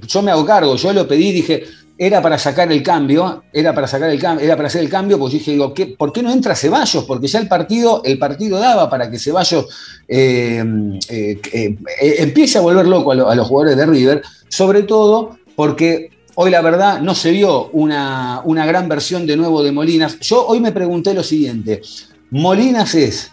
yo 0.06 0.22
me 0.22 0.30
hago 0.30 0.46
cargo, 0.46 0.76
yo 0.76 0.92
lo 0.92 1.08
pedí, 1.08 1.32
dije, 1.32 1.64
era 2.00 2.22
para 2.22 2.38
sacar 2.38 2.70
el 2.70 2.80
cambio, 2.80 3.42
era 3.52 3.74
para 3.74 3.88
sacar 3.88 4.08
el 4.08 4.20
cambio, 4.20 4.44
era 4.44 4.54
para 4.54 4.68
hacer 4.68 4.82
el 4.82 4.88
cambio, 4.88 5.18
porque 5.18 5.38
dije, 5.38 5.50
digo, 5.50 5.74
¿qué, 5.74 5.86
¿por 5.86 6.12
qué 6.12 6.22
no 6.22 6.30
entra 6.30 6.54
Ceballos? 6.54 7.04
Porque 7.04 7.26
ya 7.26 7.40
el 7.40 7.48
partido, 7.48 8.02
el 8.04 8.18
partido 8.18 8.60
daba 8.60 8.88
para 8.88 9.10
que 9.10 9.18
Ceballos 9.18 9.66
eh, 10.06 10.64
eh, 11.08 11.40
eh, 11.52 11.76
empiece 12.18 12.58
a 12.58 12.60
volver 12.60 12.86
loco 12.86 13.10
a, 13.10 13.32
a 13.32 13.34
los 13.34 13.48
jugadores 13.48 13.76
de 13.76 13.84
River, 13.84 14.22
sobre 14.48 14.84
todo 14.84 15.38
porque 15.56 16.10
hoy 16.36 16.52
la 16.52 16.62
verdad 16.62 17.00
no 17.00 17.16
se 17.16 17.32
vio 17.32 17.68
una, 17.70 18.42
una 18.44 18.64
gran 18.64 18.88
versión 18.88 19.26
de 19.26 19.36
nuevo 19.36 19.64
de 19.64 19.72
Molinas. 19.72 20.20
Yo 20.20 20.46
hoy 20.46 20.60
me 20.60 20.70
pregunté 20.70 21.12
lo 21.12 21.24
siguiente, 21.24 21.82
Molinas 22.30 22.94
es, 22.94 23.32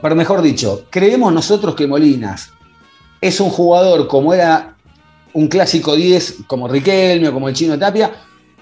pero 0.00 0.14
mejor 0.14 0.42
dicho, 0.42 0.86
creemos 0.90 1.32
nosotros 1.32 1.74
que 1.74 1.88
Molinas 1.88 2.50
es 3.20 3.40
un 3.40 3.50
jugador 3.50 4.06
como 4.06 4.32
era 4.32 4.73
un 5.34 5.48
clásico 5.48 5.94
10 5.94 6.44
como 6.46 6.66
Riquelme 6.68 7.28
o 7.28 7.32
como 7.32 7.48
el 7.48 7.54
Chino 7.54 7.78
Tapia, 7.78 8.10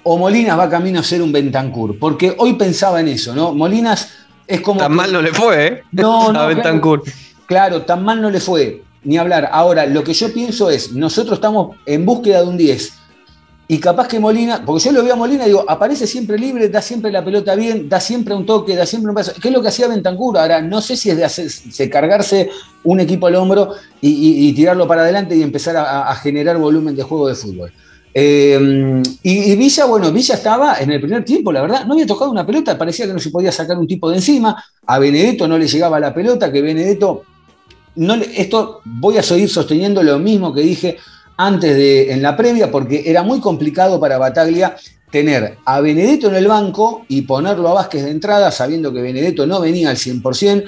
o 0.03 0.19
Molinas 0.19 0.59
va 0.59 0.69
camino 0.69 1.01
a 1.01 1.03
ser 1.03 1.23
un 1.23 1.31
Bentancur. 1.33 1.99
Porque 1.99 2.35
hoy 2.39 2.55
pensaba 2.55 3.01
en 3.01 3.09
eso, 3.09 3.35
¿no? 3.35 3.55
Molinas 3.55 4.09
es 4.47 4.61
como. 4.61 4.81
Tan 4.81 4.91
que- 4.91 4.97
mal 4.97 5.13
no 5.13 5.23
le 5.23 5.33
fue, 5.33 5.67
¿eh? 5.67 5.83
No, 5.93 6.23
no, 6.25 6.29
a 6.29 6.33
claro. 6.33 6.49
Bentancur. 6.49 7.03
Claro, 7.47 7.83
tan 7.83 8.05
mal 8.05 8.21
no 8.21 8.31
le 8.31 8.41
fue, 8.41 8.83
ni 9.05 9.17
hablar. 9.19 9.49
Ahora, 9.53 9.87
lo 9.87 10.03
que 10.03 10.15
yo 10.15 10.33
pienso 10.33 10.71
es, 10.71 10.93
nosotros 10.93 11.35
estamos 11.35 11.77
en 11.87 12.05
búsqueda 12.07 12.41
de 12.43 12.49
un 12.49 12.57
10. 12.57 12.93
Y 13.69 13.79
capaz 13.79 14.09
que 14.09 14.19
Molina, 14.19 14.63
porque 14.67 14.85
yo 14.85 14.93
lo 14.93 15.05
veo 15.05 15.15
a 15.15 15.17
Molina 15.17 15.47
digo, 15.47 15.65
aparece 15.67 16.07
siempre 16.07 16.37
libre, 16.37 16.69
da 16.69 16.83
siempre 16.83 17.13
la 17.13 17.25
pelota 17.25 17.55
bien, 17.55 17.89
da 17.89 18.01
siempre 18.01 18.35
un 18.35 18.45
toque, 18.45 18.75
da 18.75 18.85
siempre 18.85 19.11
un 19.11 19.15
paso. 19.15 19.33
¿Qué 19.41 19.49
es 19.49 19.55
lo 19.55 19.63
que 19.63 19.69
hacía 19.69 19.89
Bentancur? 19.89 20.37
Ahora, 20.37 20.61
no 20.61 20.81
sé 20.81 20.97
si 20.97 21.11
es 21.11 21.77
de, 21.79 21.91
cargarse 21.91 22.51
un 22.85 23.01
equipo 23.01 23.29
al 23.29 23.37
hombro 23.37 23.71
y, 24.01 24.53
tirarlo 24.53 24.87
para 24.87 25.03
adelante 25.03 25.37
y 25.37 25.43
empezar 25.43 25.77
a, 25.77 26.15
generar 26.17 26.59
volumen 26.59 26.97
de 26.97 27.03
juego 27.03 27.29
de 27.29 27.35
fútbol. 27.35 27.73
Eh, 28.15 29.03
y, 29.23 29.53
y 29.53 29.57
Villa, 29.57 29.87
bueno, 29.87 30.13
Villa 30.13 30.35
estaba 30.35 30.77
en 30.79 30.91
el 30.91 31.01
primer 31.01 31.25
tiempo, 31.25 31.51
la 31.51 31.63
verdad, 31.63 31.87
no 31.87 31.95
había 31.95 32.07
tocado 32.07 32.31
una 32.31 32.45
pelota, 32.45 32.77
parecía 32.77 33.07
que 33.07 33.15
no 33.15 33.21
se 33.21 33.31
podía 33.31 33.53
sacar 33.53 33.79
un 33.79 33.87
tipo 33.87 34.11
de 34.11 34.17
encima. 34.17 34.63
A 34.87 34.99
Benedetto 34.99 35.49
no 35.49 35.57
le 35.57 35.67
llegaba 35.67 35.99
la 35.99 36.13
pelota, 36.13 36.53
que 36.53 36.61
Benedetto 36.61 37.23
no 37.95 38.15
esto 38.15 38.81
voy 38.85 39.19
a 39.19 39.23
seguir 39.23 39.49
sosteniendo 39.49 40.03
lo 40.03 40.19
mismo 40.19 40.53
que 40.53 40.63
dije 40.63 40.99
antes 41.47 41.77
de 41.77 42.13
en 42.13 42.23
la 42.23 42.37
previa, 42.37 42.71
porque 42.71 43.03
era 43.07 43.23
muy 43.23 43.41
complicado 43.41 43.99
para 43.99 44.19
Bataglia 44.19 44.77
tener 45.11 45.59
a 45.65 45.81
Benedetto 45.81 46.29
en 46.29 46.37
el 46.37 46.49
banco 46.49 47.05
y 47.09 47.23
ponerlo 47.23 47.69
a 47.69 47.75
Vázquez 47.75 48.05
de 48.05 48.11
entrada, 48.11 48.51
sabiendo 48.51 48.93
que 48.93 49.03
Benedetto 49.03 49.47
no 49.47 49.61
venía 49.61 49.91
al 49.91 49.97
100%, 49.97 50.65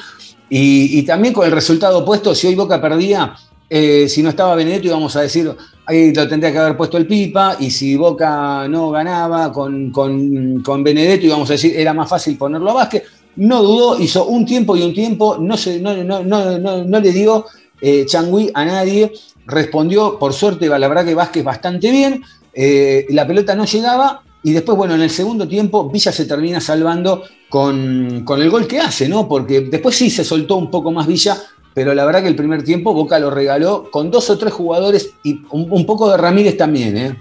y, 0.51 0.99
y 0.99 1.03
también 1.03 1.33
con 1.33 1.47
el 1.47 1.53
resultado 1.53 1.99
opuesto, 1.99 2.35
si 2.35 2.47
hoy 2.47 2.55
Boca 2.55 2.81
perdía, 2.81 3.35
eh, 3.71 4.07
si 4.09 4.23
no 4.23 4.29
estaba 4.29 4.55
Benedetto 4.55 4.89
íbamos 4.89 5.17
a 5.17 5.23
decir, 5.23 5.51
ahí 5.87 6.13
lo 6.13 6.29
tendría 6.29 6.53
que 6.53 6.59
haber 6.59 6.77
puesto 6.77 6.99
el 6.99 7.07
Pipa, 7.07 7.57
y 7.59 7.71
si 7.71 7.97
Boca 7.97 8.69
no 8.69 8.91
ganaba 8.91 9.51
con, 9.51 9.91
con, 9.91 10.63
con 10.63 10.85
Benedetto 10.85 11.27
íbamos 11.27 11.49
a 11.49 11.55
decir, 11.55 11.75
era 11.75 11.95
más 11.95 12.09
fácil 12.09 12.37
ponerlo 12.37 12.71
a 12.73 12.75
Vázquez, 12.75 13.05
no 13.37 13.63
dudó, 13.63 13.99
hizo 13.99 14.27
un 14.27 14.45
tiempo 14.45 14.77
y 14.77 14.83
un 14.83 14.93
tiempo, 14.93 15.39
no, 15.41 15.57
no, 15.81 16.05
no, 16.05 16.23
no, 16.23 16.85
no, 16.85 17.01
le 17.01 17.13
dio 17.13 17.47
eh, 17.81 18.05
Changui 18.07 18.51
a 18.53 18.65
nadie, 18.65 19.11
respondió, 19.47 20.19
por 20.19 20.33
suerte, 20.33 20.67
la 20.69 20.89
verdad 20.89 21.05
que 21.05 21.15
Vázquez 21.15 21.45
bastante 21.45 21.91
bien, 21.91 22.23
eh, 22.53 23.07
la 23.11 23.27
pelota 23.27 23.55
no 23.55 23.65
llegaba, 23.65 24.23
y 24.43 24.53
después, 24.53 24.77
bueno, 24.77 24.95
en 24.95 25.01
el 25.01 25.11
segundo 25.11 25.49
tiempo 25.49 25.89
Villa 25.89 26.13
se 26.13 26.27
termina 26.27 26.61
salvando 26.61 27.23
con, 27.49 28.23
con 28.25 28.43
el 28.43 28.51
gol 28.51 28.67
que 28.67 28.81
hace, 28.81 29.09
¿no? 29.09 29.27
Porque 29.27 29.63
después 29.63 29.97
sí 29.97 30.11
se 30.11 30.25
soltó 30.25 30.57
un 30.57 30.71
poco 30.71 30.93
más 30.93 31.07
Villa, 31.07 31.37
pero 31.73 31.95
la 31.95 32.05
verdad 32.05 32.23
que 32.23 32.29
el 32.29 32.37
primer 32.37 32.63
tiempo 32.63 32.93
Boca 32.93 33.19
lo 33.19 33.31
regaló 33.31 33.91
con 33.91 34.11
dos 34.11 34.29
o 34.31 34.39
tres 34.39 34.53
jugadores 34.53 35.15
y 35.25 35.41
un, 35.51 35.67
un 35.71 35.87
poco 35.87 36.11
de 36.11 36.17
Ramírez 36.17 36.57
también, 36.57 36.97
¿eh? 36.97 37.17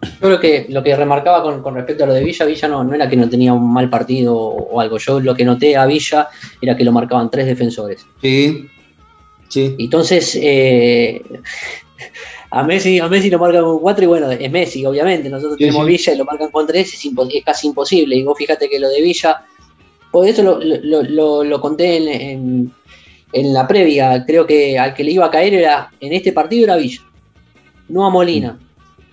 Yo 0.00 0.08
creo 0.20 0.38
que 0.38 0.66
lo 0.68 0.80
que 0.80 0.94
remarcaba 0.94 1.42
con, 1.42 1.60
con 1.60 1.74
respecto 1.74 2.04
a 2.04 2.06
lo 2.06 2.14
de 2.14 2.22
Villa, 2.22 2.46
Villa 2.46 2.68
no, 2.68 2.84
no 2.84 2.94
era 2.94 3.10
que 3.10 3.16
no 3.16 3.28
tenía 3.28 3.52
un 3.52 3.72
mal 3.72 3.90
partido 3.90 4.36
o 4.36 4.80
algo. 4.80 4.96
Yo 4.98 5.18
lo 5.18 5.34
que 5.34 5.44
noté 5.44 5.76
a 5.76 5.86
Villa 5.86 6.28
era 6.60 6.76
que 6.76 6.84
lo 6.84 6.92
marcaban 6.92 7.28
tres 7.30 7.46
defensores. 7.46 8.06
Sí, 8.22 8.68
sí. 9.48 9.74
Entonces, 9.78 10.38
eh, 10.40 11.22
a 12.50 12.62
Messi, 12.62 12.98
a 12.98 13.08
Messi 13.08 13.28
lo 13.30 13.38
marcan 13.38 13.62
con 13.64 13.78
cuatro 13.80 14.04
y 14.04 14.08
bueno, 14.08 14.30
es 14.30 14.50
Messi, 14.50 14.84
obviamente. 14.86 15.28
Nosotros 15.28 15.58
Sí, 15.58 15.64
tenemos 15.64 15.86
sí. 15.86 15.92
Villa 15.92 16.12
y 16.14 16.16
lo 16.16 16.24
marcan 16.24 16.50
con 16.50 16.66
tres, 16.66 16.94
es, 16.94 17.04
impo- 17.04 17.28
es 17.32 17.44
casi 17.44 17.66
imposible. 17.68 18.16
Y 18.16 18.22
vos 18.22 18.36
fíjate 18.38 18.68
que 18.68 18.78
lo 18.78 18.88
de 18.88 19.02
Villa, 19.02 19.44
por 20.10 20.26
eso 20.26 20.42
lo, 20.42 20.58
lo- 20.60 21.02
lo- 21.02 21.44
lo 21.44 21.60
conté 21.60 21.96
en, 21.96 22.08
en- 22.08 22.72
en 23.32 23.52
la 23.52 23.66
previa. 23.68 24.24
Creo 24.26 24.46
que 24.46 24.78
al 24.78 24.94
que 24.94 25.04
le 25.04 25.12
iba 25.12 25.26
a 25.26 25.30
caer 25.30 25.54
era 25.54 25.90
en 26.00 26.12
este 26.14 26.32
partido 26.32 26.64
era 26.64 26.76
Villa, 26.76 27.02
no 27.88 28.06
a 28.06 28.10
Molina. 28.10 28.58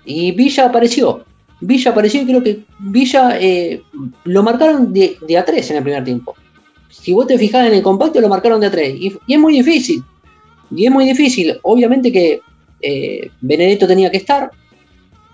Y 0.06 0.32
Villa 0.32 0.66
apareció. 0.68 1.26
Villa 1.60 1.92
apareció 1.92 2.22
y 2.22 2.26
creo 2.26 2.44
que 2.44 2.60
Villa 2.80 3.38
eh, 3.42 3.82
lo 4.26 4.44
marcaron 4.44 4.94
de, 4.94 5.18
de 5.28 5.38
a 5.38 5.44
tres 5.44 5.70
en 5.72 5.78
el 5.78 5.84
primer 5.84 6.04
tiempo. 6.04 6.36
Si 6.90 7.12
vos 7.12 7.28
te 7.28 7.38
fijás 7.38 7.68
en 7.68 7.74
el 7.74 7.82
compacto, 7.82 8.22
lo 8.22 8.30
marcaron 8.30 8.62
de 8.62 8.68
a 8.68 8.72
tres. 8.72 8.96
Y, 8.98 9.14
y 9.28 9.34
es 9.34 9.40
muy 9.40 9.54
difícil. 9.54 10.04
Y 10.76 10.86
es 10.86 10.92
muy 10.92 11.06
difícil. 11.06 11.58
Obviamente 11.64 12.12
que 12.12 12.42
eh, 12.82 13.30
Benedetto 13.42 13.88
tenía 13.88 14.12
que 14.12 14.18
estar. 14.18 14.52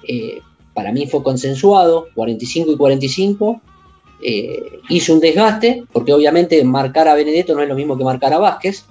Eh, 0.07 0.39
para 0.73 0.91
mí 0.91 1.07
fue 1.07 1.23
consensuado, 1.23 2.07
45 2.15 2.71
y 2.71 2.77
45. 2.77 3.61
Eh, 4.23 4.63
hizo 4.89 5.13
un 5.13 5.19
desgaste, 5.19 5.83
porque 5.91 6.13
obviamente 6.13 6.63
marcar 6.63 7.07
a 7.07 7.15
Benedetto 7.15 7.55
no 7.55 7.61
es 7.61 7.69
lo 7.69 7.75
mismo 7.75 7.97
que 7.97 8.03
marcar 8.03 8.33
a 8.33 8.39
Vázquez. 8.39 8.85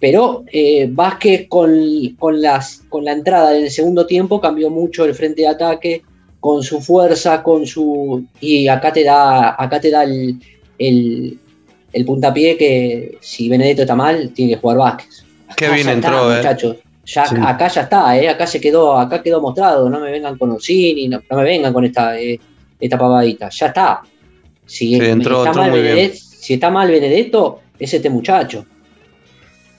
Pero 0.00 0.44
Vázquez 0.90 1.48
con, 1.48 1.70
con, 2.18 2.42
las, 2.42 2.82
con 2.90 3.06
la 3.06 3.12
entrada 3.12 3.52
del 3.52 3.70
segundo 3.70 4.06
tiempo 4.06 4.38
cambió 4.38 4.68
mucho 4.68 5.06
el 5.06 5.14
frente 5.14 5.42
de 5.42 5.48
ataque, 5.48 6.02
con 6.40 6.62
su 6.62 6.82
fuerza, 6.82 7.42
con 7.42 7.64
su. 7.66 8.26
Y 8.38 8.68
acá 8.68 8.92
te 8.92 9.02
da, 9.02 9.54
acá 9.58 9.80
te 9.80 9.90
da 9.90 10.04
el, 10.04 10.38
el 11.94 12.04
puntapié 12.04 12.58
que 12.58 13.16
si 13.22 13.48
Benedetto 13.48 13.82
está 13.82 13.94
mal, 13.94 14.30
tiene 14.34 14.52
que 14.52 14.60
jugar 14.60 14.76
Vázquez. 14.76 15.23
Bien 15.58 15.76
ya 15.84 15.92
entró, 15.92 16.18
está, 16.18 16.34
eh. 16.34 16.36
muchachos. 16.38 16.76
Ya, 17.06 17.26
Sí. 17.26 17.34
Acá 17.44 17.68
ya 17.68 17.80
está, 17.82 18.18
eh, 18.18 18.28
acá 18.28 18.46
se 18.46 18.60
quedó, 18.60 18.98
acá 18.98 19.22
quedó 19.22 19.40
mostrado. 19.40 19.90
No 19.90 20.00
me 20.00 20.10
vengan 20.10 20.38
con 20.38 20.50
Orsini, 20.52 21.08
no, 21.08 21.20
no 21.30 21.36
me 21.36 21.42
vengan 21.44 21.72
con 21.72 21.84
esta, 21.84 22.18
eh, 22.18 22.40
esta 22.80 22.96
pavadita. 22.98 23.50
Ya 23.50 23.66
está. 23.66 24.00
Si, 24.66 24.88
Sí, 24.88 24.94
entró- 24.96 25.38
está 25.44 25.48
entró 25.50 25.62
mal 25.62 25.70
muy 25.70 25.80
bien. 25.82 25.94
Benedetto, 25.96 26.18
si 26.40 26.54
está 26.54 26.70
mal 26.70 26.90
Benedetto, 26.90 27.60
es 27.78 27.92
este 27.92 28.08
muchacho. 28.08 28.64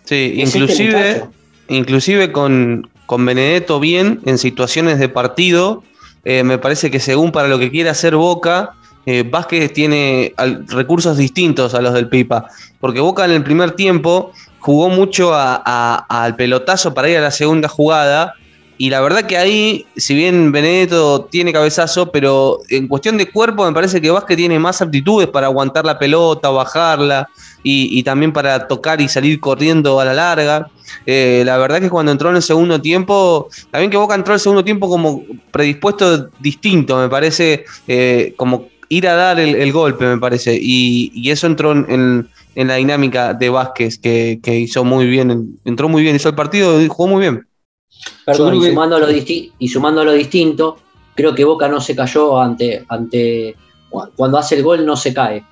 Sí, 0.04 0.36
Es 0.38 0.50
este 0.50 0.60
inclusive, 0.60 1.14
muchacho. 1.14 1.32
inclusive 1.70 2.32
con, 2.32 2.90
con 3.08 3.26
Benedetto 3.26 3.80
bien 3.80 4.20
en 4.26 4.38
situaciones 4.38 5.00
de 5.00 5.10
partido, 5.10 5.84
eh, 6.26 6.44
me 6.44 6.58
parece 6.60 6.92
que 6.92 7.00
según 7.00 7.32
para 7.32 7.48
lo 7.48 7.58
que 7.58 7.72
quiere 7.72 7.90
hacer 7.90 8.16
Boca, 8.16 8.74
eh, 9.08 9.24
Vázquez 9.28 9.74
tiene 9.74 10.34
al- 10.38 10.68
recursos 10.68 11.18
distintos 11.18 11.74
a 11.74 11.82
los 11.82 11.94
del 11.94 12.08
Pipa, 12.10 12.48
porque 12.80 13.00
Boca 13.00 13.26
en 13.26 13.32
el 13.32 13.44
primer 13.44 13.72
tiempo 13.72 14.32
jugó 14.66 14.90
mucho 14.90 15.32
a- 15.32 16.06
al 16.10 16.36
pelotazo 16.36 16.92
para 16.92 17.08
ir 17.08 17.18
a 17.18 17.22
la 17.22 17.30
segunda 17.30 17.68
jugada. 17.68 18.34
Y 18.80 18.90
la 18.90 19.00
verdad 19.00 19.22
que 19.28 19.38
ahí, 19.38 19.86
si 19.96 20.16
bien 20.16 20.52
Benedetto 20.52 21.28
tiene 21.32 21.54
cabezazo, 21.54 22.12
pero 22.12 22.58
en 22.70 22.88
cuestión 22.88 23.16
de 23.16 23.32
cuerpo 23.32 23.64
me 23.64 23.72
parece 23.74 24.02
que 24.02 24.10
Vázquez 24.10 24.38
tiene 24.38 24.58
más 24.58 24.82
aptitudes 24.82 25.28
para 25.30 25.48
aguantar 25.48 25.86
la 25.86 26.00
pelota, 26.00 26.50
bajarla 26.50 27.30
y, 27.64 27.98
y 27.98 28.02
también 28.02 28.34
para 28.34 28.68
tocar 28.68 29.00
y 29.02 29.08
salir 29.08 29.40
corriendo 29.40 30.00
a 30.00 30.06
la 30.06 30.16
larga. 30.16 30.68
Eh, 31.06 31.44
la 31.46 31.58
verdad 31.58 31.80
que 31.80 31.90
cuando 31.90 32.12
entró 32.12 32.32
en 32.32 32.38
el 32.38 32.42
segundo 32.42 32.82
tiempo, 32.82 33.48
también 33.70 33.92
que 33.92 33.98
Boca 33.98 34.16
entró 34.16 34.34
en 34.34 34.38
el 34.38 34.42
segundo 34.42 34.64
tiempo 34.64 34.90
como 34.90 35.24
predispuesto 35.52 36.28
distinto, 36.40 36.98
me 36.98 37.08
parece, 37.08 37.66
eh, 37.88 38.34
como 38.36 38.68
ir 38.90 39.08
a 39.08 39.16
dar 39.16 39.40
el, 39.40 39.56
el 39.56 39.72
golpe, 39.72 40.06
me 40.06 40.18
parece. 40.18 40.58
Y, 40.60 41.12
y 41.14 41.32
eso 41.32 41.48
entró 41.48 41.72
en, 41.72 41.86
en- 41.90 42.30
en 42.56 42.68
la 42.70 42.76
dinámica 42.76 43.34
de 43.34 43.50
Vázquez, 43.50 43.98
que, 43.98 44.40
que 44.42 44.58
hizo 44.58 44.86
muy 44.86 45.08
bien, 45.08 45.60
entró 45.66 45.90
muy 45.90 46.02
bien, 46.04 46.16
hizo 46.16 46.30
el 46.30 46.36
partido 46.36 46.82
y 46.82 46.88
jugó 46.88 47.10
muy 47.10 47.20
bien. 47.22 47.46
Perdón, 48.26 48.56
y, 48.56 48.62
que- 48.62 48.70
sumando 48.70 48.98
lo 48.98 49.10
disti- 49.10 49.52
y 49.60 49.68
sumando 49.68 50.06
lo 50.06 50.14
distinto, 50.14 50.78
creo 51.16 51.36
que 51.36 51.44
Boca 51.44 51.68
no 51.68 51.82
se 51.82 51.96
cayó 51.96 52.40
ante, 52.40 52.86
ante 52.88 53.56
cuando 54.16 54.38
hace 54.38 54.56
el 54.56 54.64
gol 54.64 54.86
no 54.86 54.96
se 54.96 55.14
cae. 55.14 55.44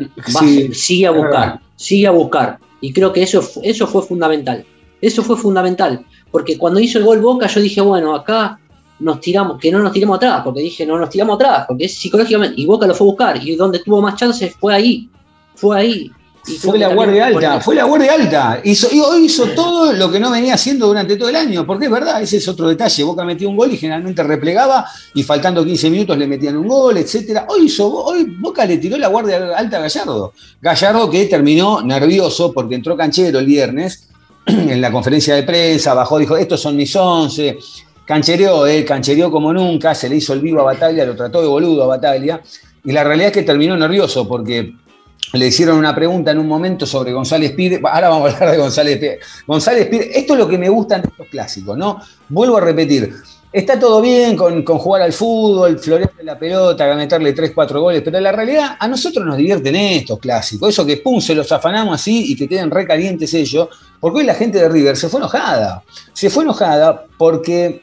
Va- 0.00 0.40
Sí, 0.40 0.72
sigue 0.72 1.06
a 1.06 1.10
buscar, 1.10 1.60
sigue 1.76 2.06
a 2.06 2.10
buscar. 2.10 2.58
Y 2.80 2.92
creo 2.92 3.12
que 3.12 3.22
eso, 3.22 3.46
eso 3.62 3.86
fue 3.86 4.02
fundamental. 4.02 4.64
Eso 5.02 5.22
fue 5.22 5.36
fundamental. 5.36 6.04
Porque 6.30 6.56
cuando 6.56 6.80
hizo 6.80 6.98
el 6.98 7.04
gol 7.04 7.20
Boca, 7.20 7.46
yo 7.48 7.60
dije, 7.60 7.80
bueno, 7.82 8.14
acá 8.14 8.58
nos 9.00 9.20
tiramos, 9.20 9.58
que 9.58 9.72
no 9.72 9.80
nos 9.80 9.92
tiremos 9.92 10.16
atrás, 10.16 10.42
porque 10.44 10.60
dije, 10.60 10.86
no 10.86 10.98
nos 10.98 11.10
tiramos 11.10 11.34
atrás, 11.36 11.64
porque 11.66 11.86
es 11.86 11.94
psicológicamente. 11.94 12.60
Y 12.60 12.66
Boca 12.66 12.86
lo 12.86 12.94
fue 12.94 13.06
a 13.06 13.10
buscar. 13.10 13.42
Y 13.42 13.56
donde 13.56 13.80
tuvo 13.80 14.00
más 14.00 14.16
chances 14.16 14.54
fue 14.58 14.74
ahí. 14.74 15.08
Fue 15.54 15.78
ahí. 15.78 16.12
Y 16.46 16.52
Fue 16.52 16.78
la 16.78 16.94
guardia 16.94 17.26
alta, 17.26 17.60
fue 17.60 17.74
la 17.74 17.84
guardia 17.84 18.14
alta. 18.14 18.60
Hizo, 18.64 18.88
hizo 19.18 19.48
todo 19.48 19.92
lo 19.92 20.10
que 20.10 20.18
no 20.18 20.30
venía 20.30 20.54
haciendo 20.54 20.86
durante 20.86 21.16
todo 21.16 21.28
el 21.28 21.36
año, 21.36 21.66
porque 21.66 21.84
es 21.84 21.90
verdad, 21.90 22.22
ese 22.22 22.38
es 22.38 22.48
otro 22.48 22.66
detalle. 22.66 23.02
Boca 23.04 23.24
metió 23.24 23.48
un 23.48 23.56
gol 23.56 23.70
y 23.72 23.76
generalmente 23.76 24.22
replegaba 24.22 24.86
y 25.14 25.22
faltando 25.22 25.64
15 25.64 25.90
minutos 25.90 26.16
le 26.16 26.26
metían 26.26 26.56
un 26.56 26.66
gol, 26.66 26.96
etcétera. 26.96 27.46
Hoy, 27.48 27.66
hizo, 27.66 27.86
hoy 27.92 28.24
Boca 28.38 28.64
le 28.64 28.78
tiró 28.78 28.96
la 28.96 29.08
guardia 29.08 29.54
alta 29.54 29.76
a 29.76 29.80
Gallardo. 29.80 30.32
Gallardo 30.62 31.10
que 31.10 31.26
terminó 31.26 31.82
nervioso 31.82 32.52
porque 32.52 32.74
entró 32.74 32.96
canchero 32.96 33.38
el 33.38 33.46
viernes 33.46 34.08
en 34.46 34.80
la 34.80 34.90
conferencia 34.90 35.34
de 35.34 35.42
prensa, 35.42 35.92
bajó, 35.92 36.18
dijo, 36.18 36.38
estos 36.38 36.60
son 36.60 36.74
mis 36.74 36.96
11. 36.96 37.58
Canchereó, 38.04 38.66
eh, 38.66 38.84
canchereó 38.84 39.30
como 39.30 39.52
nunca, 39.52 39.94
se 39.94 40.08
le 40.08 40.16
hizo 40.16 40.32
el 40.32 40.40
vivo 40.40 40.60
a 40.60 40.64
Bataglia, 40.64 41.04
lo 41.04 41.14
trató 41.14 41.40
de 41.40 41.48
boludo 41.48 41.84
a 41.84 41.86
Bataglia. 41.86 42.42
Y 42.84 42.92
la 42.92 43.04
realidad 43.04 43.28
es 43.28 43.34
que 43.34 43.42
terminó 43.42 43.76
nervioso 43.76 44.26
porque 44.26 44.74
le 45.32 45.46
hicieron 45.46 45.76
una 45.76 45.94
pregunta 45.94 46.32
en 46.32 46.38
un 46.38 46.48
momento 46.48 46.86
sobre 46.86 47.12
González 47.12 47.52
Pires. 47.52 47.80
Ahora 47.84 48.08
vamos 48.08 48.32
a 48.32 48.34
hablar 48.34 48.50
de 48.52 48.58
González 48.58 48.98
Pires. 48.98 49.18
González 49.46 49.86
Pires, 49.86 50.08
esto 50.14 50.32
es 50.32 50.38
lo 50.38 50.48
que 50.48 50.58
me 50.58 50.68
gusta 50.68 50.98
de 50.98 51.08
estos 51.08 51.28
clásicos, 51.28 51.76
¿no? 51.76 52.00
Vuelvo 52.28 52.56
a 52.56 52.60
repetir. 52.60 53.14
Está 53.52 53.80
todo 53.80 54.00
bien 54.00 54.36
con, 54.36 54.64
jugar 54.64 55.02
al 55.02 55.12
fútbol, 55.12 55.76
florearle 55.76 56.22
la 56.22 56.38
pelota, 56.38 56.94
meterle 56.94 57.32
3, 57.32 57.50
4 57.52 57.80
goles, 57.80 58.02
pero 58.04 58.20
la 58.20 58.30
realidad 58.30 58.76
a 58.78 58.86
nosotros 58.86 59.26
nos 59.26 59.36
divierten 59.36 59.74
estos 59.74 60.20
clásicos. 60.20 60.68
Eso 60.68 60.86
que 60.86 60.98
pum, 60.98 61.20
se 61.20 61.34
los 61.34 61.50
afanamos 61.50 61.96
así 61.96 62.32
y 62.32 62.36
que 62.36 62.48
queden 62.48 62.70
recalientes 62.70 63.34
ellos, 63.34 63.68
porque 63.98 64.20
hoy 64.20 64.24
la 64.24 64.34
gente 64.34 64.58
de 64.58 64.68
River 64.68 64.96
se 64.96 65.08
fue 65.08 65.18
enojada. 65.18 65.82
Se 66.12 66.30
fue 66.30 66.44
enojada 66.44 67.06
porque, 67.18 67.82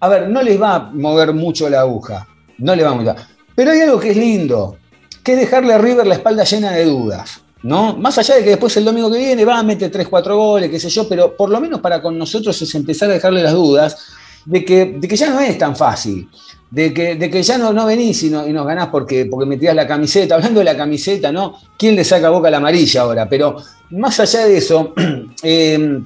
a 0.00 0.08
ver, 0.08 0.28
no 0.28 0.42
les 0.42 0.60
va 0.60 0.74
a 0.74 0.78
mover 0.92 1.32
mucho 1.34 1.68
la 1.68 1.80
aguja. 1.80 2.26
No 2.58 2.74
les 2.74 2.84
va 2.84 2.90
a 2.90 2.94
mover. 2.94 3.16
Pero 3.54 3.70
hay 3.70 3.80
algo 3.80 4.00
que 4.00 4.10
es 4.10 4.16
lindo 4.16 4.76
que 5.22 5.34
es 5.34 5.38
dejarle 5.38 5.74
a 5.74 5.78
River 5.78 6.06
la 6.06 6.14
espalda 6.14 6.44
llena 6.44 6.72
de 6.72 6.84
dudas. 6.86 7.42
¿no? 7.62 7.96
Más 7.96 8.16
allá 8.18 8.36
de 8.36 8.44
que 8.44 8.50
después 8.50 8.74
el 8.76 8.84
domingo 8.84 9.10
que 9.10 9.18
viene 9.18 9.44
va 9.44 9.58
a 9.58 9.62
meter 9.62 9.90
3, 9.90 10.08
4 10.08 10.36
goles, 10.36 10.70
qué 10.70 10.80
sé 10.80 10.88
yo, 10.88 11.06
pero 11.08 11.36
por 11.36 11.50
lo 11.50 11.60
menos 11.60 11.80
para 11.80 12.00
con 12.00 12.16
nosotros 12.16 12.60
es 12.62 12.74
empezar 12.74 13.10
a 13.10 13.14
dejarle 13.14 13.42
las 13.42 13.52
dudas 13.52 13.98
de 14.46 14.64
que, 14.64 14.96
de 14.98 15.06
que 15.06 15.16
ya 15.16 15.30
no 15.30 15.40
es 15.40 15.58
tan 15.58 15.76
fácil. 15.76 16.28
De 16.70 16.94
que, 16.94 17.16
de 17.16 17.28
que 17.28 17.42
ya 17.42 17.58
no, 17.58 17.72
no 17.72 17.84
venís 17.84 18.22
y, 18.22 18.30
no, 18.30 18.46
y 18.46 18.52
nos 18.52 18.64
ganás 18.64 18.88
porque, 18.88 19.26
porque 19.26 19.44
me 19.44 19.56
tirás 19.56 19.74
la 19.74 19.88
camiseta. 19.88 20.36
Hablando 20.36 20.60
de 20.60 20.64
la 20.64 20.76
camiseta, 20.76 21.32
¿no? 21.32 21.56
¿Quién 21.76 21.96
le 21.96 22.04
saca 22.04 22.30
boca 22.30 22.46
a 22.46 22.50
la 22.52 22.58
amarilla 22.58 23.02
ahora? 23.02 23.28
Pero 23.28 23.56
más 23.90 24.20
allá 24.20 24.46
de 24.46 24.56
eso, 24.56 24.94
eh, 25.42 26.00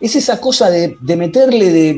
es 0.00 0.14
esa 0.14 0.40
cosa 0.40 0.70
de, 0.70 0.96
meterle, 1.16 1.72
de, 1.72 1.94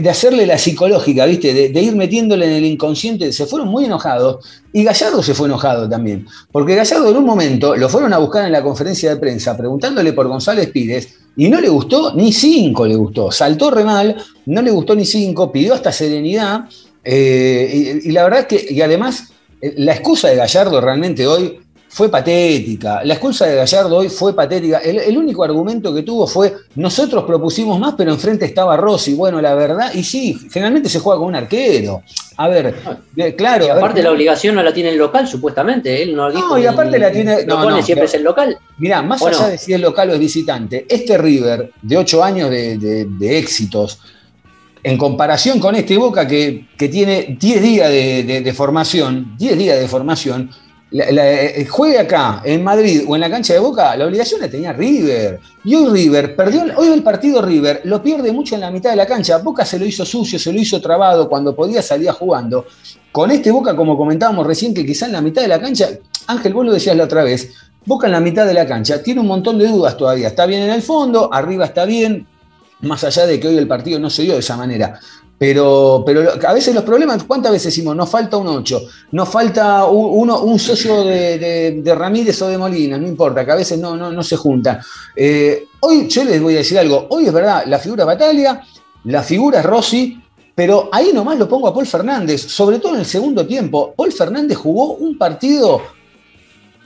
de- 0.00 0.10
hacerle 0.10 0.46
la 0.46 0.56
psicológica, 0.56 1.26
¿viste? 1.26 1.52
De, 1.68 1.80
ir 1.82 1.94
metiéndole 1.96 2.46
en 2.46 2.52
el 2.52 2.64
inconsciente. 2.64 3.32
Se 3.32 3.44
fueron 3.46 3.68
muy 3.68 3.84
enojados 3.84 4.44
y 4.72 4.84
Gallardo 4.84 5.22
se 5.22 5.34
fue 5.34 5.46
enojado 5.48 5.88
también. 5.88 6.26
Porque 6.50 6.74
Gallardo 6.74 7.10
en 7.10 7.16
un 7.18 7.24
momento 7.26 7.76
lo 7.76 7.88
fueron 7.88 8.12
a 8.14 8.18
buscar 8.18 8.46
en 8.46 8.52
la 8.52 8.62
conferencia 8.62 9.10
de 9.10 9.16
prensa 9.20 9.56
preguntándole 9.56 10.12
por 10.14 10.28
González 10.28 10.70
Pires 10.70 11.08
y 11.36 11.48
no 11.48 11.60
le 11.60 11.68
gustó 11.68 12.14
ni 12.14 12.32
cinco, 12.32 12.86
le 12.86 12.96
gustó. 12.96 13.30
Saltó 13.30 13.70
re 13.70 13.84
mal, 13.84 14.16
no 14.46 14.62
le 14.62 14.70
gustó 14.70 14.94
ni 14.94 15.04
cinco, 15.04 15.52
pidió 15.52 15.74
hasta 15.74 15.92
serenidad. 15.92 16.64
eh, 17.04 18.00
y, 18.02 18.08
y 18.08 18.12
la 18.12 18.24
verdad 18.24 18.46
que, 18.46 18.66
y 18.70 18.80
además, 18.80 19.24
eh, 19.60 19.74
la 19.76 19.92
excusa 19.92 20.28
de 20.28 20.36
Gallardo 20.36 20.80
realmente 20.80 21.26
hoy 21.26 21.58
fue 21.94 22.08
patética. 22.08 23.04
La 23.04 23.14
excusa 23.14 23.46
de 23.46 23.54
Gallardo 23.54 23.98
hoy 23.98 24.08
fue 24.08 24.34
patética. 24.34 24.78
El, 24.78 24.98
el 24.98 25.16
único 25.16 25.44
argumento 25.44 25.94
que 25.94 26.02
tuvo 26.02 26.26
fue, 26.26 26.52
nosotros 26.74 27.22
propusimos 27.22 27.78
más, 27.78 27.94
pero 27.96 28.10
enfrente 28.10 28.44
estaba 28.46 28.76
Rossi. 28.76 29.14
Bueno, 29.14 29.40
la 29.40 29.54
verdad, 29.54 29.94
y 29.94 30.02
sí, 30.02 30.36
generalmente 30.50 30.88
se 30.88 30.98
juega 30.98 31.20
con 31.20 31.28
un 31.28 31.36
arquero. 31.36 32.02
A 32.36 32.48
ver, 32.48 32.74
de- 33.14 33.36
claro. 33.36 33.64
Y 33.64 33.68
ver, 33.68 33.76
aparte 33.78 34.02
la 34.02 34.10
obligación 34.10 34.56
no 34.56 34.62
la 34.64 34.74
tiene 34.74 34.88
el 34.88 34.96
local, 34.98 35.28
supuestamente. 35.28 36.02
Él 36.02 36.16
no, 36.16 36.32
dijo 36.32 36.58
y 36.58 36.66
aparte 36.66 36.98
la 36.98 37.12
tiene- 37.12 37.44
no, 37.46 37.62
pone 37.62 37.76
no, 37.76 37.82
siempre 37.82 37.94
pero- 37.94 38.08
es 38.08 38.14
el 38.14 38.24
local. 38.24 38.58
Mirá, 38.78 39.00
más 39.00 39.22
¿O 39.22 39.28
allá 39.28 39.42
no? 39.42 39.46
de 39.50 39.58
si 39.58 39.72
es 39.72 39.80
local 39.80 40.10
o 40.10 40.14
es 40.14 40.18
visitante, 40.18 40.86
este 40.88 41.16
River 41.16 41.70
de 41.80 41.96
ocho 41.96 42.24
años 42.24 42.50
de, 42.50 42.76
de- 42.76 43.04
de 43.04 43.38
éxitos, 43.38 44.00
en 44.82 44.98
comparación 44.98 45.60
con 45.60 45.76
este 45.76 45.96
Boca 45.96 46.26
que, 46.26 46.66
que 46.76 46.88
tiene 46.88 47.36
10 47.38 47.62
días 47.62 47.88
de, 47.88 48.24
de- 48.24 48.40
de 48.40 48.52
formación, 48.52 49.36
10 49.38 49.56
días 49.56 49.78
de 49.78 49.86
formación, 49.86 50.50
la- 50.90 51.10
la- 51.10 51.32
eh, 51.42 51.66
juegue 51.66 51.98
acá, 51.98 52.40
en 52.44 52.62
Madrid 52.62 53.02
o 53.06 53.14
en 53.16 53.20
la 53.20 53.30
cancha 53.30 53.52
de 53.54 53.58
Boca, 53.58 53.96
la 53.96 54.06
obligación 54.06 54.40
la 54.40 54.48
tenía 54.48 54.72
River. 54.72 55.40
Y 55.64 55.74
hoy 55.74 55.88
River 55.90 56.36
perdió, 56.36 56.62
hoy 56.76 56.88
el 56.88 57.02
partido 57.02 57.42
River 57.42 57.80
lo 57.84 58.02
pierde 58.02 58.30
mucho 58.32 58.54
en 58.54 58.60
la 58.60 58.70
mitad 58.70 58.90
de 58.90 58.96
la 58.96 59.06
cancha. 59.06 59.38
Boca 59.38 59.64
se 59.64 59.78
lo 59.78 59.86
hizo 59.86 60.04
sucio, 60.04 60.38
se 60.38 60.52
lo 60.52 60.60
hizo 60.60 60.80
trabado 60.80 61.28
cuando 61.28 61.54
podía 61.54 61.82
salir 61.82 62.10
jugando. 62.10 62.66
Con 63.10 63.30
este 63.30 63.50
Boca, 63.50 63.74
como 63.74 63.96
comentábamos 63.96 64.46
recién, 64.46 64.72
que 64.74 64.84
quizá 64.86 65.06
en 65.06 65.12
la 65.12 65.20
mitad 65.20 65.42
de 65.42 65.48
la 65.48 65.60
cancha, 65.60 65.88
Ángel, 66.26 66.52
vos 66.54 66.64
lo 66.66 66.72
decías 66.72 66.96
la 66.96 67.04
otra 67.04 67.24
vez, 67.24 67.50
Boca 67.86 68.06
en 68.06 68.12
la 68.12 68.20
mitad 68.20 68.46
de 68.46 68.54
la 68.54 68.66
cancha 68.66 69.02
tiene 69.02 69.20
un 69.20 69.26
montón 69.26 69.58
de 69.58 69.66
dudas 69.66 69.96
todavía. 69.96 70.28
Está 70.28 70.46
bien 70.46 70.62
en 70.62 70.70
el 70.70 70.82
fondo, 70.82 71.28
arriba 71.32 71.64
está 71.66 71.84
bien, 71.84 72.26
más 72.80 73.04
allá 73.04 73.26
de 73.26 73.38
que 73.40 73.48
hoy 73.48 73.58
el 73.58 73.68
partido 73.68 73.98
no 73.98 74.10
se 74.10 74.22
dio 74.22 74.34
de 74.34 74.40
esa 74.40 74.56
manera. 74.56 74.98
Pero, 75.36 76.02
pero 76.06 76.22
a 76.46 76.52
veces 76.52 76.74
los 76.74 76.84
problemas, 76.84 77.24
¿cuántas 77.24 77.50
veces 77.52 77.66
decimos? 77.74 77.96
Nos 77.96 78.08
falta 78.08 78.36
un 78.36 78.46
8, 78.46 78.80
nos 79.12 79.28
falta 79.28 79.84
un, 79.86 80.20
uno- 80.22 80.40
un 80.42 80.58
socio 80.58 81.04
de, 81.04 81.82
Ramírez 81.96 82.40
o 82.42 82.48
de 82.48 82.56
Molina, 82.56 82.96
no 82.98 83.06
importa, 83.08 83.44
que 83.44 83.50
a 83.50 83.56
veces 83.56 83.78
no, 83.78 83.96
no, 83.96 84.12
no 84.12 84.22
se 84.22 84.36
juntan. 84.36 84.78
Eh, 85.16 85.64
hoy 85.80 86.06
yo 86.08 86.22
les 86.24 86.40
voy 86.40 86.54
a 86.54 86.58
decir 86.58 86.78
algo, 86.78 87.06
hoy 87.10 87.26
es 87.26 87.32
verdad, 87.32 87.64
la 87.66 87.78
figura 87.80 88.04
es 88.04 88.06
Bataglia, 88.06 88.62
la 89.04 89.22
figura 89.24 89.60
Rossi, 89.60 90.20
pero 90.54 90.88
ahí 90.92 91.10
nomás 91.12 91.36
lo 91.36 91.48
pongo 91.48 91.66
a 91.66 91.74
Paul 91.74 91.86
Fernández, 91.86 92.40
sobre 92.42 92.78
todo 92.78 92.94
en 92.94 93.00
el 93.00 93.06
segundo 93.06 93.44
tiempo. 93.44 93.92
Paul 93.96 94.12
Fernández 94.12 94.56
jugó 94.56 94.92
un 94.94 95.18
partido 95.18 95.82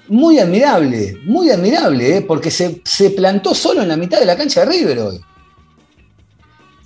muy 0.09 0.39
admirable, 0.39 1.19
muy 1.27 1.51
admirable, 1.51 2.17
¿eh? 2.17 2.21
porque 2.23 2.51
se, 2.51 2.81
se 2.83 3.11
plantó 3.11 3.55
solo 3.55 3.83
en 3.83 3.89
la 3.89 3.97
mitad 3.99 4.19
de 4.19 4.25
la 4.25 4.37
cancha 4.37 4.61
de 4.65 4.67
River 4.73 4.99
hoy. 5.01 5.21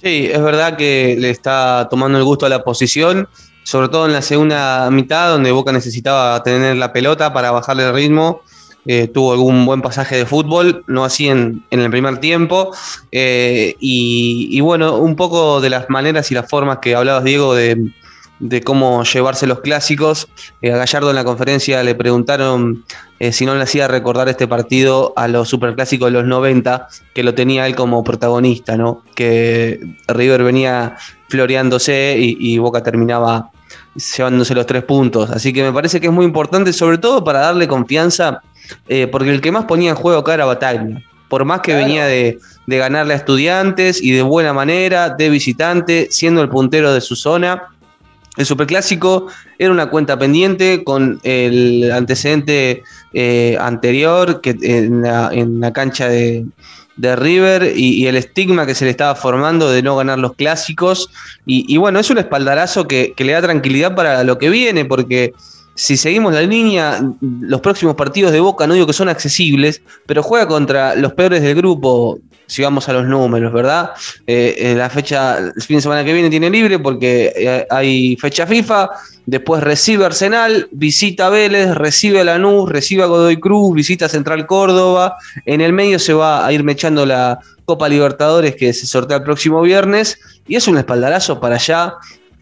Sí, 0.02 0.28
es 0.32 0.42
verdad 0.42 0.76
que 0.76 1.16
le 1.16 1.30
está 1.30 1.86
tomando 1.88 2.18
el 2.18 2.24
gusto 2.24 2.44
a 2.44 2.48
la 2.48 2.64
posición, 2.64 3.28
sobre 3.62 3.88
todo 3.88 4.06
en 4.06 4.12
la 4.12 4.22
segunda 4.22 4.90
mitad, 4.90 5.30
donde 5.30 5.52
Boca 5.52 5.70
necesitaba 5.70 6.42
tener 6.42 6.76
la 6.76 6.92
pelota 6.92 7.32
para 7.32 7.52
bajarle 7.52 7.84
el 7.84 7.94
ritmo. 7.94 8.42
Eh, 8.84 9.06
tuvo 9.06 9.32
algún 9.32 9.64
buen 9.64 9.80
pasaje 9.80 10.16
de 10.16 10.26
fútbol, 10.26 10.82
no 10.88 11.04
así 11.04 11.28
en, 11.28 11.64
en 11.70 11.78
el 11.78 11.88
primer 11.88 12.18
tiempo. 12.18 12.74
Eh, 13.12 13.76
y, 13.78 14.48
y 14.50 14.60
bueno, 14.60 14.96
un 14.96 15.14
poco 15.14 15.60
de 15.60 15.70
las 15.70 15.88
maneras 15.88 16.32
y 16.32 16.34
las 16.34 16.50
formas 16.50 16.78
que 16.78 16.96
hablabas, 16.96 17.22
Diego, 17.22 17.54
de, 17.54 17.92
de 18.38 18.60
cómo 18.60 19.04
llevarse 19.04 19.46
los 19.46 19.60
clásicos. 19.60 20.28
Eh, 20.62 20.72
a 20.72 20.76
Gallardo 20.76 21.10
en 21.10 21.16
la 21.16 21.24
conferencia 21.24 21.82
le 21.82 21.94
preguntaron 21.94 22.84
eh, 23.20 23.32
si 23.32 23.46
no 23.46 23.54
le 23.54 23.62
hacía 23.62 23.86
recordar 23.88 24.28
este 24.28 24.48
partido 24.48 25.12
a 25.16 25.28
los 25.28 25.48
superclásicos 25.48 26.08
de 26.08 26.12
los 26.12 26.24
90, 26.24 26.88
que 27.14 27.22
lo 27.22 27.34
tenía 27.34 27.66
él 27.66 27.76
como 27.76 28.02
protagonista, 28.02 28.76
¿no? 28.76 29.02
Que 29.14 29.80
River 30.08 30.42
venía 30.42 30.96
floreándose 31.28 32.16
y, 32.18 32.36
y 32.38 32.58
Boca 32.58 32.82
terminaba 32.82 33.50
llevándose 34.16 34.54
los 34.54 34.66
tres 34.66 34.84
puntos. 34.84 35.30
Así 35.30 35.52
que 35.52 35.62
me 35.62 35.72
parece 35.72 36.00
que 36.00 36.06
es 36.08 36.12
muy 36.12 36.24
importante, 36.24 36.72
sobre 36.72 36.98
todo 36.98 37.22
para 37.22 37.40
darle 37.40 37.68
confianza, 37.68 38.42
eh, 38.88 39.06
porque 39.06 39.30
el 39.30 39.40
que 39.40 39.52
más 39.52 39.64
ponía 39.66 39.90
en 39.90 39.96
juego 39.96 40.20
acá 40.20 40.34
era 40.34 40.44
Bataglia. 40.46 41.02
Por 41.28 41.44
más 41.44 41.60
que 41.60 41.72
Claro. 41.72 41.86
venía 41.86 42.06
de, 42.06 42.38
de 42.66 42.78
ganarle 42.78 43.14
a 43.14 43.16
estudiantes 43.16 44.02
y 44.02 44.10
de 44.10 44.22
buena 44.22 44.52
manera, 44.52 45.10
de 45.10 45.30
visitante, 45.30 46.08
siendo 46.10 46.42
el 46.42 46.48
puntero 46.48 46.92
de 46.92 47.00
su 47.00 47.16
zona, 47.16 47.68
el 48.36 48.46
Superclásico 48.46 49.26
era 49.58 49.70
una 49.70 49.90
cuenta 49.90 50.18
pendiente 50.18 50.84
con 50.84 51.20
el 51.22 51.90
antecedente 51.92 52.82
eh, 53.12 53.58
anterior 53.60 54.40
que 54.40 54.56
en 54.62 55.02
la, 55.02 55.72
cancha 55.72 56.08
de, 56.08 56.46
River 56.96 57.72
y, 57.76 58.06
el 58.06 58.16
estigma 58.16 58.64
que 58.64 58.74
se 58.74 58.84
le 58.84 58.90
estaba 58.90 59.14
formando 59.14 59.70
de 59.70 59.82
no 59.82 59.96
ganar 59.96 60.18
los 60.18 60.34
clásicos. 60.34 61.10
Y, 61.44 61.76
bueno, 61.76 61.98
es 61.98 62.10
un 62.10 62.18
espaldarazo 62.18 62.86
que 62.86 63.14
le 63.18 63.32
da 63.32 63.42
tranquilidad 63.42 63.94
para 63.94 64.24
lo 64.24 64.38
que 64.38 64.48
viene, 64.48 64.84
porque 64.84 65.34
si 65.74 65.96
seguimos 65.96 66.34
la 66.34 66.42
línea, 66.42 67.02
los 67.20 67.60
próximos 67.60 67.94
partidos 67.94 68.32
de 68.32 68.40
Boca 68.40 68.66
no 68.66 68.74
digo 68.74 68.86
que 68.86 68.92
son 68.92 69.08
accesibles, 69.08 69.82
pero 70.06 70.22
juega 70.22 70.46
contra 70.46 70.94
los 70.94 71.14
peores 71.14 71.42
del 71.42 71.54
grupo. 71.54 72.18
Si 72.46 72.60
vamos 72.60 72.86
a 72.88 72.92
los 72.92 73.06
números, 73.06 73.50
¿verdad? 73.50 73.92
Eh, 74.26 74.74
la 74.76 74.90
fecha, 74.90 75.38
el 75.38 75.62
fin 75.62 75.76
de 75.76 75.82
semana 75.82 76.04
que 76.04 76.12
viene 76.12 76.28
tiene 76.28 76.50
libre 76.50 76.78
porque 76.78 77.32
eh, 77.34 77.66
hay 77.70 78.16
fecha 78.16 78.46
FIFA. 78.46 78.90
Después 79.24 79.62
recibe 79.62 80.04
Arsenal, 80.04 80.68
visita 80.72 81.30
Vélez, 81.30 81.74
recibe 81.74 82.20
a 82.20 82.24
Lanús, 82.24 82.68
recibe 82.68 83.04
a 83.04 83.06
Godoy 83.06 83.40
Cruz, 83.40 83.74
visita 83.74 84.06
Central 84.06 84.46
Córdoba. 84.46 85.16
En 85.46 85.62
el 85.62 85.72
medio 85.72 85.98
se 85.98 86.12
va 86.12 86.44
a 86.44 86.52
ir 86.52 86.62
mechando 86.62 87.06
la 87.06 87.38
Copa 87.64 87.88
Libertadores 87.88 88.54
que 88.56 88.74
se 88.74 88.84
sortea 88.86 89.18
el 89.18 89.22
próximo 89.22 89.62
viernes. 89.62 90.18
Y 90.46 90.56
es 90.56 90.68
un 90.68 90.76
espaldarazo 90.76 91.40
para 91.40 91.54
allá 91.54 91.94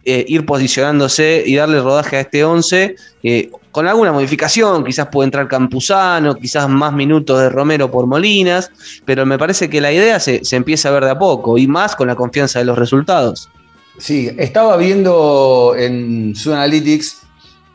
eh, 0.03 0.25
ir 0.27 0.45
posicionándose 0.45 1.43
y 1.45 1.55
darle 1.55 1.79
rodaje 1.79 2.17
a 2.17 2.21
este 2.21 2.43
11 2.43 2.95
eh, 3.23 3.51
con 3.71 3.87
alguna 3.87 4.11
modificación, 4.11 4.83
quizás 4.83 5.07
puede 5.07 5.27
entrar 5.27 5.47
Campuzano, 5.47 6.35
quizás 6.35 6.67
más 6.67 6.93
minutos 6.93 7.39
de 7.39 7.49
Romero 7.49 7.89
por 7.89 8.05
Molinas, 8.05 8.69
pero 9.05 9.25
me 9.25 9.37
parece 9.37 9.69
que 9.69 9.79
la 9.79 9.93
idea 9.93 10.19
se, 10.19 10.43
se 10.43 10.55
empieza 10.57 10.89
a 10.89 10.91
ver 10.91 11.05
de 11.05 11.11
a 11.11 11.19
poco 11.19 11.57
y 11.57 11.67
más 11.67 11.95
con 11.95 12.07
la 12.07 12.15
confianza 12.15 12.59
de 12.59 12.65
los 12.65 12.77
resultados. 12.77 13.49
Sí, 13.97 14.29
estaba 14.37 14.77
viendo 14.77 15.73
en 15.77 16.35
su 16.35 16.53
Analytics 16.53 17.21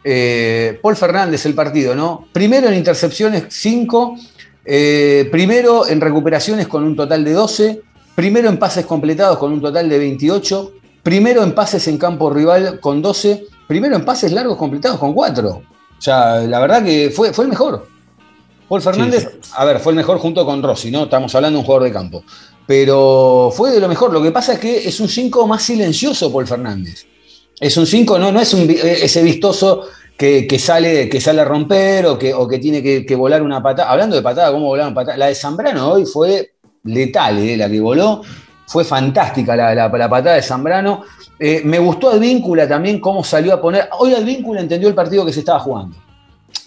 eh, 0.08 0.78
Paul 0.80 0.94
Fernández 0.94 1.44
el 1.46 1.54
partido, 1.54 1.92
¿no? 1.96 2.28
Primero 2.32 2.68
en 2.68 2.74
intercepciones 2.74 3.46
5, 3.48 4.16
eh, 4.64 5.28
primero 5.32 5.84
en 5.88 6.00
recuperaciones 6.00 6.68
con 6.68 6.84
un 6.84 6.94
total 6.94 7.24
de 7.24 7.32
12, 7.32 7.82
primero 8.14 8.48
en 8.48 8.56
pases 8.56 8.86
completados 8.86 9.36
con 9.36 9.52
un 9.52 9.60
total 9.60 9.88
de 9.88 9.98
28, 9.98 10.74
primero 11.06 11.44
en 11.44 11.54
pases 11.54 11.86
en 11.86 11.98
campo 11.98 12.30
rival 12.30 12.80
con 12.80 13.00
12, 13.00 13.46
primero 13.68 13.94
en 13.94 14.04
pases 14.04 14.32
largos 14.32 14.56
completados 14.56 14.98
con 14.98 15.14
4. 15.14 15.48
O 15.50 15.62
sea, 16.00 16.38
la 16.38 16.58
verdad 16.58 16.84
que 16.84 17.12
fue, 17.14 17.32
fue 17.32 17.44
el 17.44 17.50
mejor. 17.50 17.86
Paul 18.68 18.82
Fernández, 18.82 19.38
a 19.54 19.64
ver, 19.64 19.78
fue 19.78 19.92
el 19.92 19.96
mejor 19.98 20.18
junto 20.18 20.44
con 20.44 20.60
Rossi, 20.60 20.90
¿no? 20.90 21.04
Estamos 21.04 21.32
hablando 21.36 21.58
de 21.58 21.60
un 21.60 21.64
jugador 21.64 21.84
de 21.84 21.92
campo. 21.92 22.24
Pero 22.66 23.52
fue 23.54 23.70
de 23.70 23.78
lo 23.78 23.86
mejor. 23.86 24.12
Lo 24.12 24.20
que 24.20 24.32
pasa 24.32 24.54
es 24.54 24.58
que 24.58 24.88
es 24.88 24.98
un 24.98 25.08
5 25.08 25.46
más 25.46 25.62
silencioso, 25.62 26.32
Paul 26.32 26.48
Fernández. 26.48 27.06
Es 27.60 27.76
un 27.76 27.86
5, 27.86 28.18
no, 28.18 28.32
no 28.32 28.40
es 28.40 28.52
un, 28.52 28.68
ese 28.68 29.22
vistoso 29.22 29.84
que, 30.18 30.44
que 30.48 30.58
sale, 30.58 31.08
que 31.08 31.20
sale 31.20 31.40
a 31.40 31.44
romper 31.44 32.06
o 32.06 32.18
que, 32.18 32.34
o 32.34 32.48
que 32.48 32.58
tiene 32.58 32.82
que, 32.82 33.06
que 33.06 33.14
volar 33.14 33.42
una 33.42 33.62
patada. 33.62 33.92
Hablando 33.92 34.16
de 34.16 34.22
patada, 34.22 34.50
¿cómo 34.50 34.66
volaron 34.66 34.92
patada? 34.92 35.16
La 35.16 35.26
de 35.26 35.36
Zambrano 35.36 35.88
hoy 35.88 36.04
fue 36.04 36.54
letal, 36.82 37.38
¿eh? 37.38 37.56
la 37.56 37.70
que 37.70 37.78
voló. 37.78 38.22
Fue 38.66 38.84
fantástica 38.84 39.54
la, 39.56 39.74
la, 39.74 39.90
patada 39.90 40.36
de 40.36 40.42
Zambrano. 40.42 41.02
Eh, 41.38 41.62
me 41.64 41.78
gustó 41.78 42.10
Advíncula 42.10 42.68
también 42.68 43.00
cómo 43.00 43.22
salió 43.22 43.54
a 43.54 43.60
poner. 43.60 43.88
Hoy 43.98 44.14
Advíncula 44.14 44.60
entendió 44.60 44.88
el 44.88 44.94
partido 44.94 45.24
que 45.24 45.32
se 45.32 45.40
estaba 45.40 45.60
jugando. 45.60 45.96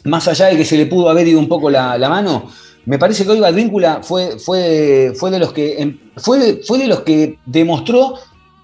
Más 0.06 0.28
allá 0.28 0.48
de 0.48 0.58
que 0.58 0.66
se 0.66 0.78
le 0.78 0.86
pudo 0.86 1.10
haber 1.10 1.28
ido 1.28 1.40
un 1.40 1.50
poco 1.50 1.70
la, 1.70 1.98
la 1.98 2.10
mano, 2.10 2.50
me 2.86 2.98
parece 2.98 3.24
que 3.26 3.32
hoy 3.32 3.44
Advíncula 3.44 4.02
fue, 4.02 4.40
fue, 4.40 5.14
fue, 5.16 5.30
de 5.30 5.40
los 5.40 5.54
que, 5.54 5.82
em, 5.82 5.98
fue, 6.18 6.62
fue 6.66 6.80
de 6.80 6.88
los 6.88 7.02
que 7.02 7.38
demostró 7.46 8.16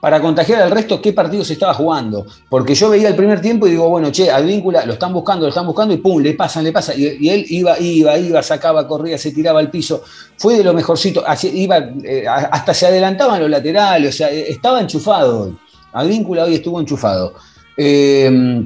para 0.05 0.21
contagiar 0.21 0.61
al 0.61 0.69
resto 0.69 1.01
qué 1.01 1.13
partido 1.13 1.43
se 1.43 1.53
estaba 1.53 1.73
jugando. 1.73 2.27
Porque 2.47 2.75
yo 2.75 2.91
veía 2.91 3.07
el 3.07 3.15
primer 3.15 3.41
tiempo 3.41 3.65
y 3.65 3.71
digo, 3.71 3.89
bueno, 3.89 4.11
che, 4.11 4.29
Advíncula 4.29 4.85
lo 4.85 4.93
están 4.93 5.11
buscando, 5.11 5.47
lo 5.47 5.49
están 5.49 5.65
buscando 5.65 5.95
y 5.95 5.97
pum, 5.97 6.21
le 6.21 6.35
pasan, 6.35 6.63
le 6.63 6.71
pasan. 6.71 6.93
Y, 6.95 7.27
él 7.27 7.43
iba, 7.49 7.79
iba, 7.79 8.15
iba, 8.15 8.43
sacaba, 8.43 8.87
corría, 8.87 9.17
se 9.17 9.31
tiraba 9.31 9.59
al 9.59 9.71
piso. 9.71 10.03
Fue 10.37 10.57
de 10.57 10.63
lo 10.63 10.75
mejorcito. 10.75 11.23
Iba, 11.51 11.77
eh, 12.03 12.23
hasta 12.27 12.71
se 12.75 12.85
adelantaban 12.85 13.41
los 13.41 13.49
laterales, 13.49 14.13
o 14.13 14.15
sea, 14.15 14.29
estaba 14.29 14.79
enchufado 14.79 15.41
hoy. 15.41 15.57
Advíncula 15.93 16.43
hoy 16.43 16.53
estuvo 16.53 16.79
enchufado. 16.79 17.33
Eh, 17.75 18.63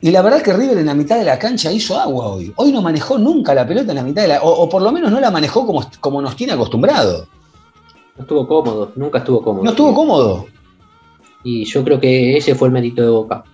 y 0.00 0.10
la 0.10 0.22
verdad 0.22 0.42
que 0.42 0.52
River 0.52 0.78
en 0.78 0.86
la 0.86 0.94
mitad 0.94 1.18
de 1.18 1.24
la 1.24 1.38
cancha 1.38 1.70
hizo 1.70 2.00
agua 2.00 2.26
hoy. 2.26 2.52
Hoy 2.56 2.72
no 2.72 2.82
manejó 2.82 3.16
nunca 3.16 3.54
la 3.54 3.64
pelota 3.64 3.92
en 3.92 3.98
la 3.98 4.02
mitad 4.02 4.22
de 4.22 4.28
la. 4.28 4.42
O, 4.42 4.50
o 4.64 4.68
por 4.68 4.82
lo 4.82 4.90
menos 4.90 5.12
no 5.12 5.20
la 5.20 5.30
manejó 5.30 5.64
como, 5.64 5.88
como 6.00 6.20
nos 6.20 6.34
tiene 6.34 6.54
acostumbrado. 6.54 7.28
No 8.16 8.22
estuvo 8.22 8.46
cómodo, 8.46 8.92
nunca 8.96 9.18
estuvo 9.18 9.42
cómodo. 9.42 9.64
No 9.64 9.70
estuvo 9.70 9.94
cómodo. 9.94 10.46
Y 11.44 11.64
yo 11.64 11.84
creo 11.84 12.00
que 12.00 12.36
ese 12.36 12.54
fue 12.54 12.68
el 12.68 12.74
mérito 12.74 13.02
de 13.02 13.08
Boca. 13.08 13.44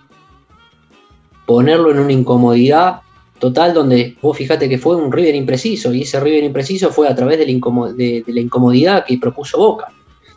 Ponerlo 1.46 1.90
en 1.90 1.98
una 1.98 2.12
incomodidad 2.12 3.00
total 3.38 3.74
donde 3.74 4.16
vos 4.22 4.36
fijate 4.36 4.68
que 4.68 4.78
fue 4.78 4.94
un 4.94 5.10
River 5.10 5.34
impreciso 5.34 5.92
y 5.92 6.02
ese 6.02 6.20
River 6.20 6.44
impreciso 6.44 6.90
fue 6.90 7.08
a 7.08 7.14
través 7.14 7.38
de 7.38 7.46
la, 7.46 7.50
incomo 7.50 7.92
de, 7.92 8.22
de 8.24 8.32
la 8.32 8.40
incomodidad 8.40 9.04
que 9.04 9.18
propuso 9.18 9.58
Boca, 9.58 9.88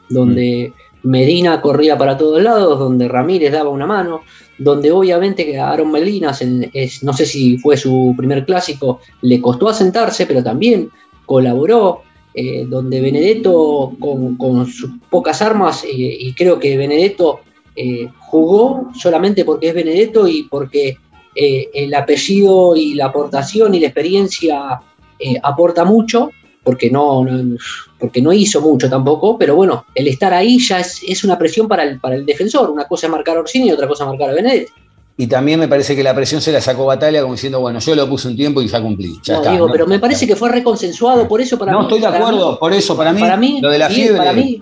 donde 0.09 0.73
mm. 0.73 1.07
Medina 1.07 1.61
corría 1.61 1.97
para 1.97 2.17
todos 2.17 2.41
lados, 2.41 2.79
donde 2.79 3.07
Ramírez 3.07 3.51
daba 3.51 3.69
una 3.69 3.85
mano, 3.85 4.21
donde 4.57 4.91
obviamente 4.91 5.59
Aaron 5.59 5.91
Melinas, 5.91 6.41
en, 6.41 6.69
es, 6.73 7.03
no 7.03 7.13
sé 7.13 7.27
si 7.27 7.59
fue 7.59 7.77
su 7.77 8.15
primer 8.17 8.43
clásico, 8.45 8.99
le 9.21 9.39
costó 9.39 9.69
asentarse, 9.69 10.25
pero 10.25 10.43
también 10.43 10.89
colaboró, 11.27 12.01
eh, 12.37 12.65
donde 12.67 12.99
Benedetto 12.99 13.93
con, 13.97 14.67
sus 14.67 14.91
pocas 15.09 15.41
armas, 15.41 15.85
eh, 15.85 15.87
y 15.95 16.33
creo 16.33 16.59
que 16.59 16.75
Benedetto 16.75 17.39
eh, 17.73 18.09
jugó 18.19 18.91
solamente 18.93 19.45
porque 19.45 19.69
es 19.69 19.73
Benedetto 19.73 20.27
y 20.27 20.43
porque 20.43 20.97
el 21.33 21.93
apellido 21.93 22.75
y 22.75 22.93
la 22.93 23.05
aportación 23.07 23.75
y 23.75 23.79
la 23.79 23.87
experiencia 23.87 24.81
aporta 25.43 25.83
mucho, 25.83 26.29
porque 26.63 26.89
no, 26.89 27.25
no, 27.25 27.57
porque 27.99 28.21
no 28.21 28.31
hizo 28.31 28.61
mucho 28.61 28.89
tampoco, 28.89 29.37
pero 29.37 29.55
bueno, 29.55 29.85
el 29.95 30.07
estar 30.07 30.33
ahí 30.33 30.59
ya 30.59 30.79
es, 30.79 31.01
es 31.05 31.23
una 31.23 31.37
presión 31.37 31.67
para 31.67 31.83
el, 31.83 31.99
para 31.99 32.15
el 32.15 32.25
defensor, 32.25 32.69
una 32.69 32.85
cosa 32.85 33.07
es 33.07 33.11
marcar 33.11 33.37
a 33.37 33.41
Orsini 33.41 33.67
y 33.67 33.71
otra 33.71 33.87
cosa 33.87 34.05
es 34.05 34.09
marcar 34.09 34.29
a 34.29 34.33
Benedetto. 34.33 34.73
Y 35.17 35.27
también 35.27 35.59
me 35.59 35.67
parece 35.67 35.95
que 35.95 36.03
la 36.03 36.13
presión 36.13 36.41
se 36.41 36.51
la 36.51 36.59
sacó 36.59 36.85
Batalla 36.85 37.21
como 37.21 37.35
diciendo, 37.35 37.61
bueno, 37.61 37.79
yo 37.79 37.95
lo 37.95 38.09
puse 38.09 38.27
un 38.27 38.35
tiempo 38.35 38.61
y 38.61 38.67
ya 38.67 38.81
cumplí. 38.81 39.15
Ya 39.23 39.35
no, 39.35 39.39
está, 39.39 39.51
digo, 39.53 39.67
¿no? 39.67 39.71
pero 39.71 39.87
me 39.87 39.97
parece 39.99 40.27
que 40.27 40.35
fue 40.35 40.49
reconsensuado, 40.49 41.25
por 41.27 41.39
eso 41.39 41.57
para 41.57 41.71
no, 41.71 41.79
mí. 41.79 41.85
estoy 41.85 42.01
de 42.01 42.07
acuerdo, 42.07 42.51
mí, 42.51 42.57
por 42.59 42.73
eso, 42.73 42.97
para 42.97 43.13
mí, 43.13 43.21
para 43.21 43.37
mí 43.37 43.59
lo 43.61 43.69
de 43.69 43.79
la 43.79 43.89
fiebre. 43.89 44.17
Para 44.17 44.33
mí, 44.33 44.61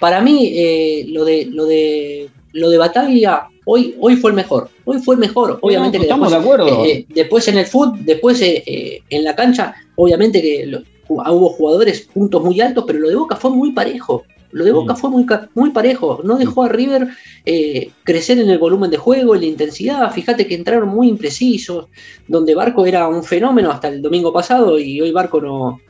para 0.00 0.20
mí 0.22 0.52
eh, 0.54 1.06
lo, 1.08 1.24
de, 1.24 1.48
lo, 1.50 1.66
de, 1.66 2.30
lo 2.52 2.70
de 2.70 2.78
Batalla 2.78 3.48
hoy, 3.66 3.94
hoy 4.00 4.16
fue 4.16 4.30
el 4.30 4.36
mejor. 4.36 4.70
Hoy 4.86 5.00
fue 5.00 5.16
el 5.16 5.20
mejor. 5.20 5.58
Obviamente 5.60 5.98
no, 5.98 6.02
que 6.02 6.06
estamos 6.06 6.30
después, 6.30 6.56
de 6.56 6.64
acuerdo. 6.64 6.84
Eh, 6.86 7.06
después 7.10 7.48
en 7.48 7.58
el 7.58 7.66
fútbol, 7.66 7.98
después 8.06 8.40
eh, 8.40 9.02
en 9.10 9.24
la 9.24 9.36
cancha, 9.36 9.74
obviamente 9.96 10.40
que 10.40 10.64
lo, 10.64 10.80
hubo 11.08 11.50
jugadores 11.50 12.08
puntos 12.12 12.42
muy 12.42 12.60
altos, 12.60 12.84
pero 12.86 13.00
lo 13.00 13.08
de 13.08 13.16
Boca 13.16 13.36
fue 13.36 13.50
muy 13.50 13.72
parejo. 13.72 14.24
Lo 14.50 14.64
de 14.64 14.72
Boca 14.72 14.94
mm. 14.94 14.96
fue 14.96 15.10
muy, 15.10 15.26
muy 15.54 15.70
parejo. 15.70 16.20
No 16.24 16.36
dejó 16.36 16.64
a 16.64 16.68
River 16.68 17.08
eh, 17.44 17.90
crecer 18.04 18.38
en 18.38 18.48
el 18.48 18.58
volumen 18.58 18.90
de 18.90 18.96
juego, 18.96 19.34
en 19.34 19.42
la 19.42 19.46
intensidad. 19.46 20.12
Fíjate 20.12 20.46
que 20.46 20.54
entraron 20.54 20.88
muy 20.88 21.08
imprecisos, 21.08 21.86
donde 22.26 22.54
Barco 22.54 22.86
era 22.86 23.08
un 23.08 23.22
fenómeno 23.22 23.70
hasta 23.70 23.88
el 23.88 24.00
domingo 24.00 24.32
pasado 24.32 24.78
y 24.78 25.00
hoy 25.00 25.12
Barco 25.12 25.40
no, 25.40 25.80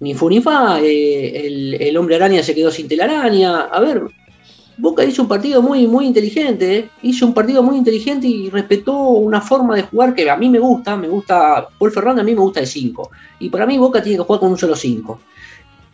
ni 0.00 0.14
fu 0.14 0.28
ni 0.28 0.40
fa. 0.40 0.80
Eh, 0.80 1.46
el, 1.46 1.74
el, 1.74 1.96
hombre 1.96 2.16
araña 2.16 2.42
se 2.42 2.54
quedó 2.54 2.70
sin 2.70 2.88
telaraña. 2.88 3.62
A 3.62 3.80
ver, 3.80 4.02
Boca 4.76 5.04
hizo 5.04 5.22
un 5.22 5.28
partido 5.28 5.60
muy, 5.60 5.86
muy 5.86 6.06
inteligente. 6.06 6.78
¿eh? 6.78 6.90
Hizo 7.02 7.26
un 7.26 7.34
partido 7.34 7.62
muy 7.62 7.76
inteligente 7.76 8.26
y 8.26 8.48
respetó 8.48 8.96
una 8.96 9.40
forma 9.40 9.74
de 9.74 9.82
jugar 9.82 10.14
que 10.14 10.30
a 10.30 10.36
mí 10.36 10.48
me 10.48 10.60
gusta. 10.60 10.96
Me 10.96 11.08
gusta. 11.08 11.68
Paul 11.78 11.90
Fernández 11.90 12.22
a 12.22 12.24
mí 12.24 12.34
me 12.34 12.40
gusta 12.40 12.60
el 12.60 12.66
5. 12.66 13.10
Y 13.40 13.48
para 13.50 13.66
mí 13.66 13.76
Boca 13.76 14.02
tiene 14.02 14.18
que 14.18 14.24
jugar 14.24 14.40
con 14.40 14.52
un 14.52 14.58
solo 14.58 14.76
5. 14.76 15.20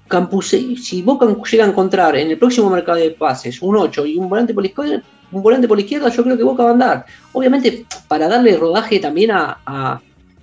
Campuse, 0.09 0.77
si 0.77 1.03
Boca 1.03 1.27
llega 1.51 1.65
a 1.65 1.69
encontrar 1.69 2.17
en 2.17 2.31
el 2.31 2.39
próximo 2.39 2.71
mercado 2.71 2.99
de 2.99 3.11
pases 3.11 3.61
un 3.63 3.77
8 3.77 4.07
y 4.07 4.19
un 4.19 4.29
volante 4.29 4.53
por 4.53 4.63
la 4.63 4.69
izquierda, 4.69 5.03
un 5.33 5.43
volante 5.43 5.67
por 5.67 5.77
la 5.77 5.83
izquierda, 5.83 6.09
yo 6.11 6.23
creo 6.23 6.37
que 6.37 6.45
Boca 6.45 6.63
va 6.63 6.71
a 6.71 6.73
andar. 6.73 7.07
Obviamente, 7.33 7.87
para 8.07 8.29
darle 8.29 8.57
rodaje 8.57 8.99
también 9.01 9.31
a, 9.33 10.01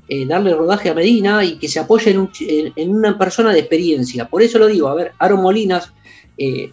eh, 0.07 0.25
darle 0.25 0.53
rodaje 0.53 0.89
a 0.89 0.93
Medina 0.93 1.43
y 1.45 1.57
que 1.57 1.67
se 1.67 1.79
apoye 1.79 2.11
en, 2.11 2.19
un, 2.19 2.31
en, 2.41 2.73
en, 2.75 2.95
una 2.95 3.17
persona 3.17 3.53
de 3.53 3.59
experiencia. 3.59 4.27
Por 4.27 4.41
eso 4.41 4.57
lo 4.57 4.67
digo, 4.67 4.87
a 4.87 4.95
ver, 4.95 5.13
Aaron 5.19 5.41
Molinas 5.41 5.93
eh, 6.37 6.71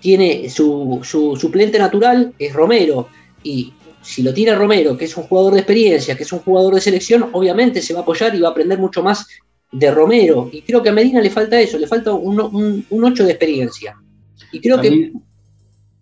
tiene 0.00 0.48
su, 0.48 1.00
su, 1.04 1.36
suplente 1.36 1.78
natural, 1.78 2.32
es 2.38 2.52
Romero, 2.52 3.08
y 3.42 3.72
si 4.02 4.22
lo 4.22 4.32
tiene 4.32 4.54
Romero, 4.54 4.96
que 4.96 5.04
es 5.04 5.16
un 5.16 5.24
jugador 5.24 5.52
de 5.54 5.60
experiencia, 5.60 6.16
que 6.16 6.22
es 6.22 6.32
un 6.32 6.40
jugador 6.40 6.74
de 6.74 6.80
selección, 6.80 7.28
obviamente 7.32 7.82
se 7.82 7.92
va 7.92 8.00
a 8.00 8.02
apoyar 8.02 8.34
y 8.34 8.40
va 8.40 8.48
a 8.48 8.50
aprender 8.52 8.78
mucho 8.78 9.02
más 9.02 9.26
de 9.72 9.90
Romero. 9.90 10.48
Y 10.52 10.62
creo 10.62 10.82
que 10.82 10.88
a 10.88 10.92
Medina 10.92 11.20
le 11.20 11.30
falta 11.30 11.60
eso, 11.60 11.78
le 11.78 11.86
falta 11.86 12.12
un, 12.12 12.40
un, 12.40 12.86
un 12.88 13.04
8 13.04 13.24
de 13.24 13.30
experiencia. 13.30 13.96
Y 14.52 14.60
creo 14.60 14.76
también, 14.76 15.12
que 15.12 15.18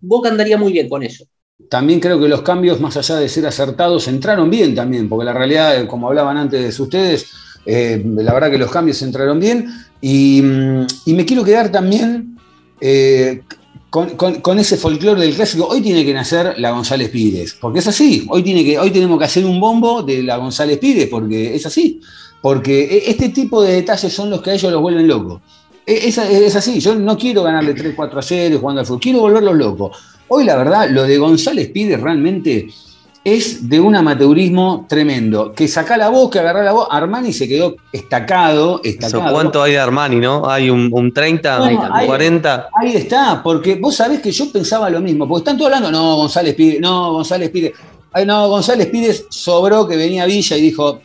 Boca 0.01 0.29
andaría 0.29 0.57
muy 0.57 0.71
bien 0.71 0.89
con 0.89 1.03
eso. 1.03 1.25
También 1.69 1.99
creo 1.99 2.19
que 2.19 2.27
los 2.27 2.41
cambios, 2.41 2.79
más 2.79 2.95
allá 2.97 3.17
de 3.17 3.29
ser 3.29 3.45
acertados, 3.45 4.07
entraron 4.07 4.49
bien 4.49 4.73
también, 4.73 5.09
porque 5.09 5.25
la 5.25 5.33
realidad, 5.33 5.85
como 5.87 6.07
hablaban 6.07 6.37
antes 6.37 6.79
ustedes, 6.79 7.27
eh, 7.65 8.01
la 8.05 8.33
verdad 8.33 8.49
que 8.49 8.57
los 8.57 8.71
cambios 8.71 9.01
entraron 9.01 9.39
bien. 9.39 9.67
Y, 10.01 10.39
y 11.05 11.13
me 11.13 11.25
quiero 11.25 11.43
quedar 11.43 11.71
también 11.71 12.37
eh, 12.79 13.41
con, 13.89 14.11
con, 14.11 14.35
con, 14.35 14.57
ese 14.59 14.77
folclore 14.77 15.19
del 15.19 15.35
clásico. 15.35 15.67
Hoy 15.67 15.81
tiene 15.81 16.05
que 16.05 16.13
nacer 16.13 16.55
la 16.57 16.71
González 16.71 17.09
Pires, 17.09 17.57
porque 17.59 17.79
es 17.79 17.87
así. 17.87 18.25
Hoy, 18.29 18.41
tiene 18.41 18.63
que, 18.63 18.79
hoy 18.79 18.91
tenemos 18.91 19.19
que 19.19 19.25
hacer 19.25 19.45
un 19.45 19.59
bombo 19.59 20.01
de 20.01 20.23
la 20.23 20.37
González 20.37 20.77
Pires, 20.77 21.07
porque 21.09 21.55
es 21.55 21.65
así. 21.65 21.99
Porque 22.41 23.03
este 23.07 23.29
tipo 23.29 23.61
de 23.61 23.73
detalles 23.73 24.13
son 24.13 24.29
los 24.29 24.41
que 24.41 24.51
a 24.51 24.53
ellos 24.53 24.71
los 24.71 24.81
vuelven 24.81 25.07
locos. 25.07 25.41
Es, 25.85 26.17
es, 26.17 26.55
así, 26.55 26.79
yo 26.79 26.95
no 26.95 27.17
quiero 27.17 27.43
ganarle 27.43 27.75
3-4 27.75 28.17
a 28.17 28.21
0 28.21 28.57
jugando 28.59 28.81
al 28.81 28.85
fútbol, 28.85 29.01
quiero 29.01 29.19
volverlos 29.21 29.55
locos. 29.55 29.97
Hoy 30.27 30.45
la 30.45 30.55
verdad, 30.55 30.87
lo 30.89 31.03
de 31.03 31.17
González 31.17 31.69
Pires 31.69 31.99
realmente 31.99 32.69
es 33.23 33.67
de 33.67 33.79
un 33.79 33.95
amateurismo 33.95 34.85
tremendo. 34.87 35.51
Que 35.53 35.67
saca 35.67 35.97
la 35.97 36.09
voz, 36.09 36.29
que 36.29 36.39
agarra 36.39 36.63
la 36.63 36.71
voz, 36.71 36.87
Armani 36.89 37.33
se 37.33 37.47
quedó 37.47 37.75
estacado. 37.91 38.81
estacado. 38.83 39.33
¿Cuánto 39.33 39.61
hay 39.61 39.73
de 39.73 39.79
Armani, 39.79 40.17
no? 40.17 40.49
¿Hay 40.49 40.69
un, 40.69 40.89
un 40.91 41.13
30, 41.13 41.59
bueno, 41.59 41.89
un 41.99 42.05
40? 42.05 42.69
Ahí, 42.81 42.95
está, 42.95 43.41
porque 43.43 43.75
vos 43.75 43.95
sabés 43.95 44.21
que 44.21 44.31
yo 44.31 44.51
pensaba 44.51 44.89
lo 44.89 45.01
mismo, 45.01 45.27
porque 45.27 45.39
están 45.39 45.57
todos 45.57 45.73
hablando, 45.73 45.91
no, 45.91 46.15
González 46.17 46.55
Pires, 46.55 46.79
no, 46.79 47.13
González 47.13 47.49
Pires. 47.49 47.73
Ay, 48.11 48.25
no, 48.25 48.47
González 48.47 48.87
Pires 48.87 49.25
sobró 49.29 49.87
que 49.87 49.95
venía 49.95 50.25
Villa 50.25 50.57
y 50.57 50.61
dijo, 50.61 50.99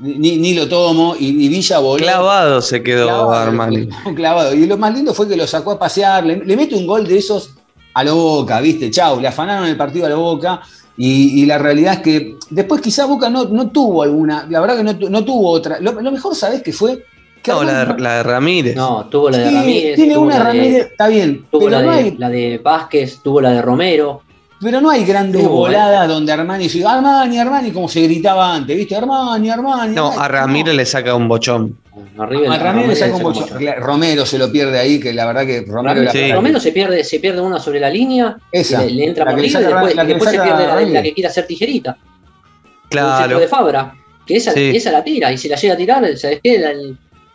ni, 0.00 0.36
ni, 0.36 0.54
lo 0.54 0.68
tomo 0.68 1.14
y, 1.18 1.44
y, 1.44 1.48
Villa 1.48 1.78
voló. 1.78 2.02
Clavado 2.02 2.60
se 2.60 2.82
quedó 2.82 3.06
clavado, 3.06 3.32
Armani. 3.32 3.88
Clavado. 4.14 4.54
Y 4.54 4.66
lo 4.66 4.76
más 4.76 4.94
lindo 4.94 5.14
fue 5.14 5.28
que 5.28 5.36
lo 5.36 5.46
sacó 5.46 5.72
a 5.72 5.78
pasear, 5.78 6.24
le, 6.24 6.44
le 6.44 6.56
mete 6.56 6.74
un 6.74 6.86
gol 6.86 7.06
de 7.06 7.18
esos 7.18 7.50
a 7.94 8.04
la 8.04 8.12
boca, 8.12 8.60
¿viste? 8.60 8.90
Chau, 8.90 9.20
le 9.20 9.28
afanaron 9.28 9.66
el 9.66 9.76
partido 9.76 10.06
a 10.06 10.10
la 10.10 10.16
boca. 10.16 10.60
Y, 10.98 11.42
y 11.42 11.46
la 11.46 11.58
realidad 11.58 11.94
es 11.94 12.00
que 12.00 12.36
después 12.48 12.80
quizá 12.80 13.04
Boca 13.04 13.28
no, 13.28 13.44
no 13.44 13.68
tuvo 13.68 14.02
alguna, 14.02 14.46
la 14.48 14.60
verdad 14.60 14.78
que 14.78 14.82
no, 14.82 15.10
no 15.10 15.24
tuvo 15.24 15.50
otra. 15.50 15.78
Lo, 15.78 15.92
lo 15.92 16.10
mejor, 16.10 16.34
¿sabés 16.34 16.62
qué 16.62 16.72
fue? 16.72 17.04
Que 17.42 17.52
no, 17.52 17.62
la 17.62 17.84
de, 17.84 18.00
la 18.00 18.16
de, 18.16 18.22
Ramírez. 18.22 18.76
No, 18.76 19.06
tuvo 19.10 19.30
la 19.30 19.38
de 19.38 19.48
sí, 19.48 19.54
Ramírez. 19.54 19.96
Tiene 19.96 20.16
una 20.16 20.38
Ramírez, 20.38 20.72
de, 20.72 20.80
está 20.80 21.08
bien. 21.08 21.44
Tuvo 21.50 21.68
la, 21.68 21.82
no 21.82 21.90
de, 21.90 21.96
hay... 21.98 22.16
la 22.16 22.30
de 22.30 22.58
Vázquez, 22.58 23.20
tuvo 23.22 23.42
la 23.42 23.50
de 23.52 23.62
Romero. 23.62 24.22
Pero 24.60 24.80
no 24.80 24.90
hay 24.90 25.04
grandes 25.04 25.46
voladas 25.46 26.08
donde 26.08 26.32
Armani 26.32 26.64
dice, 26.64 26.84
Armani, 26.84 27.38
Armani, 27.38 27.70
como 27.72 27.88
se 27.88 28.02
gritaba 28.02 28.54
antes, 28.54 28.76
¿viste? 28.76 28.96
Armani, 28.96 29.50
Armani. 29.50 29.94
No, 29.94 30.06
Armani". 30.12 30.24
a 30.24 30.28
Ramírez 30.28 30.74
le 30.74 30.86
saca 30.86 31.14
un 31.14 31.28
bochón. 31.28 31.78
A 32.18 32.22
A 32.24 32.26
Ramírez 32.58 32.88
le 32.88 32.96
saca 32.96 33.16
un 33.16 33.22
Ramírez 33.34 33.50
mucho. 33.52 33.80
Romero 33.80 34.26
se 34.26 34.38
lo 34.38 34.50
pierde 34.50 34.78
ahí, 34.78 34.98
que 35.00 35.12
la 35.12 35.26
verdad 35.26 35.44
que 35.46 35.64
Romero 35.66 36.02
era- 36.02 36.12
Sí. 36.12 36.32
Romero 36.32 36.60
se 36.60 36.72
pierde, 36.72 37.04
se 37.04 37.20
pierde 37.20 37.40
una 37.40 37.58
sobre 37.60 37.80
la 37.80 37.90
línea, 37.90 38.36
Esa, 38.52 38.82
le, 38.84 38.90
le 38.92 39.04
entra 39.06 39.24
la 39.24 39.30
por 39.32 39.40
arriba 39.40 39.46
y 39.46 39.50
saca- 39.62 39.68
después, 39.74 39.94
la 39.96 40.04
y 40.04 40.06
después 40.06 40.30
se 40.30 40.36
pierde 40.40 40.66
la, 40.66 40.74
Ramírez. 40.74 40.94
la 40.94 41.02
que 41.02 41.12
quiere 41.14 41.28
hacer 41.28 41.46
tijerita. 41.46 41.96
Un 42.00 42.88
Claro. 42.90 43.38
de 43.40 43.48
Fabra, 43.48 43.94
que 44.26 44.36
esa, 44.36 44.52
Sí. 44.52 44.72
esa 44.76 44.92
la 44.92 45.02
tira, 45.04 45.32
y 45.32 45.38
si 45.38 45.48
la 45.48 45.56
llega 45.56 45.74
a 45.74 45.76
tirar, 45.76 46.16
¿sabes 46.18 46.40
qué? 46.42 46.58
La- 46.58 46.72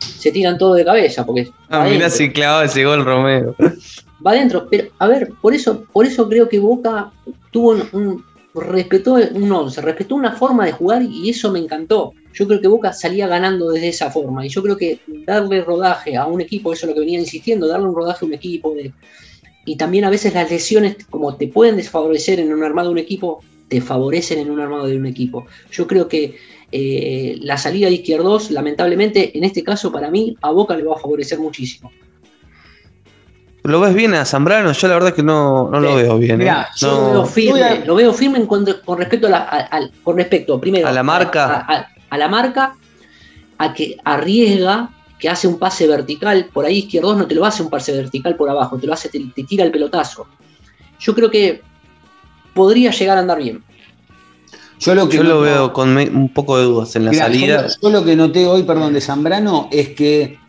se 0.00 0.32
tiran 0.32 0.58
todo 0.58 0.74
de 0.74 0.84
cabeza, 0.84 1.24
porque 1.24 1.48
Ah, 1.70 1.84
mirá 1.88 2.10
si 2.10 2.30
clavaba 2.32 2.64
ese 2.64 2.84
gol 2.84 3.04
Romero. 3.04 3.54
Va 4.24 4.32
adentro. 4.32 4.68
Pero, 4.70 4.90
a 4.98 5.06
ver, 5.08 5.32
por 5.40 5.54
eso, 5.54 5.84
por 5.92 6.06
eso 6.06 6.28
creo 6.28 6.48
que 6.48 6.58
Boca 6.58 7.12
tuvo 7.50 7.76
un, 7.92 8.24
respetó 8.54 9.14
un 9.14 9.50
11, 9.50 9.80
respetó 9.80 10.14
una 10.14 10.32
forma 10.32 10.66
de 10.66 10.72
jugar 10.72 11.02
y 11.02 11.30
eso 11.30 11.50
me 11.50 11.58
encantó. 11.58 12.12
Yo 12.34 12.46
creo 12.46 12.60
que 12.60 12.68
Boca 12.68 12.92
salía 12.92 13.26
ganando 13.26 13.70
desde 13.70 13.88
esa 13.88 14.10
forma. 14.10 14.44
Y 14.44 14.48
yo 14.48 14.62
creo 14.62 14.76
que 14.76 15.00
darle 15.26 15.62
rodaje 15.62 16.16
a 16.16 16.26
un 16.26 16.40
equipo, 16.40 16.72
eso 16.72 16.86
es 16.86 16.90
lo 16.90 16.94
que 16.94 17.00
venía 17.00 17.20
insistiendo, 17.20 17.66
darle 17.66 17.88
un 17.88 17.94
rodaje 17.94 18.24
a 18.24 18.28
un 18.28 18.34
equipo. 18.34 18.74
de- 18.74 18.92
y 19.64 19.76
también 19.76 20.04
a 20.04 20.10
veces 20.10 20.34
las 20.34 20.50
lesiones, 20.50 20.96
como 21.08 21.36
te 21.36 21.46
pueden 21.46 21.76
desfavorecer 21.76 22.40
en 22.40 22.52
un 22.52 22.64
armado 22.64 22.88
de 22.88 22.92
un 22.94 22.98
equipo, 22.98 23.40
te 23.68 23.80
favorecen 23.80 24.40
en 24.40 24.50
un 24.50 24.60
armado 24.60 24.86
de 24.86 24.96
un 24.96 25.06
equipo. 25.06 25.46
Yo 25.70 25.86
creo 25.86 26.08
que 26.08 26.34
eh, 26.72 27.36
la 27.40 27.56
salida 27.58 27.86
de 27.88 27.94
izquierdos, 27.94 28.50
lamentablemente, 28.50 29.36
en 29.36 29.44
este 29.44 29.62
caso 29.62 29.92
para 29.92 30.10
mí, 30.10 30.36
a 30.40 30.50
Boca 30.50 30.74
le 30.76 30.82
va 30.82 30.96
a 30.96 30.98
favorecer 30.98 31.38
muchísimo. 31.38 31.92
¿Lo 33.64 33.80
ves 33.80 33.94
bien 33.94 34.14
a 34.14 34.24
Zambrano? 34.24 34.72
Yo 34.72 34.88
la 34.88 34.94
verdad 34.94 35.14
que 35.14 35.22
no, 35.22 35.68
no 35.70 35.78
lo 35.80 35.94
veo 35.94 36.18
bien. 36.18 36.40
¿eh? 36.40 36.44
Mirá, 36.44 36.68
Yo 36.76 36.88
No. 36.90 37.00
lo 37.06 37.12
veo 37.12 37.26
firme, 37.26 37.62
a- 37.62 37.84
lo 37.84 37.94
veo 37.94 38.12
firme 38.12 38.44
con 38.46 38.98
respecto 38.98 39.28
a 39.28 39.30
la, 39.30 39.38
a- 39.70 39.80
con 40.02 40.16
respecto, 40.16 40.60
primero, 40.60 40.88
A 40.88 40.92
la 40.92 41.02
marca. 41.04 41.64
a, 41.68 41.72
a- 41.78 41.88
a 42.10 42.18
la 42.18 42.28
marca, 42.28 42.74
a 43.58 43.72
que 43.72 43.96
arriesga, 44.04 44.90
que 45.18 45.28
hace 45.28 45.46
un 45.46 45.58
pase 45.60 45.86
vertical, 45.86 46.48
por 46.52 46.64
ahí 46.66 46.78
izquierdos 46.78 47.16
no 47.16 47.26
te 47.28 47.34
lo 47.36 47.44
hace 47.44 47.62
un 47.62 47.70
pase 47.70 47.92
vertical 47.92 48.34
por 48.34 48.50
abajo, 48.50 48.76
te 48.78 48.86
lo 48.88 48.92
hace, 48.94 49.08
te, 49.08 49.20
te 49.34 49.44
tira 49.44 49.64
el 49.64 49.70
pelotazo. 49.70 50.26
Yo 50.98 51.14
creo 51.14 51.30
que 51.30 51.62
podría 52.54 52.90
llegar 52.90 53.16
a 53.18 53.20
andar 53.20 53.38
bien. 53.38 53.62
Yo 54.80 54.96
lo 54.96 55.08
que 55.08 55.18
Yo 55.18 55.22
lo 55.22 55.34
no- 55.36 55.40
veo 55.42 55.72
con 55.72 55.94
me- 55.94 56.10
un 56.10 56.28
poco 56.34 56.58
de 56.58 56.64
dudas 56.64 56.96
en 56.96 57.04
la 57.04 57.12
Mirá, 57.12 57.26
salida. 57.26 57.66
Yo, 57.68 57.74
yo 57.82 57.90
lo 57.90 58.04
que 58.04 58.16
noté 58.16 58.44
hoy, 58.46 58.64
perdón, 58.64 58.92
de 58.92 59.00
Zambrano 59.00 59.68
es 59.70 59.90
que 59.90 60.40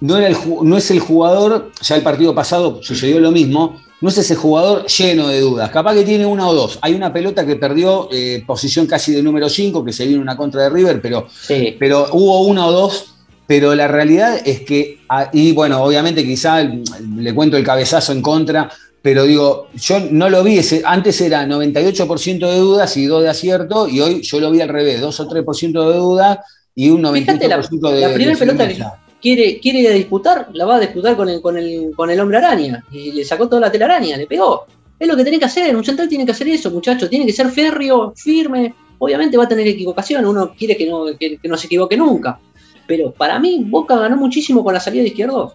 no, 0.00 0.16
era 0.16 0.28
el, 0.28 0.36
no 0.62 0.76
es 0.76 0.90
el 0.90 1.00
jugador, 1.00 1.70
ya 1.82 1.96
el 1.96 2.02
partido 2.02 2.34
pasado 2.34 2.80
sucedió 2.82 3.18
lo 3.20 3.30
mismo, 3.30 3.80
no 4.00 4.08
es 4.10 4.18
ese 4.18 4.34
jugador 4.34 4.86
lleno 4.86 5.28
de 5.28 5.40
dudas. 5.40 5.70
Capaz 5.70 5.94
que 5.94 6.04
tiene 6.04 6.26
una 6.26 6.46
o 6.46 6.54
dos. 6.54 6.78
Hay 6.82 6.92
una 6.94 7.12
pelota 7.12 7.46
que 7.46 7.56
perdió 7.56 8.08
eh, 8.12 8.44
posición 8.46 8.86
casi 8.86 9.12
de 9.12 9.22
número 9.22 9.48
5, 9.48 9.84
que 9.84 9.92
se 9.92 10.06
vino 10.06 10.20
una 10.20 10.36
contra 10.36 10.62
de 10.64 10.70
River, 10.70 11.00
pero, 11.00 11.26
Sí. 11.30 11.76
pero 11.78 12.08
hubo 12.12 12.42
una 12.42 12.66
o 12.66 12.72
dos. 12.72 13.12
Pero 13.46 13.74
la 13.76 13.86
realidad 13.86 14.40
es 14.44 14.62
que, 14.62 14.98
ah, 15.08 15.30
y 15.32 15.52
bueno, 15.52 15.80
obviamente 15.80 16.24
quizá 16.24 16.62
le 16.64 17.32
cuento 17.34 17.56
el 17.56 17.62
cabezazo 17.64 18.10
en 18.12 18.20
contra, 18.20 18.68
pero 19.00 19.22
digo, 19.22 19.68
yo 19.76 20.00
no 20.10 20.28
lo 20.28 20.42
vi, 20.42 20.58
ese, 20.58 20.82
antes 20.84 21.20
era 21.20 21.46
98% 21.46 22.50
de 22.50 22.58
dudas 22.58 22.96
y 22.96 23.06
2 23.06 23.22
de 23.22 23.28
acierto, 23.28 23.88
y 23.88 24.00
hoy 24.00 24.20
yo 24.22 24.40
lo 24.40 24.50
vi 24.50 24.60
al 24.60 24.68
revés, 24.68 25.00
2 25.00 25.20
o 25.20 25.28
3% 25.28 25.90
de 25.92 25.96
dudas 25.96 26.38
y 26.74 26.90
un 26.90 27.02
98% 27.02 27.20
Fíjate, 27.20 27.48
de 27.94 28.00
la 28.00 28.12
primera 28.14 28.32
de 28.32 28.36
pelota 28.36 28.66
que 28.66 28.74
firmeza. 28.74 28.98
Quiere, 29.20 29.58
quiere 29.60 29.92
disputar, 29.92 30.48
la 30.52 30.64
va 30.64 30.76
a 30.76 30.80
disputar 30.80 31.16
con 31.16 31.28
el, 31.28 31.40
con, 31.40 31.56
el, 31.56 31.90
con 31.96 32.10
el 32.10 32.20
hombre 32.20 32.38
araña. 32.38 32.84
Y 32.90 33.12
le 33.12 33.24
sacó 33.24 33.48
toda 33.48 33.60
la 33.62 33.72
telaraña, 33.72 34.16
le 34.16 34.26
pegó. 34.26 34.66
Es 34.98 35.06
lo 35.06 35.16
que 35.16 35.22
tiene 35.24 35.38
que 35.38 35.44
hacer, 35.44 35.76
un 35.76 35.84
central 35.84 36.08
tiene 36.08 36.24
que 36.24 36.32
hacer 36.32 36.48
eso, 36.48 36.70
muchachos, 36.70 37.10
tiene 37.10 37.26
que 37.26 37.32
ser 37.32 37.50
férreo, 37.50 38.12
firme. 38.16 38.74
Obviamente 38.98 39.36
va 39.36 39.44
a 39.44 39.48
tener 39.48 39.66
equivocación, 39.66 40.24
uno 40.24 40.52
quiere 40.56 40.74
que 40.76 40.88
no, 40.88 41.04
que, 41.18 41.38
no 41.44 41.56
se 41.58 41.66
equivoque 41.66 41.96
nunca. 41.98 42.38
Pero 42.86 43.10
para 43.12 43.38
mí, 43.38 43.62
Boca 43.66 43.96
ganó 43.98 44.16
muchísimo 44.16 44.64
con 44.64 44.72
la 44.72 44.80
salida 44.80 45.02
de 45.02 45.08
izquierdos. 45.08 45.52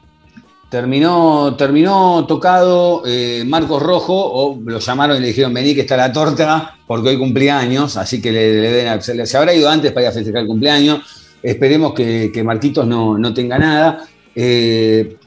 Terminó, 0.69 1.55
terminó 1.57 2.25
tocado 2.27 3.03
eh, 3.05 3.43
Marcos 3.45 3.81
Rojo, 3.81 4.13
o 4.15 4.59
lo 4.63 4.79
llamaron 4.79 5.17
y 5.17 5.19
le 5.19 5.27
dijeron, 5.27 5.53
vení 5.53 5.75
que 5.75 5.81
está 5.81 5.97
la 5.97 6.13
torta, 6.13 6.77
porque 6.87 7.09
hoy 7.09 7.17
cumplía 7.17 7.57
años, 7.59 7.97
así 7.97 8.21
que 8.21 8.31
le, 8.31 8.41
den 8.71 8.87
a- 8.87 9.01
se, 9.01 9.25
se 9.25 9.37
habrá 9.37 9.53
ido 9.53 9.67
antes 9.69 9.91
para 9.91 10.05
ir 10.05 10.09
a 10.09 10.13
festejar 10.13 10.41
el 10.43 10.47
cumpleaños. 10.47 10.99
Esperemos 11.43 11.93
que, 11.93 12.31
que 12.33 12.43
Marquitos 12.43 12.85
no, 12.85 13.17
no 13.17 13.33
tenga 13.33 13.57
nada. 13.57 14.05
Eh, 14.35 15.17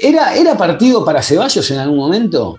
¿era, 0.00 0.34
¿Era 0.34 0.56
partido 0.56 1.04
para 1.04 1.22
Ceballos 1.22 1.70
en 1.70 1.78
algún 1.78 1.98
momento? 1.98 2.58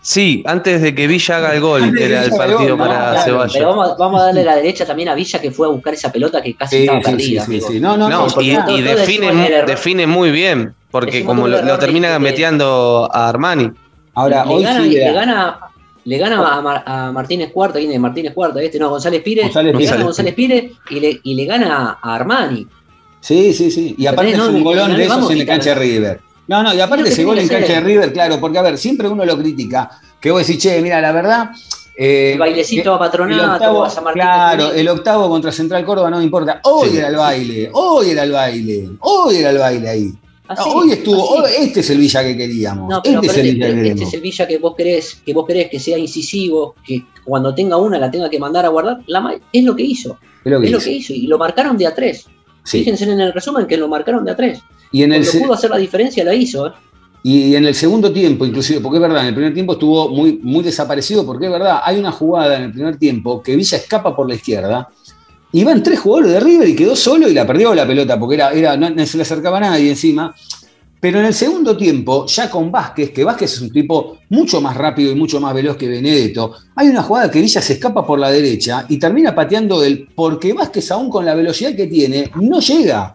Sí, 0.00 0.44
antes 0.46 0.80
de 0.82 0.94
que 0.94 1.08
Villa 1.08 1.38
haga 1.38 1.54
el 1.54 1.60
gol, 1.60 1.92
que 1.92 2.04
era 2.04 2.22
el 2.24 2.30
partido 2.30 2.58
gol, 2.60 2.68
no, 2.68 2.78
para 2.78 3.10
claro, 3.10 3.22
Ceballos. 3.24 3.52
Pero 3.54 3.68
vamos, 3.70 3.98
vamos 3.98 4.20
a 4.20 4.24
darle 4.26 4.44
la 4.44 4.54
derecha 4.54 4.86
también 4.86 5.08
a 5.08 5.14
Villa 5.16 5.40
que 5.40 5.50
fue 5.50 5.66
a 5.66 5.70
buscar 5.70 5.94
esa 5.94 6.12
pelota 6.12 6.40
que 6.40 6.54
casi 6.54 6.76
Sí, 6.76 6.82
estaba 6.82 6.98
sí, 7.00 7.10
perdida. 7.10 7.44
sí. 7.46 7.80
No, 7.80 7.96
no, 7.96 8.08
No, 8.08 8.20
no, 8.20 8.26
y, 8.26 8.30
porque 8.30 8.46
y 8.46 8.56
todo 8.84 8.96
define, 8.96 9.62
define 9.66 10.06
muy 10.06 10.30
bien, 10.30 10.74
porque 10.92 11.10
Decimos 11.12 11.34
como 11.34 11.48
lo, 11.48 11.60
lo 11.60 11.72
de- 11.72 11.78
termina 11.78 12.06
de- 12.06 12.12
gambeteando 12.14 13.08
a 13.12 13.28
Armani. 13.28 13.68
Ahora, 14.14 14.44
le, 14.44 14.54
hoy 14.54 14.62
gana, 14.62 14.82
sí 14.84 14.90
le 14.90 15.12
gana, 15.12 15.58
le 16.06 16.18
gana 16.18 16.56
a, 16.56 16.60
Mar- 16.62 16.82
a 16.86 17.12
Martínez 17.12 17.52
Cuarta, 17.52 17.78
¿quién 17.78 17.92
es 17.92 18.00
Martínez 18.00 18.32
Cuarta? 18.32 18.62
Este 18.62 18.78
no, 18.78 18.88
González 18.90 19.22
Pires. 19.22 19.44
González 19.44 19.72
le 19.72 19.78
Pires. 19.78 19.90
gana 19.90 20.02
a 20.02 20.04
González 20.06 20.34
Pires 20.34 20.72
y 20.90 21.00
le, 21.00 21.20
y 21.22 21.34
le 21.34 21.44
gana 21.44 21.98
a 22.00 22.14
Armani. 22.14 22.66
Sí, 23.20 23.52
sí, 23.52 23.70
sí. 23.70 23.94
Y 23.98 24.06
aparte 24.06 24.36
no, 24.36 24.44
es 24.44 24.50
un 24.50 24.64
golón 24.64 24.96
de 24.96 25.04
esos 25.04 25.30
en 25.30 25.38
la 25.40 25.46
cancha 25.46 25.70
de 25.70 25.74
River. 25.76 26.20
No, 26.48 26.62
no, 26.62 26.72
y 26.72 26.80
aparte 26.80 27.08
ese 27.08 27.24
gol 27.24 27.38
en 27.40 27.48
cancha 27.48 27.72
de. 27.74 27.80
River, 27.80 28.12
claro, 28.12 28.38
porque 28.40 28.56
a 28.58 28.62
ver, 28.62 28.78
siempre 28.78 29.08
uno 29.08 29.24
lo 29.24 29.36
critica, 29.36 29.90
que 30.20 30.30
vos 30.30 30.46
decís, 30.46 30.62
che, 30.62 30.80
mira, 30.80 31.00
la 31.00 31.10
verdad. 31.10 31.50
eh, 31.98 32.32
El 32.34 32.38
bailecito 32.38 32.94
a 32.94 32.98
Patronato, 33.00 33.52
octavo, 33.54 33.84
a 33.84 33.90
San 33.90 34.04
Martín. 34.04 34.22
claro, 34.22 34.72
el 34.72 34.88
octavo 34.88 35.28
contra 35.28 35.50
Central 35.50 35.84
Córdoba 35.84 36.08
no 36.10 36.18
me 36.18 36.24
importa. 36.24 36.60
Hoy 36.62 36.90
Sí. 36.90 36.98
era 36.98 37.08
el 37.08 37.16
baile, 37.16 37.70
hoy 37.72 38.10
era 38.10 38.22
el 38.22 38.30
baile, 38.30 38.90
hoy 39.00 39.36
era 39.38 39.50
el 39.50 39.58
baile 39.58 39.88
ahí. 39.88 40.12
Así, 40.48 40.68
hoy 40.72 40.92
estuvo, 40.92 41.42
así. 41.42 41.54
hoy- 41.56 41.64
este 41.66 41.80
es 41.80 41.90
el 41.90 41.98
Villa 41.98 42.22
que 42.22 42.36
queríamos. 42.36 42.88
No, 42.88 43.02
pero, 43.02 43.20
este 43.22 43.26
es 43.26 43.32
pero 43.32 43.46
el 43.48 43.48
este, 43.48 43.72
Villa 43.72 43.82
que 43.84 43.90
este 43.92 44.04
es 44.04 44.14
el 44.14 44.20
Villa 44.20 44.46
que 44.48 44.58
vos 44.58 44.74
querés, 44.76 45.14
que 45.26 45.34
vos 45.34 45.46
querés 45.46 45.70
que 45.70 45.80
sea 45.80 45.98
incisivo, 45.98 46.74
que 46.86 47.04
cuando 47.24 47.54
tenga 47.54 47.76
una 47.76 47.98
la 47.98 48.10
tenga 48.10 48.30
que 48.30 48.38
mandar 48.38 48.64
a 48.64 48.68
guardar. 48.68 48.98
La, 49.06 49.38
es 49.52 49.64
lo 49.64 49.74
que 49.74 49.82
hizo, 49.82 50.18
Es 50.44 50.52
lo 50.52 50.60
que 50.60 50.66
es 50.66 50.72
lo 50.72 50.78
hizo. 50.78 50.84
que 50.86 50.92
hizo. 50.92 51.12
Y 51.14 51.26
lo 51.26 51.38
marcaron 51.38 51.76
de 51.76 51.86
a 51.86 51.94
tres. 51.94 52.26
Sí. 52.64 52.78
Fíjense 52.80 53.04
en 53.04 53.20
el 53.20 53.32
resumen 53.32 53.66
que 53.66 53.76
lo 53.76 53.88
marcaron 53.88 54.24
de 54.24 54.30
a 54.32 54.36
tres. 54.36 54.60
Y 54.92 55.02
en 55.02 55.12
el, 55.12 55.20
Cuando 55.22 55.32
se- 55.32 55.40
pudo 55.40 55.52
hacer 55.54 55.70
la 55.70 55.78
diferencia 55.78 56.24
la 56.24 56.34
hizo. 56.34 56.66
¿eh? 56.68 56.72
Y 57.22 57.56
en 57.56 57.66
el 57.66 57.74
segundo 57.74 58.12
tiempo, 58.12 58.46
inclusive, 58.46 58.80
porque 58.80 58.98
es 58.98 59.02
verdad, 59.02 59.22
en 59.22 59.28
el 59.28 59.34
primer 59.34 59.52
tiempo 59.52 59.72
estuvo 59.72 60.08
muy, 60.08 60.38
muy 60.42 60.62
desaparecido, 60.62 61.26
porque 61.26 61.46
es 61.46 61.50
verdad, 61.52 61.80
hay 61.84 61.98
una 61.98 62.12
jugada 62.12 62.56
en 62.56 62.62
el 62.64 62.72
primer 62.72 62.96
tiempo 62.98 63.42
que 63.42 63.56
Villa 63.56 63.78
escapa 63.78 64.14
por 64.14 64.28
la 64.28 64.36
izquierda, 64.36 64.88
y 65.52 65.64
van 65.64 65.82
tres 65.82 66.00
jugadores 66.00 66.32
de 66.32 66.40
River 66.40 66.68
y 66.68 66.76
quedó 66.76 66.94
solo 66.96 67.28
y 67.28 67.34
la 67.34 67.46
perdió 67.46 67.74
la 67.74 67.86
pelota, 67.86 68.18
porque 68.18 68.34
era, 68.36 68.52
era, 68.52 68.76
no, 68.76 68.90
no 68.90 69.06
se 69.06 69.16
le 69.16 69.22
acercaba 69.22 69.58
a 69.58 69.60
nadie 69.60 69.90
encima. 69.90 70.34
Pero 70.98 71.20
en 71.20 71.26
el 71.26 71.34
segundo 71.34 71.76
tiempo, 71.76 72.26
ya 72.26 72.50
con 72.50 72.72
Vázquez, 72.72 73.10
que 73.10 73.22
Vázquez 73.22 73.52
es 73.52 73.60
un 73.60 73.70
tipo 73.70 74.18
mucho 74.30 74.60
más 74.60 74.76
rápido 74.76 75.12
y 75.12 75.14
mucho 75.14 75.38
más 75.40 75.54
veloz 75.54 75.76
que 75.76 75.86
Benedetto, 75.86 76.54
hay 76.74 76.88
una 76.88 77.02
jugada 77.02 77.30
que 77.30 77.40
Villa 77.40 77.60
se 77.60 77.74
escapa 77.74 78.04
por 78.04 78.18
la 78.18 78.30
derecha 78.30 78.86
y 78.88 78.98
termina 78.98 79.34
pateando 79.34 79.80
del, 79.80 80.08
porque 80.14 80.52
Vázquez 80.54 80.90
aún 80.90 81.10
con 81.10 81.24
la 81.24 81.34
velocidad 81.34 81.76
que 81.76 81.86
tiene, 81.86 82.30
no 82.36 82.60
llega. 82.60 83.14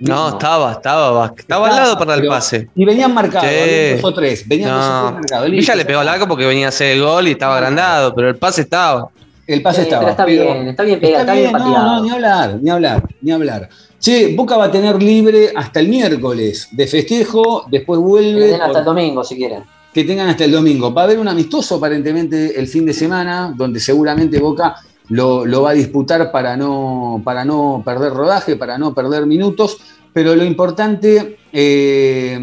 No, 0.00 0.28
estaba, 0.30 0.72
estaba, 0.72 1.32
estaba 1.36 1.68
al 1.68 1.76
lado 1.76 1.98
para 1.98 2.14
el 2.14 2.26
pase. 2.26 2.68
Y 2.74 2.84
venían 2.84 3.14
marcados, 3.14 3.48
Sí. 3.48 3.94
dos 3.94 4.04
o 4.04 4.14
tres, 4.14 4.46
venían 4.46 4.70
dos 4.70 4.84
o 4.84 4.88
No, 4.88 5.00
tres 5.02 5.14
marcados. 5.14 5.50
Villa 5.50 5.74
le 5.76 5.84
pegó 5.86 6.00
al 6.00 6.08
arco 6.08 6.28
porque 6.28 6.46
venía 6.46 6.66
a 6.66 6.68
hacer 6.68 6.88
el 6.96 7.02
gol 7.02 7.26
y 7.28 7.30
estaba 7.32 7.56
agrandado, 7.56 8.14
pero 8.14 8.28
el 8.28 8.36
pase 8.36 8.62
estaba. 8.62 9.08
El 9.46 9.62
pase 9.62 9.80
Eh, 9.82 9.84
estaba. 9.84 10.00
pero 10.00 10.10
está 10.12 10.24
pero- 10.24 10.42
bien, 10.54 10.68
está 10.68 10.82
bien 10.84 11.00
pegado, 11.00 11.20
está 11.20 11.34
bien 11.34 11.52
no, 11.52 11.58
pateado. 11.58 11.84
no, 11.96 12.02
ni 12.02 12.10
hablar, 12.10 12.58
ni 12.62 12.70
hablar, 12.70 13.02
ni 13.20 13.30
hablar. 13.32 13.68
Che, 14.00 14.34
Boca 14.34 14.56
va 14.56 14.64
a 14.66 14.70
tener 14.70 15.02
libre 15.02 15.52
hasta 15.54 15.80
el 15.80 15.88
miércoles 15.88 16.68
de 16.72 16.86
festejo, 16.86 17.64
después 17.70 17.98
Que 17.98 18.04
vuelve. 18.04 18.46
den 18.48 18.60
hasta 18.62 18.78
el 18.80 18.84
domingo 18.84 19.22
si 19.24 19.36
quieren. 19.36 19.62
que 19.92 20.02
tengan 20.04 20.28
hasta 20.28 20.44
el 20.44 20.50
domingo. 20.50 20.92
Va 20.92 21.02
a 21.02 21.04
haber 21.04 21.18
un 21.20 21.28
amistoso 21.28 21.76
aparentemente 21.76 22.58
el 22.58 22.66
fin 22.66 22.84
de 22.84 22.92
semana, 22.92 23.54
donde 23.56 23.78
seguramente 23.78 24.40
Boca 24.40 24.74
lo, 25.10 25.46
lo 25.46 25.62
va 25.62 25.70
a 25.70 25.74
disputar 25.74 26.32
para 26.32 26.56
no, 26.56 27.22
para 27.24 27.44
no 27.44 27.80
perder 27.84 28.12
rodaje, 28.12 28.56
para 28.56 28.76
no 28.76 28.92
perder 28.92 29.24
minutos. 29.26 29.78
Pero 30.12 30.34
lo 30.34 30.44
importante, 30.44 31.36
eh, 31.52 32.38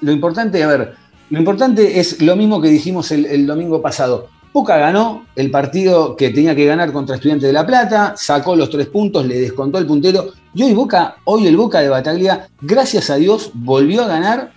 lo 0.00 0.10
importante, 0.12 0.62
a 0.64 0.66
ver, 0.66 0.94
lo 1.30 1.38
importante 1.38 2.00
es 2.00 2.20
lo 2.22 2.34
mismo 2.36 2.60
que 2.60 2.68
dijimos 2.68 3.10
el, 3.12 3.26
el 3.26 3.46
domingo 3.46 3.80
pasado. 3.80 4.28
Boca 4.54 4.78
ganó 4.78 5.26
el 5.34 5.50
partido 5.50 6.14
que 6.14 6.30
tenía 6.30 6.54
que 6.54 6.64
ganar 6.64 6.92
contra 6.92 7.16
Estudiantes 7.16 7.48
de 7.48 7.52
La 7.52 7.66
Plata, 7.66 8.14
sacó 8.16 8.54
los 8.54 8.70
tres 8.70 8.86
puntos, 8.86 9.26
le 9.26 9.40
descontó 9.40 9.78
el 9.78 9.86
puntero. 9.86 10.28
Y 10.54 10.62
hoy 10.62 10.72
Boca, 10.72 11.16
hoy 11.24 11.48
el 11.48 11.56
Boca 11.56 11.80
de 11.80 11.88
Bataglia, 11.88 12.48
gracias 12.60 13.10
a 13.10 13.16
Dios, 13.16 13.50
volvió 13.52 14.04
a 14.04 14.06
ganar 14.06 14.52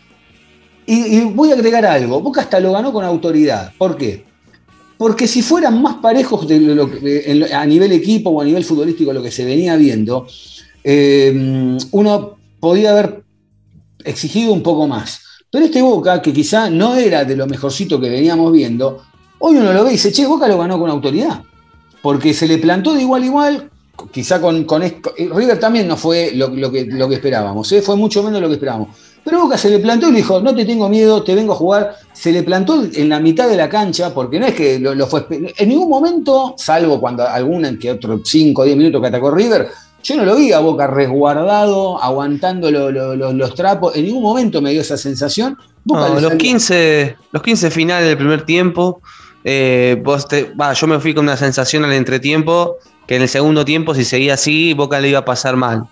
y, 0.86 1.22
voy 1.22 1.50
a 1.50 1.56
agregar 1.56 1.84
algo, 1.88 2.22
Boca 2.22 2.42
hasta 2.42 2.60
lo 2.60 2.74
ganó 2.74 2.94
con 2.94 3.04
autoridad. 3.04 3.74
¿Por 3.76 3.98
qué? 3.98 4.24
Porque 5.00 5.28
si 5.28 5.42
fueran 5.42 5.82
más 5.82 5.96
parejos 5.96 6.46
a 6.46 7.66
nivel 7.66 7.92
equipo 7.92 8.30
o 8.30 8.40
a 8.40 8.46
nivel 8.46 8.64
futbolístico 8.64 9.12
lo 9.12 9.24
que 9.24 9.32
se 9.32 9.46
venía 9.46 9.76
viendo, 9.78 10.28
eh, 10.84 11.76
uno 11.90 12.38
podía 12.60 12.92
haber 12.92 13.24
exigido 14.04 14.54
un 14.54 14.62
poco 14.62 14.88
más. 14.88 15.22
Pero 15.50 15.66
este 15.66 15.82
Boca, 15.82 16.22
que 16.22 16.32
quizá 16.32 16.70
no 16.70 16.96
era 16.96 17.26
de 17.26 17.36
lo 17.36 17.48
mejorcito 17.48 18.00
que 18.00 18.12
veníamos 18.12 18.54
viendo, 18.54 19.02
hoy 19.40 19.58
uno 19.58 19.74
lo 19.74 19.84
ve 19.84 19.92
y 19.92 19.94
dice, 19.94 20.12
che, 20.12 20.26
Boca 20.26 20.48
lo 20.48 20.58
ganó 20.58 20.80
con 20.80 20.90
autoridad. 20.90 21.42
Porque 22.02 22.34
se 22.34 22.48
le 22.48 22.58
plantó 22.58 22.94
de 22.94 23.02
igual 23.02 23.24
a 23.24 23.26
igual, 23.26 23.72
quizá 24.12 24.40
con, 24.40 24.64
con 24.66 24.82
River 24.82 25.60
también 25.60 25.88
no 25.88 25.98
fue 25.98 26.32
lo, 26.34 26.72
que, 26.72 26.86
lo 26.86 27.10
que 27.10 27.16
esperábamos, 27.16 27.72
¿eh? 27.72 27.82
fue 27.82 27.96
mucho 27.96 28.24
menos 28.24 28.42
lo 28.42 28.48
que 28.48 28.54
esperábamos. 28.54 28.90
Pero 29.28 29.42
Boca 29.42 29.58
se 29.58 29.70
le 29.70 29.80
plantó 29.80 30.08
y 30.08 30.12
le 30.12 30.18
dijo, 30.20 30.40
no 30.40 30.56
te 30.56 30.64
tengo 30.64 30.88
miedo, 30.88 31.22
te 31.22 31.36
vengo 31.36 31.52
a 31.52 31.56
jugar. 31.58 31.98
Se 32.14 32.32
le 32.32 32.44
plantó 32.44 32.82
en 32.94 33.10
la 33.10 33.20
mitad 33.20 33.50
de 33.50 33.58
la 33.58 33.68
cancha, 33.68 34.14
porque 34.14 34.40
no 34.40 34.46
es 34.46 34.54
que 34.54 34.80
lo, 34.80 35.06
fue... 35.06 35.26
En 35.30 35.68
ningún 35.68 35.90
momento, 35.90 36.56
salvo 36.58 37.02
cuando 37.02 37.28
alguna 37.28 37.78
que 37.78 37.92
otro 37.92 38.22
5 38.24 38.62
o 38.62 38.64
10 38.64 38.78
minutos 38.78 39.02
que 39.02 39.08
atacó 39.08 39.30
River, 39.30 39.68
yo 40.02 40.16
no 40.16 40.24
lo 40.24 40.38
vi 40.38 40.54
a 40.54 40.60
Boca 40.60 40.88
resguardado, 40.88 42.02
aguantando 42.02 42.72
los 42.72 43.54
trapos. 43.54 43.98
En 43.98 44.06
ningún 44.06 44.24
momento 44.24 44.62
me 44.62 44.72
dio 44.72 44.80
esa 44.80 44.96
sensación. 44.96 45.58
los, 45.84 46.34
15, 46.36 47.18
los 47.34 47.44
15 47.44 47.70
finales 47.70 48.08
del 48.08 48.18
primer 48.18 48.46
tiempo, 48.46 49.02
eh, 49.50 50.04
yo 50.76 50.88
me 50.88 51.00
fui 51.00 51.14
con 51.14 51.24
una 51.26 51.38
sensación 51.38 51.86
al 51.86 51.94
entretiempo 51.94 52.78
que 53.08 53.16
en 53.16 53.22
el 53.22 53.30
segundo 53.30 53.64
tiempo, 53.64 53.96
si 53.96 54.04
seguía 54.04 54.34
así, 54.34 54.74
Boca 54.74 55.00
le 55.00 55.10
iba 55.10 55.20
a 55.20 55.26
pasar 55.26 55.56
mal. 55.56 55.84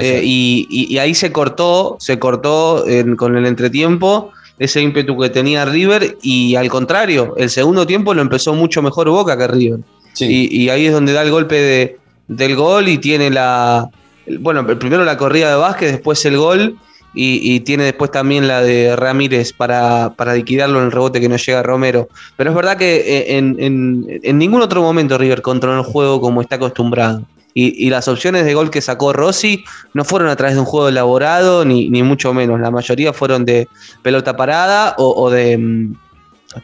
Eh, 0.00 0.22
y, 0.24 0.96
ahí 0.96 1.14
se 1.14 1.30
cortó, 1.30 1.96
se 2.00 2.18
cortó 2.18 2.84
con 3.16 3.36
el 3.36 3.46
entretiempo 3.46 4.30
ese 4.58 4.80
ímpetu 4.80 5.18
que 5.18 5.28
tenía 5.28 5.64
River 5.64 6.16
y 6.22 6.54
al 6.54 6.68
contrario, 6.68 7.34
el 7.36 7.50
segundo 7.50 7.86
tiempo 7.86 8.14
lo 8.14 8.22
empezó 8.22 8.54
mucho 8.54 8.80
mejor 8.80 9.10
Boca 9.10 9.36
que 9.36 9.46
River. 9.46 9.80
Y, 10.18 10.68
ahí 10.68 10.86
es 10.86 10.92
donde 10.92 11.12
da 11.12 11.22
el 11.22 11.30
golpe 11.30 11.56
de, 11.56 11.98
del 12.28 12.56
gol 12.56 12.88
y 12.88 12.98
tiene 12.98 13.30
la. 13.30 13.90
Bueno, 14.38 14.66
primero 14.78 15.04
la 15.04 15.16
corrida 15.16 15.50
de 15.50 15.56
Vázquez, 15.56 15.92
después 15.92 16.24
el 16.24 16.36
gol 16.36 16.78
y, 17.14 17.60
tiene 17.60 17.84
después 17.84 18.10
también 18.10 18.48
la 18.48 18.62
de 18.62 18.96
Ramírez 18.96 19.52
para, 19.52 20.14
liquidarlo 20.34 20.78
en 20.78 20.86
el 20.86 20.92
rebote 20.92 21.20
que 21.20 21.28
no 21.28 21.36
llega 21.36 21.62
Romero. 21.62 22.08
Pero 22.36 22.50
es 22.50 22.56
verdad 22.56 22.76
que 22.78 22.96
eh, 22.96 23.36
en, 23.36 24.38
ningún 24.38 24.62
otro 24.62 24.82
momento 24.82 25.18
River 25.18 25.42
controló 25.42 25.78
el 25.78 25.84
juego 25.84 26.20
como 26.20 26.40
está 26.40 26.56
acostumbrado. 26.56 27.22
Y, 27.54 27.90
las 27.90 28.08
opciones 28.08 28.46
de 28.46 28.54
gol 28.54 28.70
que 28.70 28.80
sacó 28.80 29.12
Rossi 29.12 29.62
no 29.92 30.04
fueron 30.04 30.30
a 30.30 30.36
través 30.36 30.54
de 30.54 30.60
un 30.60 30.66
juego 30.66 30.88
elaborado, 30.88 31.66
ni, 31.66 32.02
mucho 32.02 32.32
menos. 32.32 32.58
La 32.58 32.70
mayoría 32.70 33.12
fueron 33.12 33.44
de 33.44 33.68
pelota 34.00 34.34
parada 34.34 34.94
o, 34.96 35.28
de 35.28 35.58
mm, 35.58 35.94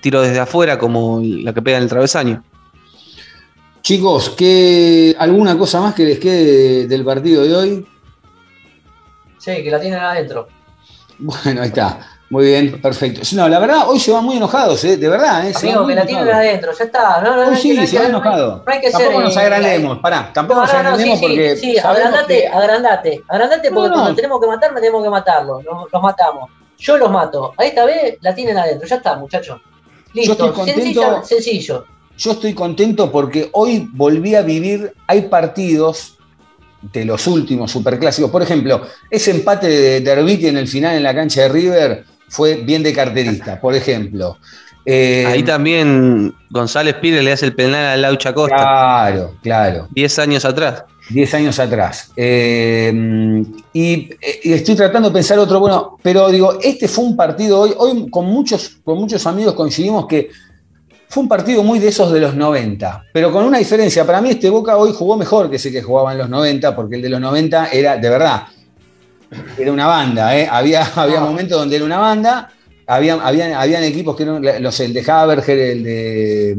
tiro 0.01 0.23
desde 0.23 0.39
afuera, 0.39 0.79
como 0.79 1.21
la 1.23 1.53
que 1.53 1.61
pega 1.61 1.77
en 1.77 1.83
el 1.83 1.91
travesaño. 1.91 2.43
Chicos, 3.83 4.31
¿qué, 4.31 5.15
¿alguna 5.19 5.59
cosa 5.59 5.83
más 5.83 5.95
que 5.95 6.05
les 6.05 6.19
quede 6.19 6.87
del 6.87 7.05
partido 7.05 7.43
de 7.43 7.55
hoy? 7.55 7.87
Sí, 9.39 9.63
que 9.63 9.71
la 9.71 9.81
tienen 9.81 10.01
adentro. 10.01 10.49
Bueno, 11.19 11.63
ahí 11.63 11.69
está. 11.69 11.99
Muy 12.31 12.45
bien, 12.45 12.83
perfecto. 12.83 13.23
No, 13.35 13.49
la 13.49 13.59
verdad, 13.59 13.89
hoy 13.89 13.99
se 13.99 14.13
van 14.13 14.23
muy 14.23 14.37
enojados, 14.37 14.85
¿eh? 14.85 14.99
de 14.99 15.09
verdad. 15.09 15.49
¿eh? 15.49 15.53
Amigo, 15.57 15.87
que 15.87 15.95
la 15.95 16.05
tienen 16.05 16.29
adentro, 16.29 16.73
ya 16.79 16.85
está. 16.85 17.23
No, 17.23 17.37
no, 17.37 17.51
hoy 17.51 17.57
sí, 17.57 17.87
se 17.87 17.99
van 17.99 18.09
enojados. 18.09 18.63
No 18.67 18.73
hay 18.73 18.81
que 18.81 18.91
tampoco 18.91 19.21
nos 19.23 19.37
agrandemos, 19.37 19.99
pará, 19.99 20.31
tampoco 20.35 20.61
nos 20.61 20.75
agrandemos 20.75 21.21
porque. 21.21 21.57
Sí, 21.57 21.73
sí 21.73 21.79
agrandate, 21.79 22.47
agrandate, 22.47 23.23
agrandate 23.29 23.71
porque 23.71 23.91
cuando 23.91 24.15
tenemos 24.15 24.41
que 24.41 24.47
matar, 24.47 24.75
tenemos 24.75 25.03
que 25.03 25.11
matarlos, 25.11 25.65
los, 25.65 26.03
matamos. 26.03 26.51
Yo 26.77 26.99
los 26.99 27.11
mato. 27.11 27.55
A 27.57 27.65
esta 27.65 27.85
vez 27.87 28.19
la 28.21 28.35
tienen 28.35 28.59
adentro, 28.59 28.87
ya 28.87 28.97
está, 28.97 29.17
muchachos. 29.17 29.61
Listo, 30.13 30.55
sencillo. 31.25 31.87
Yo 32.19 32.33
estoy 32.33 32.53
contento 32.53 33.11
porque 33.11 33.49
hoy 33.53 33.89
volví 33.93 34.35
a 34.35 34.43
vivir, 34.43 34.93
hay 35.07 35.23
partidos 35.23 36.18
de 36.81 37.05
los 37.05 37.27
últimos 37.27 37.71
superclásicos. 37.71 38.31
Por 38.31 38.43
ejemplo, 38.43 38.83
ese 39.11 39.31
empate 39.33 39.69
de 39.69 40.01
Derbiti 40.01 40.47
en 40.47 40.57
el 40.57 40.69
final 40.69 40.97
en 40.97 41.03
la 41.03 41.15
cancha 41.15 41.43
de 41.43 41.49
River 41.49 42.05
fue 42.29 42.57
bien 42.57 42.83
de 42.83 42.93
carterista, 42.93 43.61
por 43.61 43.75
ejemplo. 43.75 44.39
Eh, 44.85 45.27
Ahí 45.27 45.43
también 45.43 46.35
González 46.49 46.95
Pires 46.95 47.23
le 47.23 47.33
hace 47.33 47.47
el 47.47 47.55
penal 47.55 47.85
a 47.85 47.97
Laucha 47.97 48.33
Costa. 48.33 48.57
Claro, 48.57 49.35
claro. 49.43 49.89
Diez 49.91 50.19
años 50.19 50.45
atrás. 50.45 50.85
Diez 51.11 51.33
años 51.35 51.59
atrás. 51.59 52.11
Eh, 52.17 53.43
y, 53.73 54.09
estoy 54.45 54.77
tratando 54.77 55.11
de 55.11 55.15
pensar 55.15 55.39
otro, 55.39 55.61
bueno, 55.61 55.99
pero 56.03 56.29
digo, 56.31 56.59
este 56.63 56.89
fue 56.89 57.05
un 57.05 57.17
partido 57.17 57.61
hoy, 57.61 57.75
hoy 57.77 58.09
con 58.11 58.27
muchos, 58.27 58.79
con 58.85 58.99
muchos 58.99 59.27
amigos 59.27 59.55
coincidimos 59.55 60.07
que 60.07 60.31
fue 61.09 61.23
un 61.23 61.29
partido 61.29 61.63
muy 61.63 61.79
de 61.79 61.89
esos 61.89 62.13
de 62.13 62.21
los 62.21 62.35
90, 62.35 63.07
pero 63.13 63.33
con 63.33 63.45
una 63.45 63.59
diferencia. 63.59 64.05
Para 64.05 64.21
mí 64.21 64.31
este 64.31 64.51
Boca 64.51 64.77
hoy 64.77 64.93
jugó 64.93 65.17
mejor 65.17 65.49
que 65.49 65.57
ese 65.57 65.73
que 65.73 65.83
jugaba 65.83 66.13
en 66.13 66.19
los 66.19 66.29
90, 66.29 66.77
porque 66.77 66.97
el 66.97 67.03
de 67.03 67.09
los 67.09 67.21
90 67.21 67.69
era, 67.69 67.97
de 67.97 68.11
verdad, 68.11 68.43
era 69.59 69.73
una 69.73 69.87
banda. 69.87 70.39
¿eh? 70.39 70.47
Había, 70.51 70.85
había 70.97 71.21
momentos 71.21 71.59
donde 71.59 71.77
era 71.77 71.85
una 71.85 71.99
banda, 71.99 72.51
habían, 72.87 73.21
habían, 73.21 73.85
equipos 73.85 74.17
que 74.17 74.23
eran 74.25 74.63
los, 74.63 74.81
el 74.81 74.93
de 74.93 75.11
Haberger, 75.11 75.59
el 75.59 75.83
de, 75.83 76.57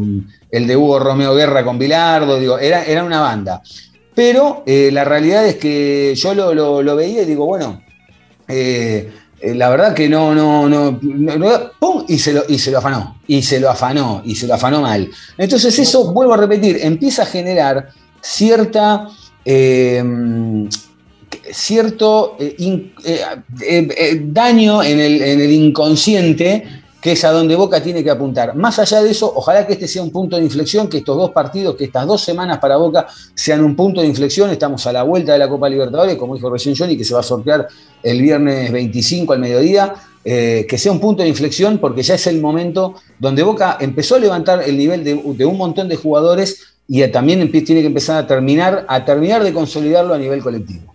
el 0.52 0.68
de 0.68 0.78
Hugo 0.78 1.00
Romeo 1.00 1.36
Guerra 1.36 1.64
con 1.64 1.78
Bilardo, 1.78 2.40
digo, 2.40 2.58
era, 2.58 2.84
era 2.86 3.04
una 3.04 3.22
banda. 3.22 3.62
Pero 4.16 4.64
eh, 4.66 4.90
la 4.92 5.06
realidad 5.06 5.46
es 5.46 5.56
que 5.56 6.14
yo 6.16 6.34
lo, 6.34 6.96
veía 6.96 7.22
y 7.22 7.26
digo, 7.26 7.46
bueno, 7.46 7.82
eh, 8.48 9.12
eh, 9.42 9.56
la 9.56 9.70
verdad 9.70 9.94
que 9.94 10.10
no, 10.10 10.36
no, 10.36 10.68
no, 10.68 11.00
¡pum! 11.80 12.06
Y 12.08 12.20
se, 12.20 12.34
lo, 12.34 12.44
y 12.48 12.60
se 12.60 12.72
lo 12.72 12.80
afanó, 12.80 13.18
y 13.28 13.42
se 13.42 13.60
lo 13.60 13.70
afanó, 13.70 14.22
y 14.26 14.36
se 14.36 14.48
lo 14.48 14.56
afanó 14.56 14.82
mal. 14.82 15.10
Entonces 15.38 15.78
eso, 15.80 16.12
vuelvo 16.12 16.34
a 16.34 16.38
repetir, 16.38 16.80
empieza 16.82 17.24
a 17.24 17.26
generar 17.26 17.90
cierta, 18.22 19.08
eh, 19.46 20.04
cierto 21.52 22.36
eh, 22.40 24.22
daño 24.26 24.84
en 24.84 25.00
el, 25.00 25.22
en 25.22 25.42
el 25.42 25.52
inconsciente 25.52 26.66
que 27.02 27.14
es 27.14 27.24
a 27.24 27.32
donde 27.32 27.56
Boca 27.56 27.82
tiene 27.82 28.04
que 28.04 28.10
apuntar. 28.10 28.56
Más 28.56 28.78
allá 28.80 29.02
de 29.02 29.12
eso, 29.12 29.32
ojalá 29.34 29.66
que 29.66 29.74
este 29.74 29.88
sea 29.88 30.04
un 30.04 30.12
punto 30.12 30.36
de 30.36 30.44
inflexión, 30.44 30.88
que 30.88 30.98
estos 30.98 31.16
dos 31.16 31.32
partidos, 31.32 31.76
que 31.76 31.86
estas 31.86 32.06
dos 32.06 32.22
semanas 32.22 32.58
para 32.60 32.78
Boca 32.78 33.08
sean 33.34 33.64
un 33.64 33.76
punto 33.76 34.02
de 34.02 34.08
inflexión. 34.08 34.50
Estamos 34.50 34.86
a 34.86 34.92
la 34.92 35.04
vuelta 35.04 35.34
de 35.34 35.40
la 35.40 35.48
Copa 35.48 35.70
Libertadores, 35.70 36.18
como 36.18 36.36
dijo 36.36 36.50
recién 36.50 36.76
Johnny, 36.76 36.98
que 36.98 37.06
se 37.06 37.14
va 37.14 37.22
a 37.22 37.24
sortear 37.24 37.68
el 38.04 38.22
viernes 38.22 38.72
25 38.72 39.34
al 39.34 39.40
mediodía. 39.40 39.94
Eh, 40.26 40.68
que 40.68 40.78
sea 40.78 40.92
un 40.92 41.00
punto 41.00 41.24
de 41.24 41.30
inflexión 41.30 41.78
porque 41.78 42.04
ya 42.04 42.16
es 42.16 42.28
el 42.28 42.42
momento 42.42 42.96
donde 43.20 43.42
Boca 43.42 43.78
empezó 43.80 44.16
a 44.16 44.20
levantar 44.20 44.62
el 44.62 44.78
nivel 44.78 45.02
de, 45.02 45.46
un 45.46 45.58
montón 45.58 45.88
de 45.88 45.96
jugadores 45.96 46.76
y 46.90 47.08
también 47.08 47.50
tiene 47.50 47.80
que 47.80 47.88
empezar 47.88 48.18
a 48.18 48.28
terminar, 48.28 48.86
a 48.90 49.06
terminar 49.06 49.44
de 49.46 49.54
consolidarlo 49.54 50.14
a 50.14 50.18
nivel 50.18 50.44
colectivo. 50.44 50.94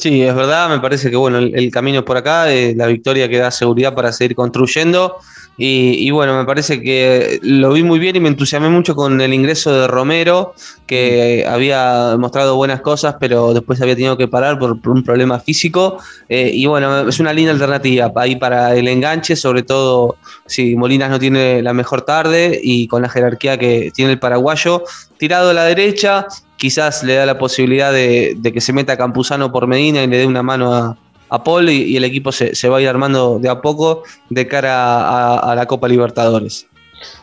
Sí, 0.00 0.22
es 0.22 0.34
verdad, 0.34 0.70
me 0.70 0.80
parece 0.80 1.10
que 1.10 1.16
bueno, 1.16 1.36
el, 1.36 1.70
camino 1.70 1.98
es 1.98 2.04
por 2.06 2.16
acá, 2.16 2.50
eh, 2.50 2.74
la 2.74 2.86
victoria 2.86 3.28
que 3.28 3.36
da 3.36 3.50
seguridad 3.50 3.94
para 3.94 4.12
seguir 4.12 4.34
construyendo. 4.34 5.18
Y, 5.62 6.10
bueno, 6.10 6.38
me 6.38 6.46
parece 6.46 6.80
que 6.80 7.38
lo 7.42 7.74
vi 7.74 7.82
muy 7.82 7.98
bien 7.98 8.16
y 8.16 8.20
me 8.20 8.30
entusiasmé 8.30 8.70
mucho 8.70 8.96
con 8.96 9.20
el 9.20 9.34
ingreso 9.34 9.70
de 9.78 9.88
Romero, 9.88 10.54
que 10.86 11.44
había 11.46 12.16
mostrado 12.18 12.56
buenas 12.56 12.80
cosas, 12.80 13.16
pero 13.20 13.52
después 13.52 13.78
había 13.82 13.94
tenido 13.94 14.16
que 14.16 14.26
parar 14.26 14.58
por, 14.58 14.78
un 14.88 15.02
problema 15.04 15.38
físico. 15.38 15.98
Eh, 16.30 16.50
y 16.54 16.64
bueno, 16.64 17.06
es 17.06 17.20
una 17.20 17.34
linda 17.34 17.52
alternativa 17.52 18.10
ahí 18.16 18.36
para 18.36 18.74
el 18.74 18.88
enganche, 18.88 19.36
sobre 19.36 19.62
todo 19.62 20.16
si 20.46 20.76
Molinas 20.76 21.10
no 21.10 21.18
tiene 21.18 21.60
la 21.60 21.74
mejor 21.74 22.06
tarde 22.06 22.58
y 22.62 22.86
con 22.86 23.02
la 23.02 23.10
jerarquía 23.10 23.58
que 23.58 23.90
tiene 23.94 24.12
el 24.12 24.18
paraguayo, 24.18 24.84
tirado 25.18 25.50
a 25.50 25.52
la 25.52 25.64
derecha, 25.64 26.26
quizás 26.56 27.04
le 27.04 27.16
da 27.16 27.26
la 27.26 27.36
posibilidad 27.36 27.92
de, 27.92 28.38
que 28.42 28.62
se 28.62 28.72
meta 28.72 28.96
Campuzano 28.96 29.52
por 29.52 29.66
Medina 29.66 30.02
y 30.02 30.06
le 30.06 30.16
dé 30.16 30.26
una 30.26 30.42
mano 30.42 30.74
a, 30.74 30.96
Paul 31.38 31.70
y, 31.70 31.96
el 31.96 32.04
equipo 32.04 32.32
se, 32.32 32.68
va 32.68 32.78
a 32.78 32.80
ir 32.80 32.88
armando 32.88 33.38
de 33.38 33.48
a 33.48 33.60
poco 33.60 34.02
de 34.28 34.46
cara 34.46 35.38
a, 35.38 35.54
la 35.54 35.66
Copa 35.66 35.88
Libertadores. 35.88 36.66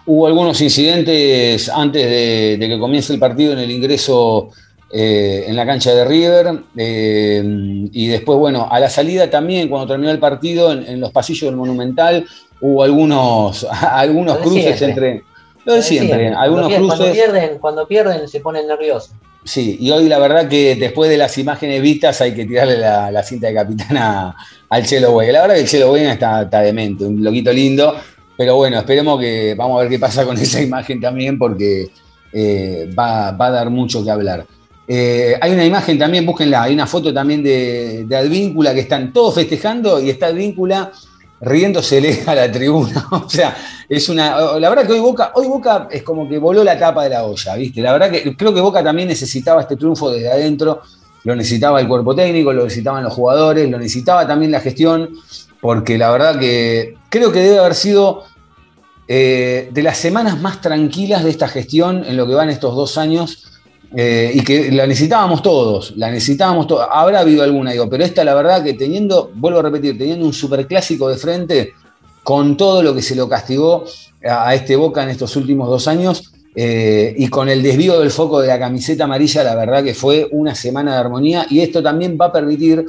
Hubo 0.05 0.25
algunos 0.25 0.59
incidentes 0.61 1.69
antes 1.69 2.03
de, 2.03 2.67
que 2.67 2.79
comience 2.79 3.13
el 3.13 3.19
partido 3.19 3.53
en 3.53 3.59
el 3.59 3.69
ingreso 3.69 4.49
eh, 4.91 5.45
en 5.47 5.55
la 5.55 5.65
cancha 5.65 5.93
de 5.93 6.05
River 6.05 6.61
eh, 6.77 7.43
y 7.91 8.07
después, 8.07 8.39
bueno, 8.39 8.67
a 8.71 8.79
la 8.79 8.89
salida 8.89 9.29
también, 9.29 9.67
cuando 9.67 9.87
terminó 9.87 10.09
el 10.11 10.19
partido, 10.19 10.71
en, 10.71 10.99
los 10.99 11.11
pasillos 11.11 11.49
del 11.49 11.57
Monumental, 11.57 12.25
hubo 12.61 12.83
algunos, 12.83 13.67
algunos 13.91 14.37
cruces 14.37 14.81
entre... 14.81 15.23
Lo 15.65 15.73
de 15.73 15.83
siempre, 15.83 16.29
algunos 16.29 16.73
cruces... 16.73 16.97
Cuando 16.97 17.13
pierden, 17.13 17.57
cuando 17.59 17.87
pierden 17.87 18.27
se 18.29 18.39
ponen 18.39 18.67
nerviosos. 18.67 19.11
Sí, 19.47 19.77
y 19.79 19.91
hoy 19.91 20.09
la 20.09 20.19
verdad 20.19 20.49
que 20.49 20.75
después 20.75 21.09
de 21.09 21.15
las 21.15 21.37
imágenes 21.37 21.81
vistas 21.81 22.19
hay 22.19 22.33
que 22.33 22.45
tirarle 22.45 22.77
la, 22.77 23.23
cinta 23.23 23.47
de 23.47 23.53
capitana 23.53 24.35
al 24.67 24.85
Chelo 24.85 25.13
Güey. 25.13 25.31
La 25.31 25.39
verdad 25.39 25.55
que 25.55 25.61
el 25.61 25.67
Chelo 25.67 25.87
Güey 25.87 26.05
está, 26.05 26.43
demente, 26.43 27.05
un 27.05 27.23
loquito 27.23 27.53
lindo, 27.53 27.95
pero 28.37 28.57
bueno, 28.57 28.77
esperemos 28.77 29.17
que 29.21 29.55
vamos 29.57 29.77
a 29.77 29.83
ver 29.83 29.89
qué 29.89 29.99
pasa 29.99 30.25
con 30.25 30.37
esa 30.41 30.61
imagen 30.61 30.99
también 30.99 31.39
porque 31.39 31.87
eh, 32.33 32.89
va, 32.97 33.29
a 33.29 33.51
dar 33.51 33.69
mucho 33.69 34.03
que 34.03 34.11
hablar. 34.11 34.45
Eh, 34.85 35.37
hay 35.39 35.53
una 35.53 35.63
imagen 35.63 35.97
también, 35.97 36.25
búsquenla, 36.25 36.63
hay 36.63 36.73
una 36.73 36.85
foto 36.85 37.13
también 37.13 37.41
de, 37.41 38.03
de 38.05 38.15
Advíncula 38.17 38.73
que 38.73 38.81
están 38.81 39.13
todos 39.13 39.33
festejando 39.33 40.01
y 40.01 40.09
está 40.09 40.27
Advíncula 40.27 40.91
riéndosele 41.41 42.23
a 42.25 42.35
la 42.35 42.51
tribuna. 42.51 43.07
o 43.11 43.29
sea, 43.29 43.55
es 43.87 44.09
una. 44.09 44.59
La 44.59 44.69
verdad 44.69 44.85
que 44.85 44.93
hoy 44.93 44.99
Boca, 44.99 45.31
hoy 45.35 45.47
Boca 45.47 45.87
es 45.91 46.03
como 46.03 46.27
que 46.27 46.37
voló 46.37 46.63
la 46.63 46.77
tapa 46.77 47.03
de 47.03 47.09
la 47.09 47.23
olla, 47.23 47.55
¿viste? 47.55 47.81
La 47.81 47.93
verdad 47.93 48.11
que 48.11 48.35
creo 48.35 48.53
que 48.53 48.61
Boca 48.61 48.83
también 48.83 49.07
necesitaba 49.07 49.61
este 49.61 49.75
triunfo 49.75 50.09
desde 50.11 50.31
adentro. 50.31 50.81
Lo 51.23 51.35
necesitaba 51.35 51.81
el 51.81 51.87
cuerpo 51.87 52.15
técnico, 52.15 52.53
lo 52.53 52.63
necesitaban 52.63 53.03
los 53.03 53.13
jugadores, 53.13 53.69
lo 53.69 53.77
necesitaba 53.77 54.25
también 54.25 54.51
la 54.51 54.61
gestión, 54.61 55.09
porque 55.59 55.97
la 55.97 56.09
verdad 56.09 56.39
que 56.39 56.95
creo 57.09 57.31
que 57.31 57.39
debe 57.39 57.59
haber 57.59 57.75
sido 57.75 58.23
eh, 59.09 59.69
de 59.71 59.83
las 59.83 59.97
semanas 59.97 60.39
más 60.39 60.61
tranquilas 60.61 61.23
de 61.23 61.29
esta 61.29 61.47
gestión 61.47 62.03
en 62.05 62.17
lo 62.17 62.27
que 62.27 62.33
van 62.33 62.49
estos 62.49 62.75
dos 62.75 62.97
años. 62.97 63.56
Eh, 63.95 64.31
y 64.33 64.41
que 64.41 64.71
la 64.71 64.85
necesitábamos 64.85 65.41
todos, 65.41 65.93
la 65.95 66.11
necesitábamos 66.11 66.67
todos. 66.67 66.87
Habrá 66.91 67.21
habido 67.21 67.43
alguna, 67.43 67.71
digo, 67.71 67.89
pero 67.89 68.03
esta 68.03 68.23
la 68.23 68.33
verdad 68.33 68.63
que 68.63 68.73
teniendo, 68.73 69.31
vuelvo 69.35 69.59
a 69.59 69.63
repetir, 69.63 69.97
teniendo 69.97 70.25
un 70.25 70.33
superclásico 70.33 71.09
de 71.09 71.17
frente, 71.17 71.73
con 72.23 72.57
todo 72.57 72.83
lo 72.83 72.93
que 72.93 73.01
se 73.01 73.15
lo 73.15 73.29
castigó 73.29 73.85
a, 74.29 74.53
este 74.53 74.75
Boca 74.75 75.03
en 75.03 75.09
estos 75.09 75.35
últimos 75.37 75.69
dos 75.69 75.87
años, 75.87 76.33
eh, 76.55 77.13
y 77.17 77.27
con 77.27 77.49
el 77.49 77.61
desvío 77.61 77.99
del 77.99 78.09
foco 78.09 78.41
de 78.41 78.47
la 78.47 78.59
camiseta 78.59 79.05
amarilla, 79.05 79.43
la 79.43 79.55
verdad 79.55 79.83
que 79.83 79.93
fue 79.93 80.27
una 80.31 80.55
semana 80.55 80.93
de 80.93 80.97
armonía 80.97 81.45
y 81.49 81.59
esto 81.59 81.83
también 81.83 82.17
va 82.19 82.25
a 82.25 82.31
permitir 82.33 82.83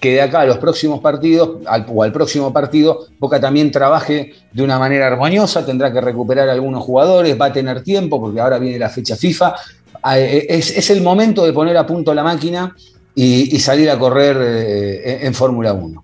que 0.00 0.14
de 0.14 0.22
acá 0.22 0.40
a 0.40 0.46
los 0.46 0.56
próximos 0.56 1.00
partidos 1.00 1.58
o 1.88 2.02
al 2.02 2.12
próximo 2.12 2.52
partido 2.52 3.06
Boca 3.18 3.38
también 3.38 3.70
trabaje 3.70 4.32
de 4.50 4.62
una 4.62 4.78
manera 4.78 5.06
armoniosa, 5.06 5.64
tendrá 5.64 5.92
que 5.92 6.00
recuperar 6.00 6.48
algunos 6.48 6.82
jugadores, 6.82 7.38
va 7.38 7.46
a 7.46 7.52
tener 7.52 7.82
tiempo 7.82 8.18
porque 8.18 8.40
ahora 8.40 8.58
viene 8.58 8.78
la 8.78 8.88
fecha 8.88 9.14
FIFA. 9.14 9.54
Ah, 10.02 10.18
eh, 10.18 10.46
Es, 10.48 10.76
es 10.76 10.90
el 10.90 11.02
momento 11.02 11.44
de 11.44 11.52
poner 11.52 11.76
a 11.76 11.86
punto 11.86 12.12
la 12.14 12.22
máquina 12.22 12.74
y, 13.14 13.54
y 13.54 13.60
salir 13.60 13.90
a 13.90 13.98
correr 13.98 14.36
eh, 14.40 15.18
en, 15.26 15.34
Fórmula 15.34 15.72
1. 15.72 16.02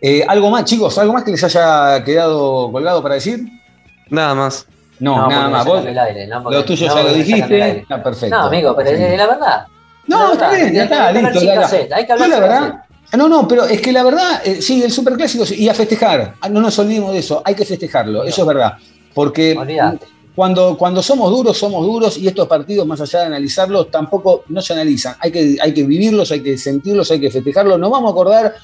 Eh, 0.00 0.24
¿Algo 0.26 0.50
más, 0.50 0.64
chicos? 0.64 0.96
¿Algo 0.98 1.12
más 1.12 1.22
que 1.24 1.30
les 1.30 1.44
haya 1.44 2.02
quedado 2.04 2.70
colgado 2.72 3.02
para 3.02 3.14
decir? 3.14 3.44
Nada 4.10 4.34
más. 4.34 4.66
No, 4.98 5.16
No, 5.16 5.28
nada 5.28 5.48
más. 5.48 5.64
Vos, 5.66 5.84
aire, 5.86 6.26
no, 6.26 6.42
porque- 6.42 6.56
lo 6.58 6.64
tuyo 6.64 6.88
no, 6.88 6.94
ya 6.96 7.02
lo 7.02 7.12
dijiste. 7.14 7.78
Está 7.78 8.02
perfecto. 8.02 8.36
No, 8.36 8.42
amigo, 8.46 8.74
pero 8.76 8.90
es 8.90 9.16
la 9.18 9.26
verdad. 9.26 9.66
No, 10.06 10.26
La 10.28 10.32
está 10.32 10.48
verdad, 10.50 10.62
bien, 10.62 10.74
ya 10.74 10.82
está, 10.84 11.12
listo. 11.12 11.38
sin 11.38 11.46
ya 11.48 11.54
está. 11.54 11.62
cassette, 11.62 11.92
hay 11.92 12.06
que 12.06 12.12
hablar 12.12 12.28
la 12.28 12.40
verdad. 12.40 12.74
No, 13.16 13.28
no, 13.28 13.46
pero 13.46 13.64
es 13.66 13.80
que 13.80 13.92
la 13.92 14.02
verdad, 14.02 14.40
eh, 14.44 14.60
sí, 14.62 14.82
el 14.82 14.90
superclásico 14.90 15.44
y 15.54 15.68
a 15.68 15.74
festejar. 15.74 16.34
Ah, 16.40 16.48
No 16.48 16.60
nos 16.60 16.76
olvidemos 16.78 17.12
de 17.12 17.18
eso, 17.20 17.42
hay 17.44 17.54
que 17.54 17.64
festejarlo, 17.64 18.24
eso 18.24 18.40
es 18.42 18.46
verdad. 18.48 18.72
Porque 19.14 19.54
Olvídate. 19.56 20.06
Cuando, 20.34 20.76
cuando 20.78 21.02
somos 21.02 21.30
duros, 21.30 21.58
somos 21.58 21.84
duros 21.84 22.16
y 22.18 22.26
estos 22.26 22.48
partidos, 22.48 22.86
más 22.86 23.00
allá 23.00 23.20
de 23.20 23.26
analizarlos, 23.26 23.90
tampoco 23.90 24.44
no 24.48 24.62
se 24.62 24.72
analizan. 24.72 25.14
Hay 25.20 25.30
que, 25.30 25.56
hay 25.60 25.74
que 25.74 25.82
vivirlos, 25.84 26.30
hay 26.32 26.40
que 26.40 26.56
sentirlos, 26.56 27.10
hay 27.10 27.20
que 27.20 27.30
festejarlos. 27.30 27.78
Nos 27.78 27.90
vamos 27.90 28.08
a 28.08 28.12
acordar 28.12 28.54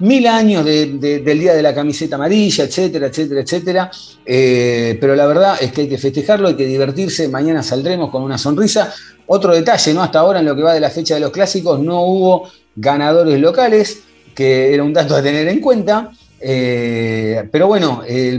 mil 0.00 0.26
años 0.26 0.64
de- 0.64 0.86
de- 0.98 1.20
del 1.20 1.38
día 1.38 1.54
de 1.54 1.62
la 1.62 1.72
camiseta 1.72 2.16
amarilla, 2.16 2.64
etcétera, 2.64 3.06
etcétera, 3.06 3.40
etcétera. 3.42 3.90
Eh, 4.26 4.98
pero 5.00 5.14
la 5.14 5.26
verdad 5.26 5.56
es 5.60 5.70
que 5.72 5.82
hay 5.82 5.88
que 5.88 5.98
festejarlo, 5.98 6.48
hay 6.48 6.54
que 6.56 6.66
divertirse. 6.66 7.28
Mañana 7.28 7.62
saldremos 7.62 8.10
con 8.10 8.22
una 8.22 8.36
sonrisa. 8.36 8.92
Otro 9.26 9.54
detalle, 9.54 9.94
¿no? 9.94 10.02
Hasta 10.02 10.18
ahora 10.18 10.40
en 10.40 10.46
lo 10.46 10.56
que 10.56 10.62
va 10.62 10.74
de 10.74 10.80
la 10.80 10.90
fecha 10.90 11.14
de 11.14 11.20
los 11.20 11.30
clásicos 11.30 11.78
no 11.80 12.02
hubo 12.02 12.48
ganadores 12.74 13.38
locales, 13.40 14.00
que 14.34 14.74
era 14.74 14.82
un 14.82 14.92
dato 14.92 15.14
a 15.14 15.22
tener 15.22 15.46
en 15.46 15.60
cuenta. 15.60 16.10
Eh, 16.46 17.48
pero 17.50 17.66
bueno, 17.66 18.02
eh, 18.06 18.38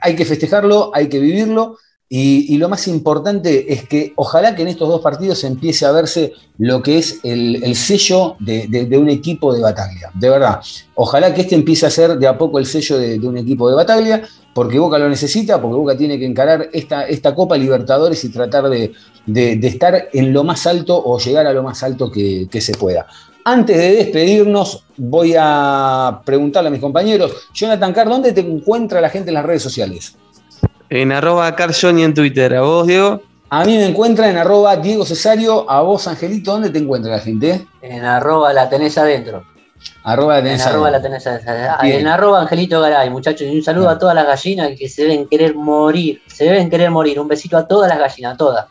hay 0.00 0.16
que 0.16 0.24
festejarlo, 0.24 0.90
hay 0.94 1.08
que 1.08 1.20
vivirlo. 1.20 1.76
Y, 2.08 2.58
lo 2.58 2.68
más 2.68 2.86
importante 2.86 3.72
es 3.72 3.88
que 3.88 4.12
ojalá 4.14 4.54
que 4.54 4.62
en 4.62 4.68
estos 4.68 4.88
dos 4.88 5.00
partidos 5.00 5.42
empiece 5.42 5.84
a 5.84 5.90
verse 5.90 6.32
lo 6.58 6.80
que 6.80 6.98
es 6.98 7.18
el, 7.24 7.64
el 7.64 7.74
sello 7.74 8.36
de, 8.38 8.96
un 8.96 9.08
equipo 9.08 9.52
de 9.52 9.60
Bataglia. 9.60 10.10
De 10.14 10.30
verdad, 10.30 10.60
ojalá 10.94 11.34
que 11.34 11.40
este 11.40 11.56
empiece 11.56 11.86
a 11.86 11.90
ser 11.90 12.16
de 12.16 12.28
a 12.28 12.38
poco 12.38 12.60
el 12.60 12.66
sello 12.66 12.98
de, 12.98 13.18
un 13.18 13.36
equipo 13.36 13.68
de 13.68 13.74
Bataglia, 13.74 14.22
porque 14.54 14.78
Boca 14.78 14.96
lo 14.98 15.08
necesita, 15.08 15.60
porque 15.60 15.74
Boca 15.74 15.96
tiene 15.96 16.16
que 16.16 16.26
encarar 16.26 16.68
esta, 16.72 17.34
Copa 17.34 17.56
Libertadores 17.56 18.22
y 18.24 18.28
tratar 18.28 18.68
de, 18.68 18.92
estar 19.66 20.08
en 20.12 20.32
lo 20.32 20.44
más 20.44 20.68
alto 20.68 21.02
o 21.04 21.18
llegar 21.18 21.48
a 21.48 21.52
lo 21.52 21.64
más 21.64 21.82
alto 21.82 22.12
que 22.12 22.60
se 22.60 22.74
pueda. 22.74 23.06
Antes 23.46 23.76
de 23.76 23.96
despedirnos, 23.96 24.84
voy 24.96 25.34
a 25.38 26.20
preguntarle 26.24 26.68
a 26.68 26.70
mis 26.70 26.80
compañeros, 26.80 27.48
Jonathan 27.52 27.92
Carr, 27.92 28.08
¿dónde 28.08 28.32
te 28.32 28.40
encuentra 28.40 29.00
la 29.02 29.10
gente 29.10 29.28
en 29.30 29.34
las 29.34 29.44
redes 29.44 29.62
sociales? 29.62 30.16
En 30.88 31.12
arroba 31.12 31.54
Carjoni 31.54 32.04
en 32.04 32.14
Twitter. 32.14 32.54
¿A 32.54 32.62
vos, 32.62 32.86
Diego? 32.86 33.20
A 33.50 33.64
mí 33.64 33.76
me 33.76 33.86
encuentra 33.86 34.30
en 34.30 34.38
arroba 34.38 34.76
Diego 34.76 35.04
Cesario, 35.04 35.70
a 35.70 35.82
vos, 35.82 36.08
Angelito, 36.08 36.52
¿dónde 36.52 36.70
te 36.70 36.78
encuentra 36.78 37.12
la 37.12 37.20
gente? 37.20 37.66
En 37.82 38.04
arroba 38.04 38.52
la 38.52 38.68
tenés 38.68 38.96
adentro. 38.96 39.44
Arroba 40.02 40.34
la 40.34 40.38
En 40.38 40.44
tenés 40.44 40.66
arroba 40.66 40.86
ahí. 40.86 40.92
la 40.92 41.02
tenés 41.02 41.26
adentro. 41.26 41.52
Ah. 41.78 41.78
En 41.86 42.06
arroba 42.06 42.40
Angelito 42.40 42.80
Garay, 42.80 43.10
muchachos. 43.10 43.46
Y 43.46 43.56
un 43.56 43.62
saludo 43.62 43.90
a 43.90 43.98
todas 43.98 44.14
las 44.14 44.26
gallinas 44.26 44.70
que 44.78 44.88
se 44.88 45.02
deben 45.02 45.28
querer 45.28 45.54
morir. 45.54 46.22
Se 46.26 46.44
deben 46.44 46.70
querer 46.70 46.90
morir. 46.90 47.20
Un 47.20 47.28
besito 47.28 47.58
a 47.58 47.68
todas 47.68 47.88
las 47.90 47.98
gallinas, 47.98 48.34
a 48.34 48.36
todas. 48.38 48.66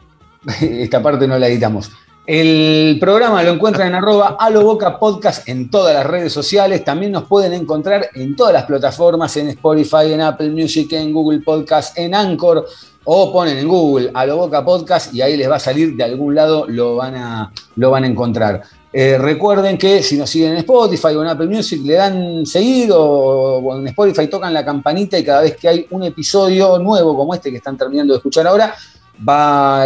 Esta 0.62 1.02
parte 1.04 1.28
no 1.28 1.38
la 1.38 1.48
editamos. 1.48 1.92
El 2.26 3.00
programa 3.02 3.44
lo 3.44 3.52
encuentran 3.52 3.90
en 3.90 3.96
arroba 3.96 4.38
Aloboca 4.40 4.98
Podcast 4.98 5.46
en 5.50 5.70
todas 5.70 5.94
las 5.94 6.06
redes 6.06 6.32
sociales. 6.32 6.86
También 6.86 7.12
nos 7.12 7.24
pueden 7.24 7.52
encontrar 7.52 8.12
en 8.14 8.34
todas 8.38 8.54
las 8.54 8.64
plataformas, 8.64 9.36
en 9.36 9.50
Spotify, 9.50 10.14
en 10.14 10.22
Apple 10.22 10.50
Music, 10.50 10.94
en 10.94 11.12
Google 11.12 11.42
Podcast, 11.42 11.98
en 11.98 12.16
Anchor, 12.16 12.66
o 13.04 13.34
ponen 13.34 13.58
en 13.58 13.68
Google 13.68 14.10
Aloboca 14.14 14.64
Podcast 14.64 15.14
y 15.14 15.22
ahí 15.22 15.36
les 15.36 15.50
va 15.50 15.58
a 15.58 15.60
salir 15.60 15.98
de 15.98 16.04
algún 16.06 16.34
lado, 16.34 16.66
lo 16.66 16.96
van 16.96 17.16
a, 17.16 17.52
lo 17.76 17.92
van 17.92 18.06
a 18.06 18.08
encontrar. 18.08 18.62
Eh, 18.94 19.18
recuerden 19.18 19.78
que 19.78 20.02
si 20.02 20.16
nos 20.16 20.30
siguen 20.30 20.52
en 20.52 20.58
Spotify 20.60 21.08
o 21.08 21.24
en 21.24 21.28
Apple 21.28 21.48
Music, 21.48 21.82
le 21.84 21.96
dan 21.96 22.46
seguido 22.46 23.04
o 23.04 23.78
en 23.78 23.88
Spotify 23.88 24.28
tocan 24.28 24.54
la 24.54 24.64
campanita 24.64 25.20
y 25.20 25.26
cada 25.26 25.42
vez 25.42 25.58
que 25.58 25.68
hay 25.68 25.88
un 25.90 26.04
episodio 26.04 26.80
nuevo 26.80 27.18
como 27.18 27.34
este 27.34 27.52
que 27.52 27.58
están 27.58 27.76
terminando 27.76 28.14
de 28.14 28.20
escuchar 28.20 28.48
ahora, 28.48 28.74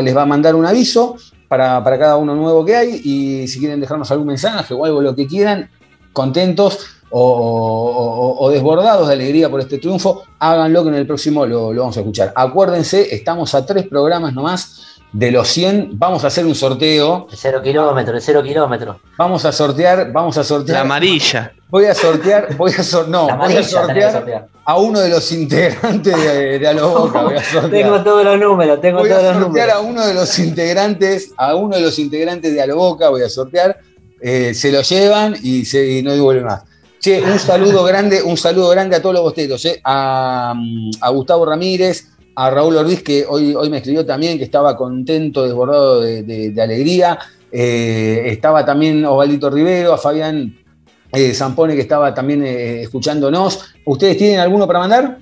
les 0.04 0.16
va 0.16 0.22
a 0.22 0.26
mandar 0.28 0.54
un 0.54 0.68
aviso 0.68 1.16
para, 1.48 1.84
para 1.84 1.98
cada 1.98 2.18
uno 2.18 2.36
nuevo 2.36 2.64
que 2.66 2.76
hay 2.76 3.02
y 3.04 3.48
si 3.48 3.60
quieren 3.60 3.80
dejarnos 3.80 4.10
algún 4.12 4.28
mensaje 4.28 4.74
o 4.74 4.84
algo, 4.86 5.02
lo 5.02 5.16
que 5.16 5.28
quieran, 5.28 5.70
contentos 6.14 6.80
o, 7.10 8.36
o- 8.40 8.50
desbordados 8.50 9.08
de 9.08 9.14
alegría 9.14 9.50
por 9.50 9.60
este 9.62 9.78
triunfo, 9.78 10.24
háganlo 10.40 10.84
que 10.84 10.90
en 10.90 10.96
el 10.96 11.08
próximo 11.08 11.46
lo, 11.46 11.72
lo 11.72 11.82
vamos 11.82 11.96
a 11.98 12.02
escuchar. 12.02 12.34
Acuérdense, 12.36 13.14
estamos 13.16 13.54
a 13.56 13.66
tres 13.66 13.88
programas 13.88 14.34
nomás 14.34 14.97
de 15.14 15.32
los 15.32 15.48
100, 15.48 15.92
vamos 15.94 16.24
a 16.24 16.28
hacer 16.28 16.46
un 16.46 16.54
sorteo, 16.54 17.28
De 17.32 17.38
cero 17.38 17.62
kilómetros, 17.64 18.16
de 18.16 18.22
cero 18.22 18.44
kilómetros. 18.44 18.98
vamos 19.18 19.46
a 19.46 19.52
sortear, 19.52 20.12
vamos 20.12 20.38
a 20.38 20.42
La 20.42 20.44
sortear, 20.44 20.82
amarilla. 20.82 21.54
voy 21.70 21.86
a 21.86 21.96
sortear, 21.96 22.56
voy 22.58 22.72
a 22.78 22.84
sor- 22.84 23.08
no, 23.08 23.28
La 23.28 23.36
voy 23.36 23.56
a 23.56 23.64
sortear 23.64 24.12
sortear. 24.12 24.48
a 24.66 24.78
uno 24.78 25.00
de 25.00 25.10
los 25.10 25.32
integrantes 25.32 26.16
de, 26.16 26.60
de 26.60 26.68
A 26.68 26.74
Boca, 26.74 27.22
voy 27.24 27.36
a 27.36 27.44
sortear. 27.52 27.72
Tengo 27.72 28.04
todos 28.04 28.26
los 28.26 28.40
números, 28.40 28.82
tengo 28.82 29.00
Voy 29.00 29.10
a 29.10 29.14
todos 29.20 29.24
los 29.36 29.44
sortear 29.46 29.68
números. 29.70 29.74
a 29.76 29.80
uno 29.80 30.06
de 30.08 30.14
los 30.14 30.40
integrantes, 30.40 31.32
a 31.38 31.56
uno 31.56 31.76
de 31.78 31.82
los 31.82 31.98
integrantes 32.00 32.54
de 32.54 32.62
Aloboca, 32.62 33.10
voy 33.10 33.24
a 33.24 33.30
sortear, 33.30 33.78
eh, 34.22 34.54
se 34.54 34.72
lo 34.72 34.82
llevan 34.82 35.36
y, 35.42 35.64
se, 35.66 35.88
y 35.90 36.04
no 36.04 36.12
devuelven 36.12 36.46
más. 36.46 36.64
Che, 37.00 37.22
un 37.22 37.40
saludo 37.40 37.84
grande, 37.86 38.22
un 38.24 38.36
saludo 38.38 38.70
grande 38.70 38.96
a 38.98 39.02
todos 39.02 39.14
los 39.16 39.24
bosteros, 39.24 39.64
eh, 39.66 39.80
a, 39.84 40.54
a 41.02 41.10
Gustavo 41.12 41.46
Ramírez, 41.46 42.08
a 42.40 42.52
Raúl 42.52 42.78
Orbiz, 42.78 43.02
que 43.02 43.26
hoy, 43.28 43.56
hoy 43.56 43.68
me 43.70 43.78
escribió 43.78 44.06
también 44.06 44.38
que 44.38 44.44
estaba 44.44 44.78
contento, 44.78 45.44
desbordado 45.44 46.02
de, 46.02 46.22
de- 46.22 46.52
de 46.52 46.62
alegría. 46.62 47.18
Eh, 47.52 48.26
estaba 48.28 48.64
también 48.64 49.04
Osvaldito 49.06 49.50
Rivero, 49.50 49.92
a 49.94 49.98
Fabián 49.98 50.56
eh, 51.14 51.34
Zampone, 51.34 51.74
que 51.76 51.82
estaba 51.82 52.14
también 52.14 52.44
eh, 52.46 52.82
escuchándonos. 52.84 53.74
¿Ustedes 53.86 54.18
tienen 54.18 54.40
alguno 54.40 54.68
para 54.68 54.80
mandar? 54.80 55.18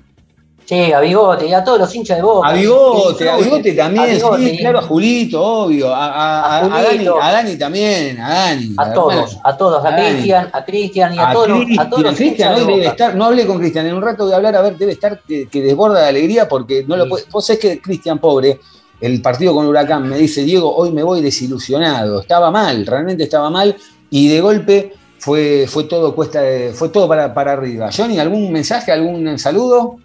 Sí, 0.68 0.92
a 0.92 1.00
Bigote 1.00 1.46
y 1.46 1.54
a 1.54 1.64
todos 1.64 1.78
los 1.80 1.94
hinchas 1.94 2.18
de 2.18 2.24
Boca. 2.24 2.48
A 2.50 2.54
Bigote, 2.54 3.30
a. 3.30 3.38
Bigote 3.38 3.74
también, 3.74 4.04
A 4.04 4.08
Bigote, 4.08 4.50
sí, 4.50 4.58
claro, 4.58 4.80
a 4.80 4.82
Julito, 4.82 5.44
obvio, 5.44 5.94
a, 5.94 6.68
Dani, 6.68 6.88
Julito. 6.98 7.22
a 7.22 7.32
Dani 7.32 7.56
también, 7.56 8.20
a 8.20 8.30
Dani. 8.30 8.74
A 8.78 8.92
todos, 8.92 9.38
a 9.44 9.56
todos, 9.56 9.86
a. 9.86 9.96
Cristian, 9.96 10.50
a 10.52 10.66
Cristian 10.66 11.14
y 11.14 11.20
a, 11.20 11.32
todos, 11.32 11.48
Cristian, 11.66 11.90
todos 11.92 12.04
los 12.04 12.16
Cristian 12.16 12.52
hinchas 12.54 12.66
de 12.68 12.74
hoy 12.74 12.80
debe 12.80 12.88
estar, 12.90 13.16
no 13.16 13.26
hablé 13.26 13.46
con 13.46 13.60
Cristian, 13.60 13.86
en 13.86 13.94
un 13.94 14.02
rato 14.02 14.24
voy 14.24 14.34
a 14.34 14.38
hablar, 14.38 14.56
a 14.56 14.62
ver, 14.64 14.76
debe 14.76 14.94
estar 14.94 15.22
que, 15.22 15.48
que 15.48 15.62
desborda 15.62 16.02
de 16.02 16.08
alegría 16.10 16.50
porque 16.50 16.84
no 16.88 16.96
lo 16.98 17.08
puede. 17.08 17.26
Vos 17.32 17.46
sabés 17.46 17.60
que 17.60 17.80
Cristian, 17.80 18.18
pobre, 18.18 18.60
el 19.02 19.22
partido 19.22 19.54
con 19.54 19.68
Huracán, 19.68 20.10
me 20.10 20.18
dice, 20.18 20.42
Diego, 20.44 20.76
hoy 20.76 20.92
me 20.92 21.04
voy 21.04 21.22
desilusionado, 21.22 22.22
estaba 22.22 22.50
mal, 22.50 22.88
realmente 22.88 23.24
estaba 23.24 23.52
mal, 23.52 23.76
y 24.10 24.30
de 24.30 24.42
golpe 24.42 24.94
fue, 25.20 25.66
fue 25.68 25.84
todo 25.84 26.16
cuesta 26.16 26.42
de- 26.42 26.72
fue 26.74 26.90
todo 26.90 27.08
para, 27.08 27.32
para 27.36 27.52
arriba. 27.54 27.90
Johnny, 27.96 28.18
¿algún 28.18 28.52
mensaje, 28.52 28.92
algún 28.92 29.38
saludo? 29.38 29.98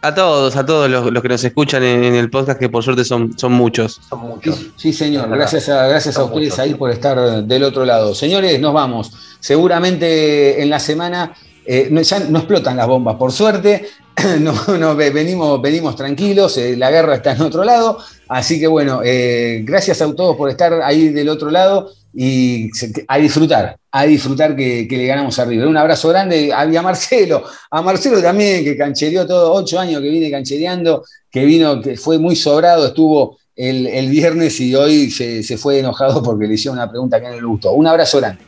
A 0.00 0.14
todos, 0.14 0.54
a 0.56 0.64
todos 0.64 0.88
los, 0.88 1.10
los 1.12 1.22
que 1.22 1.28
nos 1.28 1.42
escuchan 1.42 1.82
en, 1.82 2.04
en 2.04 2.14
el 2.14 2.30
podcast, 2.30 2.58
que 2.60 2.68
por 2.68 2.84
suerte 2.84 3.04
son, 3.04 3.36
son 3.36 3.52
muchos. 3.52 4.00
Son 4.08 4.20
muchos. 4.20 4.54
Sí, 4.56 4.72
sí, 4.76 4.92
señor. 4.92 5.28
Gracias 5.28 5.68
a, 5.68 5.88
gracias 5.88 6.16
a 6.18 6.24
ustedes 6.24 6.44
muchos. 6.50 6.58
ahí 6.60 6.74
por 6.74 6.90
estar 6.90 7.42
del 7.44 7.62
otro 7.64 7.84
lado. 7.84 8.14
Señores, 8.14 8.60
nos 8.60 8.72
vamos. 8.72 9.10
Seguramente 9.40 10.62
en 10.62 10.70
la 10.70 10.78
semana 10.78 11.34
eh, 11.66 11.88
no, 11.90 12.00
ya 12.00 12.20
no 12.20 12.38
explotan 12.38 12.76
las 12.76 12.86
bombas, 12.86 13.16
por 13.16 13.32
suerte. 13.32 13.88
No, 14.40 14.52
no, 14.78 14.96
ve- 14.96 15.10
venimos, 15.10 15.62
venimos 15.62 15.94
tranquilos, 15.94 16.56
eh, 16.58 16.76
la 16.76 16.90
guerra 16.90 17.14
está 17.14 17.32
en 17.32 17.42
otro 17.42 17.62
lado. 17.62 17.98
Así 18.26 18.58
que 18.58 18.66
bueno, 18.66 19.00
eh, 19.04 19.60
gracias 19.64 20.02
a 20.02 20.12
todos 20.12 20.34
por 20.36 20.50
estar 20.50 20.72
ahí 20.82 21.10
del 21.10 21.28
otro 21.28 21.50
lado 21.52 21.92
y 22.20 22.68
a 23.06 23.16
disfrutar, 23.18 23.78
a 23.92 24.04
disfrutar 24.04 24.56
que, 24.56 24.88
que 24.88 24.96
le 24.96 25.06
ganamos 25.06 25.38
arriba. 25.38 25.68
Un 25.68 25.76
abrazo 25.76 26.08
grande 26.08 26.52
a, 26.52 26.62
a 26.62 26.82
Marcelo, 26.82 27.44
a 27.70 27.80
Marcelo 27.80 28.20
también, 28.20 28.64
que 28.64 28.76
canchereó 28.76 29.24
todo, 29.24 29.52
ocho 29.52 29.78
años 29.78 30.02
que 30.02 30.10
viene 30.10 30.28
canchereando, 30.28 31.04
que 31.30 31.44
vino, 31.44 31.80
que 31.80 31.96
fue 31.96 32.18
muy 32.18 32.34
sobrado, 32.34 32.88
estuvo 32.88 33.38
el, 33.54 33.86
el 33.86 34.08
viernes 34.10 34.58
y 34.58 34.74
hoy 34.74 35.12
se, 35.12 35.44
se 35.44 35.56
fue 35.56 35.78
enojado 35.78 36.20
porque 36.20 36.48
le 36.48 36.54
hicieron 36.54 36.76
una 36.78 36.90
pregunta 36.90 37.20
que 37.20 37.28
no 37.28 37.36
le 37.36 37.46
gustó. 37.46 37.72
Un 37.74 37.86
abrazo 37.86 38.18
grande. 38.18 38.47